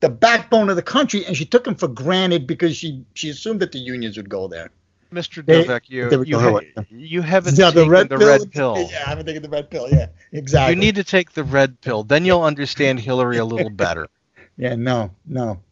the 0.00 0.08
backbone 0.08 0.70
of 0.70 0.76
the 0.76 0.82
country, 0.82 1.26
and 1.26 1.36
she 1.36 1.44
took 1.44 1.64
them 1.64 1.74
for 1.74 1.88
granted 1.88 2.46
because 2.46 2.76
she 2.76 3.04
she 3.14 3.28
assumed 3.30 3.60
that 3.60 3.72
the 3.72 3.78
unions 3.78 4.16
would 4.16 4.28
go 4.30 4.48
there. 4.48 4.70
Mr. 5.12 5.42
Dovak, 5.42 5.88
you, 5.88 6.22
you, 6.22 6.38
ha- 6.38 6.60
you 6.88 7.20
haven't 7.20 7.58
Yeah, 7.58 7.70
taken 7.72 7.82
the 7.82 7.90
red, 7.90 8.08
pill. 8.10 8.46
pill. 8.46 8.88
Yeah, 8.92 9.02
I 9.04 9.08
haven't 9.08 9.26
taken 9.26 9.42
the 9.42 9.48
red 9.48 9.68
pill. 9.68 9.88
Yeah, 9.90 10.06
exactly. 10.30 10.72
You 10.74 10.80
need 10.80 10.94
to 10.94 11.02
take 11.02 11.32
the 11.32 11.42
red 11.42 11.80
pill. 11.80 12.04
Then 12.04 12.24
you'll 12.24 12.44
understand 12.44 13.00
Hillary 13.00 13.38
a 13.38 13.44
little 13.44 13.70
better. 13.70 14.06
Yeah, 14.56 14.74
no, 14.74 15.10
no. 15.24 15.62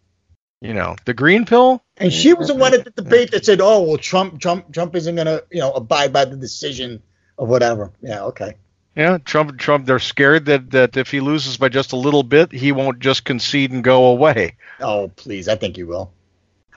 You 0.62 0.72
know, 0.72 0.96
the 1.04 1.12
green 1.12 1.44
pill? 1.44 1.84
And 1.98 2.10
she 2.10 2.32
was 2.32 2.48
the 2.48 2.54
one 2.54 2.72
at 2.72 2.84
the 2.84 2.90
debate 2.90 3.32
that 3.32 3.44
said, 3.44 3.60
"Oh, 3.60 3.82
well, 3.82 3.98
Trump, 3.98 4.40
Trump, 4.40 4.72
Trump 4.72 4.96
isn't 4.96 5.14
gonna, 5.14 5.42
you 5.50 5.60
know, 5.60 5.72
abide 5.72 6.10
by 6.10 6.24
the 6.24 6.36
decision 6.36 7.02
or 7.38 7.46
whatever." 7.48 7.92
Yeah, 8.02 8.24
okay. 8.26 8.56
Yeah, 8.96 9.18
Trump. 9.24 9.58
Trump. 9.58 9.86
They're 9.86 10.00
scared 10.00 10.46
that 10.46 10.72
that 10.72 10.96
if 10.98 11.10
he 11.10 11.20
loses 11.20 11.56
by 11.56 11.70
just 11.70 11.92
a 11.92 11.96
little 11.96 12.24
bit, 12.24 12.52
he 12.52 12.72
won't 12.72 13.00
just 13.00 13.24
concede 13.24 13.72
and 13.72 13.84
go 13.84 14.06
away. 14.06 14.56
Oh, 14.80 15.08
please, 15.16 15.48
I 15.48 15.56
think 15.56 15.76
he 15.76 15.84
will. 15.84 16.12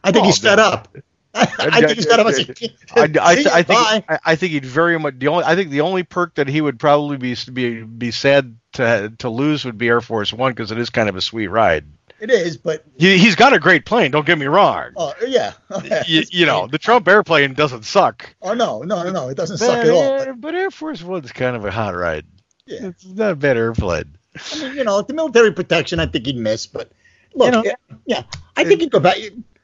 I 0.03 0.11
think 0.11 0.25
Oh, 0.25 0.27
he's 0.27 0.39
fed 0.39 0.59
up. 0.59 0.89
I 1.33 1.81
think 1.81 1.97
he's 1.97 2.05
fed 2.05 2.19
up. 2.19 2.27
I 2.27 2.31
said, 2.33 2.51
I, 2.95 3.09
I, 3.21 3.35
"See 3.35 3.47
I 3.49 3.63
you, 3.63 3.63
think. 3.63 3.89
I, 4.07 4.19
I 4.25 4.35
think 4.35 4.53
he'd 4.53 4.65
very 4.65 4.99
much 4.99 5.19
the 5.19 5.29
only 5.29 5.45
I 5.45 5.55
think 5.55 5.71
the 5.71 5.81
only 5.81 6.03
perk 6.03 6.35
that 6.35 6.47
he 6.47 6.61
would 6.61 6.79
probably 6.79 7.17
be 7.17 7.35
be 7.51 7.83
be 7.83 8.11
sad 8.11 8.57
to 8.73 9.13
to 9.19 9.29
lose 9.29 9.65
would 9.65 9.77
be 9.77 9.87
Air 9.87 10.01
Force 10.01 10.33
One 10.33 10.51
because 10.51 10.71
it 10.71 10.77
is 10.77 10.89
kind 10.89 11.09
of 11.09 11.15
a 11.15 11.21
sweet 11.21 11.47
ride. 11.47 11.85
It 12.21 12.29
is, 12.29 12.55
but 12.55 12.85
He, 12.97 13.17
he's 13.17 13.35
got 13.35 13.51
a 13.51 13.59
great 13.59 13.83
plane. 13.85 14.11
Don't 14.11 14.25
get 14.25 14.37
me 14.37 14.45
wrong. 14.45 14.91
oh 14.95 15.13
yeah, 15.27 15.53
you, 16.07 16.23
you 16.29 16.45
know 16.45 16.67
the 16.67 16.77
Trump 16.77 17.07
airplane 17.07 17.53
doesn't 17.55 17.83
suck. 17.83 18.33
oh 18.43 18.53
no, 18.53 18.83
no, 18.83 19.03
no, 19.03 19.11
no, 19.11 19.29
it 19.29 19.35
doesn't 19.35 19.59
But, 19.59 19.65
suck 19.65 19.85
at 19.85 19.89
all. 19.89 20.03
Air- 20.21 20.33
but 20.35 20.53
Air 20.55 20.69
Force 20.71 21.01
One's 21.01 21.31
kind 21.31 21.55
of 21.55 21.65
a 21.65 21.71
hot 21.71 21.95
ride. 21.95 22.25
Yeah. 22.67 22.87
It's 22.89 23.05
not 23.05 23.31
a 23.31 23.35
bad 23.35 23.57
airplane. 23.57 24.15
I 24.53 24.59
mean, 24.59 24.75
you 24.77 24.83
know, 24.83 25.01
the 25.01 25.13
military 25.13 25.51
protection, 25.51 25.99
I 25.99 26.05
think 26.05 26.25
he'd 26.27 26.37
miss, 26.37 26.65
but 26.67 26.91
look, 27.33 27.47
You 27.47 27.51
know, 27.51 27.63
yeah, 27.65 27.73
yeah, 28.05 28.23
I 28.55 28.63
think 28.63 28.81
he'd 28.81 28.91
go 28.91 28.99
back. 28.99 29.17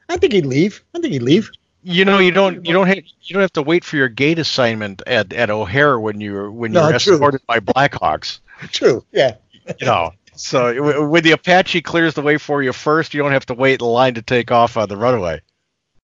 I 0.10 0.18
think 0.18 0.34
he'd 0.34 0.46
leave. 0.46 0.84
I 0.96 1.00
think 1.00 1.14
he'd 1.14 1.22
leave. 1.22 1.52
You 1.84 2.04
know, 2.06 2.18
you 2.18 2.32
don't 2.32 2.66
you 2.66 2.74
don't 2.74 2.88
have 2.88 2.98
you 2.98 3.34
don't 3.34 3.42
have 3.42 3.54
to 3.54 3.62
wait 3.62 3.84
for 3.86 3.96
your 3.98 4.10
gate 4.10 4.40
assignment 4.40 5.04
at, 5.08 5.32
at 5.32 5.50
O'Hare 5.52 5.98
when 6.00 6.20
you're 6.20 6.52
when 6.52 6.72
No, 6.74 6.90
you're 6.90 6.98
true. 7.00 7.14
escorted 7.14 7.42
by 7.46 7.60
Blackhawks. 7.60 8.40
True. 8.72 9.06
Yeah. 9.12 9.36
You 9.80 9.86
know, 9.86 10.12
so 10.38 11.08
when 11.08 11.24
the 11.24 11.32
Apache 11.32 11.82
clears 11.82 12.14
the 12.14 12.22
way 12.22 12.38
for 12.38 12.62
you 12.64 12.74
first, 12.74 13.14
you 13.14 13.22
don't 13.22 13.32
have 13.32 13.46
to 13.48 13.54
wait 13.54 13.82
in 13.82 13.88
line 13.88 14.14
to 14.16 14.22
take 14.22 14.52
off 14.52 14.78
on 14.78 14.88
the 14.90 14.98
runway. 14.98 15.42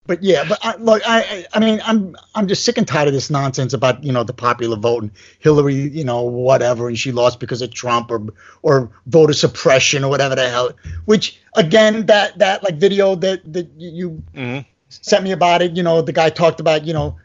But 0.06 0.22
yeah, 0.22 0.44
but 0.48 0.60
I, 0.62 0.76
look, 0.76 1.02
I, 1.06 1.46
I 1.54 1.60
mean, 1.60 1.80
I'm 1.86 2.18
I'm 2.36 2.48
just 2.48 2.66
sick 2.66 2.78
and 2.78 2.86
tired 2.86 3.08
of 3.08 3.14
this 3.14 3.30
nonsense 3.30 3.72
about 3.72 4.04
you 4.04 4.12
know 4.12 4.26
the 4.26 4.34
popular 4.34 4.76
vote 4.76 5.04
and 5.04 5.12
Hillary, 5.40 5.76
you 5.76 6.04
know, 6.04 6.24
whatever, 6.24 6.90
and 6.90 7.00
she 7.00 7.14
lost 7.14 7.40
because 7.40 7.62
of 7.62 7.74
Trump 7.74 8.12
or 8.12 8.26
or 8.62 8.92
voter 9.08 9.32
suppression 9.32 10.04
or 10.04 10.10
whatever 10.10 10.36
the 10.36 10.50
hell. 10.50 10.72
Which 11.06 11.40
again, 11.56 12.08
that 12.08 12.40
that 12.40 12.64
like 12.64 12.76
video 12.76 13.16
that 13.16 13.54
that 13.54 13.70
you 13.78 14.24
Mhm. 14.36 14.66
sent 14.90 15.24
me 15.24 15.32
about 15.32 15.62
it, 15.62 15.78
you 15.78 15.84
know, 15.84 16.02
the 16.02 16.12
guy 16.12 16.30
talked 16.30 16.60
about 16.60 16.84
you 16.84 16.92
know 16.94 17.16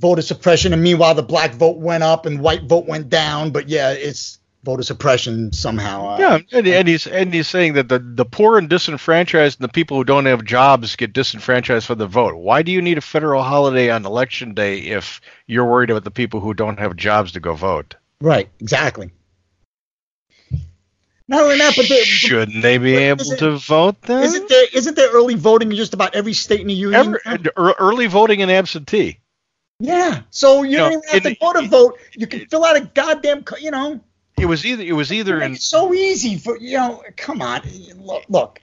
voter 0.00 0.22
suppression, 0.22 0.72
and 0.72 0.82
meanwhile 0.82 1.14
the 1.14 1.22
black 1.22 1.52
vote 1.52 1.76
went 1.76 2.02
up 2.02 2.24
and 2.24 2.40
white 2.40 2.62
vote 2.62 2.86
went 2.86 3.10
down. 3.10 3.50
But 3.50 3.68
yeah, 3.68 3.90
it's 3.90 4.38
voter 4.66 4.82
suppression 4.82 5.50
somehow. 5.52 6.08
Uh, 6.10 6.16
Yeah, 6.18 6.38
and, 6.52 6.66
and 6.66 6.86
he's 6.88 7.06
and 7.06 7.32
he's 7.32 7.48
saying 7.48 7.72
that 7.74 7.88
the 7.88 7.98
the 7.98 8.26
poor 8.26 8.58
and 8.58 8.68
disenfranchised 8.68 9.58
and 9.58 9.66
the 9.66 9.72
people 9.72 9.96
who 9.96 10.04
don't 10.04 10.26
have 10.26 10.44
jobs 10.44 10.94
get 10.96 11.14
disenfranchised 11.14 11.86
from 11.86 11.96
the 11.98 12.06
vote. 12.06 12.36
Why 12.36 12.60
do 12.62 12.70
you 12.72 12.82
need 12.82 12.98
a 12.98 13.00
federal 13.00 13.42
holiday 13.42 13.88
on 13.90 14.04
election 14.04 14.52
day 14.52 14.80
if 14.80 15.22
you're 15.46 15.64
worried 15.64 15.88
about 15.90 16.04
the 16.04 16.10
people 16.10 16.40
who 16.40 16.52
don't 16.52 16.78
have 16.78 16.96
jobs 16.96 17.32
to 17.32 17.40
go 17.40 17.54
vote? 17.54 17.94
Right. 18.20 18.50
Exactly. 18.60 19.10
Not 21.28 21.42
only 21.42 21.58
that, 21.58 21.74
but 21.74 21.86
Shouldn't 21.86 22.62
they 22.62 22.78
be 22.78 22.94
able 22.96 23.22
Isn't- 23.22 23.38
to 23.38 23.56
vote 23.56 24.00
then? 24.02 24.22
Isn't 24.22 24.48
there 24.48 24.66
isn't 24.74 24.94
there 24.96 25.10
early 25.10 25.34
voting 25.34 25.70
in 25.70 25.76
just 25.76 25.94
about 25.94 26.14
every 26.14 26.34
state 26.34 26.60
in 26.60 26.68
the 26.68 26.74
union? 26.74 27.16
Ever, 27.24 27.74
early 27.78 28.06
voting 28.06 28.42
and 28.42 28.50
absentee. 28.50 29.18
yeah. 29.80 30.20
So 30.30 30.62
you 30.62 30.70
You 30.72 30.76
don't 30.78 30.92
know, 30.92 30.98
even 30.98 31.08
have 31.10 31.26
in- 31.26 31.34
to 31.34 31.40
go 31.40 31.52
to 31.60 31.68
vote. 31.68 31.98
You 32.14 32.26
can 32.28 32.46
fill 32.46 32.64
out 32.64 32.76
a 32.76 32.80
goddamn, 32.94 33.44
you 33.60 33.70
know. 33.72 34.00
It 34.38 34.46
was 34.46 34.66
either 34.66 34.82
it 34.82 34.92
was 34.92 35.12
either 35.12 35.40
in 35.40 35.54
It's 35.54 35.68
so 35.68 35.94
easy 35.94 36.36
for 36.36 36.58
you 36.58 36.76
know. 36.76 37.02
Come 37.16 37.40
on, 37.42 37.62
look. 37.98 38.24
look. 38.28 38.60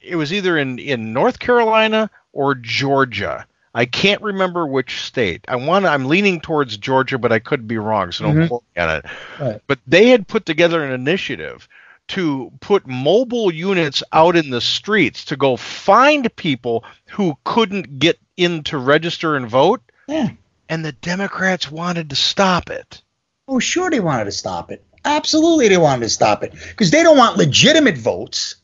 it 0.00 0.16
was 0.16 0.32
either 0.32 0.56
in 0.58 0.78
in 0.78 1.12
North 1.12 1.38
Carolina 1.38 2.10
or 2.32 2.54
Georgia. 2.54 3.46
I 3.76 3.86
can't 3.86 4.22
remember 4.22 4.66
which 4.66 5.02
state. 5.02 5.44
I 5.48 5.56
want. 5.56 5.84
I'm 5.84 6.06
leaning 6.06 6.40
towards 6.40 6.76
Georgia, 6.76 7.18
but 7.18 7.32
I 7.32 7.38
could 7.40 7.66
be 7.68 7.76
wrong, 7.76 8.12
so 8.12 8.24
don't 8.24 8.36
Mhm. 8.36 8.48
quote 8.48 8.64
me 8.76 8.82
on 8.82 8.90
it. 8.96 9.04
Right. 9.40 9.60
But 9.66 9.80
they 9.86 10.08
had 10.10 10.28
put 10.28 10.46
together 10.46 10.82
an 10.84 10.92
initiative 10.92 11.68
to 12.08 12.52
put 12.60 12.86
mobile 12.86 13.52
units 13.52 14.02
out 14.12 14.36
in 14.36 14.50
the 14.50 14.60
streets 14.60 15.24
to 15.26 15.36
go 15.36 15.56
find 15.56 16.34
people 16.36 16.84
who 17.10 17.36
couldn't 17.44 17.98
get 17.98 18.18
in 18.36 18.62
to 18.64 18.78
register 18.78 19.36
and 19.36 19.48
vote, 19.48 19.82
Yeah. 20.06 20.30
and 20.68 20.84
the 20.84 20.92
Democrats 20.92 21.70
wanted 21.70 22.10
to 22.10 22.16
stop 22.16 22.70
it. 22.70 23.02
Oh, 23.48 23.58
sure, 23.58 23.90
they 23.90 24.00
wanted 24.00 24.26
to 24.26 24.32
stop 24.32 24.70
it. 24.70 24.84
Absolutely, 25.04 25.68
they 25.68 25.76
wanted 25.76 26.02
to 26.04 26.08
stop 26.08 26.42
it 26.42 26.52
because 26.52 26.90
they 26.90 27.02
don't 27.02 27.16
want 27.18 27.36
legitimate 27.36 27.98
votes. 27.98 28.56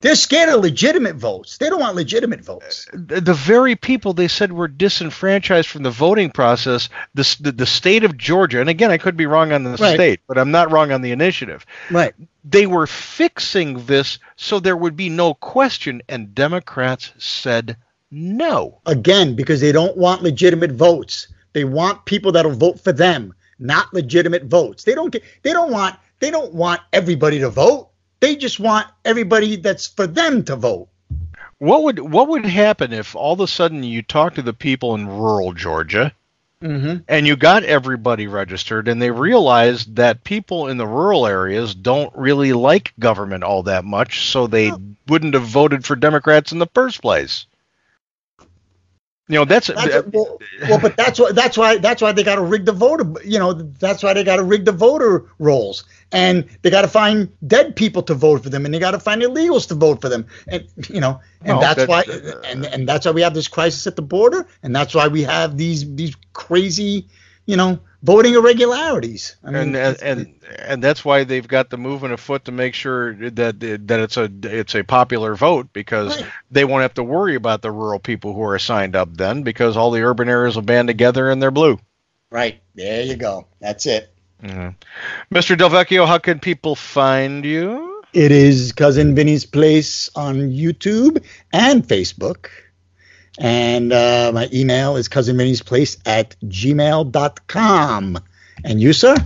They're 0.00 0.16
scared 0.16 0.50
of 0.50 0.60
legitimate 0.60 1.16
votes. 1.16 1.56
They 1.56 1.70
don't 1.70 1.80
want 1.80 1.96
legitimate 1.96 2.42
votes. 2.44 2.86
Uh, 2.92 2.98
the 3.06 3.20
the 3.22 3.34
very 3.34 3.74
people 3.74 4.12
they 4.12 4.28
said 4.28 4.52
were 4.52 4.68
disenfranchised 4.68 5.66
from 5.66 5.82
the 5.82 5.90
voting 5.90 6.30
process, 6.30 6.90
the, 7.14 7.36
the, 7.40 7.52
the 7.52 7.66
state 7.66 8.04
of 8.04 8.18
Georgia, 8.18 8.60
and 8.60 8.68
again, 8.68 8.90
I 8.90 8.98
could 8.98 9.16
be 9.16 9.24
wrong 9.24 9.52
on 9.52 9.64
the 9.64 9.70
Right. 9.70 9.94
state, 9.94 10.20
but 10.28 10.36
I'm 10.36 10.50
not 10.50 10.70
wrong 10.70 10.92
on 10.92 11.00
the 11.00 11.12
initiative. 11.12 11.64
Right. 11.90 12.14
They 12.44 12.66
were 12.66 12.86
fixing 12.86 13.86
this 13.86 14.18
so 14.36 14.60
there 14.60 14.76
would 14.76 14.94
be 14.94 15.08
no 15.08 15.32
question, 15.32 16.02
and 16.06 16.34
Democrats 16.34 17.12
said 17.16 17.78
no. 18.10 18.80
Again, 18.84 19.34
because 19.34 19.62
they 19.62 19.72
don't 19.72 19.96
want 19.96 20.22
legitimate 20.22 20.72
votes. 20.72 21.28
They 21.54 21.64
want 21.64 22.04
people 22.04 22.32
that'll 22.32 22.52
vote 22.52 22.78
for 22.78 22.92
them, 22.92 23.32
not 23.58 23.92
legitimate 23.92 24.44
votes. 24.44 24.84
They 24.84 24.94
don't 24.94 25.10
get. 25.10 25.22
They 25.42 25.52
don't 25.52 25.70
want. 25.70 25.96
They 26.20 26.30
don't 26.30 26.54
want 26.54 26.80
everybody 26.92 27.38
to 27.40 27.50
vote. 27.50 27.90
They 28.20 28.36
just 28.36 28.58
want 28.60 28.86
everybody 29.04 29.56
that's 29.56 29.86
for 29.86 30.06
them 30.06 30.44
to 30.44 30.56
vote. 30.56 30.88
What 31.58 31.82
would 31.84 31.98
what 31.98 32.28
would 32.28 32.46
happen 32.46 32.92
if 32.92 33.14
all 33.14 33.34
of 33.34 33.40
a 33.40 33.46
sudden 33.46 33.84
you 33.84 34.02
talk 34.02 34.34
to 34.34 34.42
the 34.42 34.52
people 34.52 34.94
in 34.94 35.06
rural 35.06 35.52
Georgia 35.52 36.12
Mm-hmm. 36.64 37.02
and 37.08 37.26
you 37.26 37.36
got 37.36 37.64
everybody 37.64 38.26
registered 38.26 38.88
and 38.88 39.02
they 39.02 39.10
realized 39.10 39.96
that 39.96 40.24
people 40.24 40.68
in 40.68 40.78
the 40.78 40.86
rural 40.86 41.26
areas 41.26 41.74
don't 41.74 42.10
really 42.16 42.54
like 42.54 42.94
government 42.98 43.44
all 43.44 43.64
that 43.64 43.84
much 43.84 44.30
so 44.30 44.46
they 44.46 44.72
wouldn't 45.06 45.34
have 45.34 45.42
voted 45.42 45.84
for 45.84 45.94
democrats 45.94 46.52
in 46.52 46.58
the 46.58 46.68
first 46.72 47.02
place 47.02 47.44
You 49.26 49.38
know 49.38 49.46
that's, 49.46 49.68
that's 49.68 49.86
uh, 49.86 50.02
well, 50.12 50.38
well, 50.68 50.78
but 50.78 50.98
that's 50.98 51.18
why 51.18 51.32
that's 51.32 51.56
why 51.56 51.78
that's 51.78 52.02
why 52.02 52.12
they 52.12 52.22
got 52.22 52.34
to 52.34 52.42
rig 52.42 52.66
the 52.66 52.72
voter. 52.72 53.10
You 53.24 53.38
know, 53.38 53.54
that's 53.54 54.02
why 54.02 54.12
they 54.12 54.22
got 54.22 54.36
to 54.36 54.44
rig 54.44 54.66
the 54.66 54.72
voter 54.72 55.24
rolls, 55.38 55.84
and 56.12 56.44
they 56.60 56.68
got 56.68 56.82
to 56.82 56.88
find 56.88 57.32
dead 57.46 57.74
people 57.74 58.02
to 58.02 58.14
vote 58.14 58.42
for 58.42 58.50
them, 58.50 58.66
and 58.66 58.74
they 58.74 58.78
got 58.78 58.90
to 58.90 59.00
find 59.00 59.22
illegals 59.22 59.68
to 59.68 59.76
vote 59.76 60.02
for 60.02 60.10
them, 60.10 60.26
and 60.46 60.66
you 60.90 61.00
know, 61.00 61.20
and 61.40 61.54
No, 61.54 61.60
that's 61.60 61.76
that- 61.76 61.88
why, 61.88 62.00
uh, 62.02 62.40
and 62.44 62.66
and 62.66 62.86
that's 62.86 63.06
why 63.06 63.12
we 63.12 63.22
have 63.22 63.32
this 63.32 63.48
crisis 63.48 63.86
at 63.86 63.96
the 63.96 64.02
border, 64.02 64.46
and 64.62 64.76
that's 64.76 64.94
why 64.94 65.08
we 65.08 65.22
have 65.22 65.56
these 65.56 65.94
these 65.94 66.14
crazy, 66.34 67.08
you 67.46 67.56
know, 67.56 67.78
voting 68.04 68.34
irregularities. 68.34 69.34
I 69.42 69.48
and 69.48 69.72
mean, 69.72 69.76
and, 69.76 70.02
and 70.02 70.34
and 70.58 70.84
that's 70.84 71.04
why 71.04 71.24
they've 71.24 71.46
got 71.48 71.70
the 71.70 71.78
movement 71.78 72.14
afoot 72.14 72.44
to 72.44 72.52
make 72.52 72.74
sure 72.74 73.14
that 73.30 73.58
that 73.60 74.00
it's 74.00 74.16
a 74.16 74.30
it's 74.44 74.74
a 74.76 74.84
popular 74.84 75.34
vote 75.34 75.72
because 75.72 76.20
Right. 76.20 76.30
they 76.50 76.64
won't 76.64 76.82
have 76.82 76.94
to 76.94 77.02
worry 77.02 77.34
about 77.34 77.62
the 77.62 77.72
rural 77.72 77.98
people 77.98 78.34
who 78.34 78.42
are 78.42 78.58
signed 78.58 78.94
up 78.94 79.16
then 79.16 79.42
because 79.42 79.76
all 79.76 79.90
the 79.90 80.02
urban 80.02 80.28
areas 80.28 80.54
will 80.54 80.62
band 80.62 80.88
together 80.88 81.30
and 81.30 81.40
they're 81.42 81.50
blue. 81.50 81.78
right 82.30 82.60
there 82.74 83.02
you 83.02 83.16
go. 83.16 83.46
That's 83.60 83.86
it. 83.86 84.12
Mhm. 84.42 84.74
Mr. 85.32 85.56
Delvecchio, 85.56 86.06
how 86.06 86.18
can 86.18 86.38
people 86.40 86.74
find 86.76 87.44
you? 87.44 88.02
It 88.12 88.30
is 88.30 88.72
Cousin 88.72 89.14
Vinny's 89.14 89.46
Place 89.46 90.10
on 90.14 90.50
YouTube 90.50 91.24
and 91.52 91.86
Facebook. 91.86 92.46
And 93.38 93.92
uh, 93.92 94.30
my 94.32 94.48
email 94.52 94.96
is 94.96 95.08
cousinvinny's 95.08 95.96
at 96.06 96.36
gmail.com. 96.44 98.18
And 98.64 98.80
you, 98.80 98.92
sir? 98.92 99.16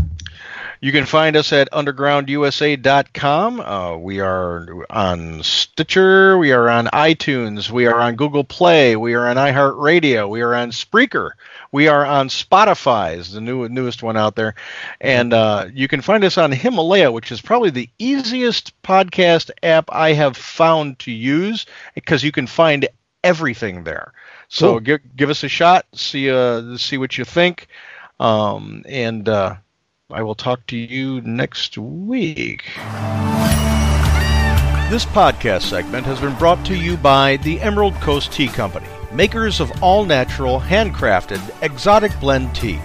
You 0.81 0.93
can 0.93 1.07
find 1.07 1.37
us 1.37 1.53
at 1.53 1.69
undergroundusa.com. 1.73 3.61
Uh, 3.61 3.97
we 3.97 4.21
are 4.21 4.87
on 4.89 5.43
Stitcher. 5.43 6.39
We 6.39 6.53
are 6.53 6.69
on 6.69 6.87
iTunes. 6.87 7.69
We 7.69 7.87
are 7.87 8.01
on 8.01 8.15
Google 8.15 8.45
Play. 8.45 8.95
We 8.95 9.15
are 9.15 9.27
on 9.27 9.37
iHeartRadio. 9.37 10.29
We 10.29 10.41
are 10.41 10.55
on 10.55 10.71
Spreaker. 10.71 11.33
We 11.73 11.89
are 11.89 12.07
on 12.07 12.29
Spotify, 12.29 13.17
is 13.17 13.33
the 13.33 13.41
new, 13.41 13.69
newest 13.69 14.05
one 14.05 14.17
out 14.17 14.37
there. 14.37 14.55
And 15.01 15.35
uh, 15.35 15.67
you 15.75 15.89
can 15.89 16.01
find 16.01 16.23
us 16.23 16.39
on 16.39 16.53
Himalaya, 16.53 17.11
which 17.11 17.33
is 17.33 17.41
probably 17.41 17.71
the 17.71 17.91
easiest 17.99 18.81
podcast 18.83 19.51
app 19.65 19.91
I 19.93 20.13
have 20.13 20.37
found 20.37 21.01
to 21.01 21.11
use 21.11 21.67
because 21.95 22.23
you 22.23 22.31
can 22.31 22.47
find 22.47 22.89
everything 23.25 23.85
there. 23.85 24.13
So 24.49 24.73
Cool. 24.73 24.81
give, 24.81 25.01
give 25.17 25.31
us 25.31 25.45
a 25.45 25.49
shot, 25.49 25.87
see, 25.95 26.31
uh, 26.31 26.77
see 26.77 26.99
what 26.99 27.19
you 27.19 27.25
think. 27.25 27.69
Um, 28.21 28.85
and 28.89 29.29
uh, 29.29 29.57
I 30.11 30.23
will 30.23 30.35
talk 30.35 30.67
to 30.69 30.77
you 30.77 31.21
next 31.23 31.77
week. 31.79 32.65
This 34.91 35.05
podcast 35.05 35.63
segment 35.63 36.07
has 36.07 36.19
been 36.19 36.35
brought 36.37 36.65
to 36.67 36.75
you 36.75 36.97
by 36.97 37.37
the 37.39 37.61
Emerald 37.61 37.95
Coast 37.97 38.33
Tea 38.33 38.49
Company, 38.49 38.87
makers 39.13 39.61
of 39.61 39.71
all 39.83 40.07
natural, 40.07 40.59
handcrafted, 40.59 41.43
exotic 41.63 42.19
blend 42.21 42.55
teas. 42.55 42.81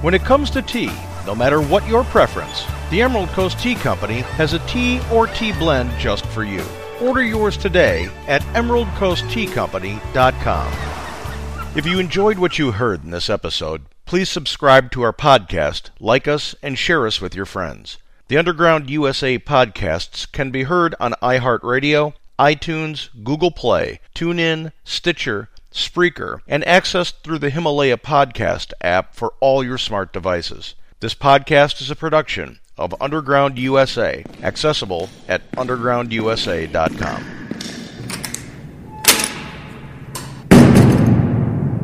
When 0.00 0.14
it 0.14 0.22
comes 0.22 0.50
to 0.50 0.62
tea, 0.62 0.92
no 1.26 1.34
matter 1.34 1.60
what 1.60 1.86
your 1.88 2.04
preference, 2.04 2.64
the 2.90 3.02
Emerald 3.02 3.28
Coast 3.30 3.58
Tea 3.58 3.74
Company 3.74 4.20
has 4.20 4.52
a 4.52 4.60
tea 4.60 5.00
or 5.12 5.26
tea 5.26 5.50
blend 5.50 5.90
just 5.98 6.24
for 6.26 6.44
you. 6.44 6.64
Order 7.00 7.22
yours 7.22 7.56
today 7.56 8.10
at 8.26 8.42
emeraldcoastteacompany.com. 8.54 10.72
If 11.76 11.86
you 11.86 12.00
enjoyed 12.00 12.40
what 12.40 12.58
you 12.58 12.72
heard 12.72 13.04
in 13.04 13.10
this 13.10 13.30
episode, 13.30 13.82
please 14.04 14.28
subscribe 14.28 14.90
to 14.90 15.02
our 15.02 15.12
podcast, 15.12 15.90
like 16.00 16.26
us, 16.26 16.56
and 16.60 16.76
share 16.76 17.06
us 17.06 17.20
with 17.20 17.36
your 17.36 17.46
friends. 17.46 17.98
The 18.26 18.36
Underground 18.36 18.90
USA 18.90 19.38
podcasts 19.38 20.26
can 20.30 20.50
be 20.50 20.64
heard 20.64 20.96
on 20.98 21.14
iHeartRadio, 21.22 22.14
iTunes, 22.36 23.10
Google 23.22 23.52
Play, 23.52 24.00
TuneIn, 24.14 24.72
Stitcher, 24.82 25.50
Spreaker, 25.72 26.40
and 26.48 26.64
accessed 26.64 27.22
through 27.22 27.38
the 27.38 27.50
Himalaya 27.50 27.96
Podcast 27.96 28.72
app 28.80 29.14
for 29.14 29.34
all 29.38 29.62
your 29.62 29.78
smart 29.78 30.12
devices. 30.12 30.74
This 30.98 31.14
podcast 31.14 31.80
is 31.80 31.92
a 31.92 31.96
production 31.96 32.58
of 32.78 32.94
Underground 33.00 33.58
USA, 33.58 34.24
accessible 34.42 35.08
at 35.28 35.50
undergroundusa.com. 35.52 37.24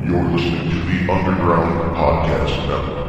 You're 0.06 0.24
listening 0.24 0.70
to 0.70 0.76
the 0.76 1.12
Underground 1.12 1.96
Podcast 1.96 2.68
Network. 2.68 3.03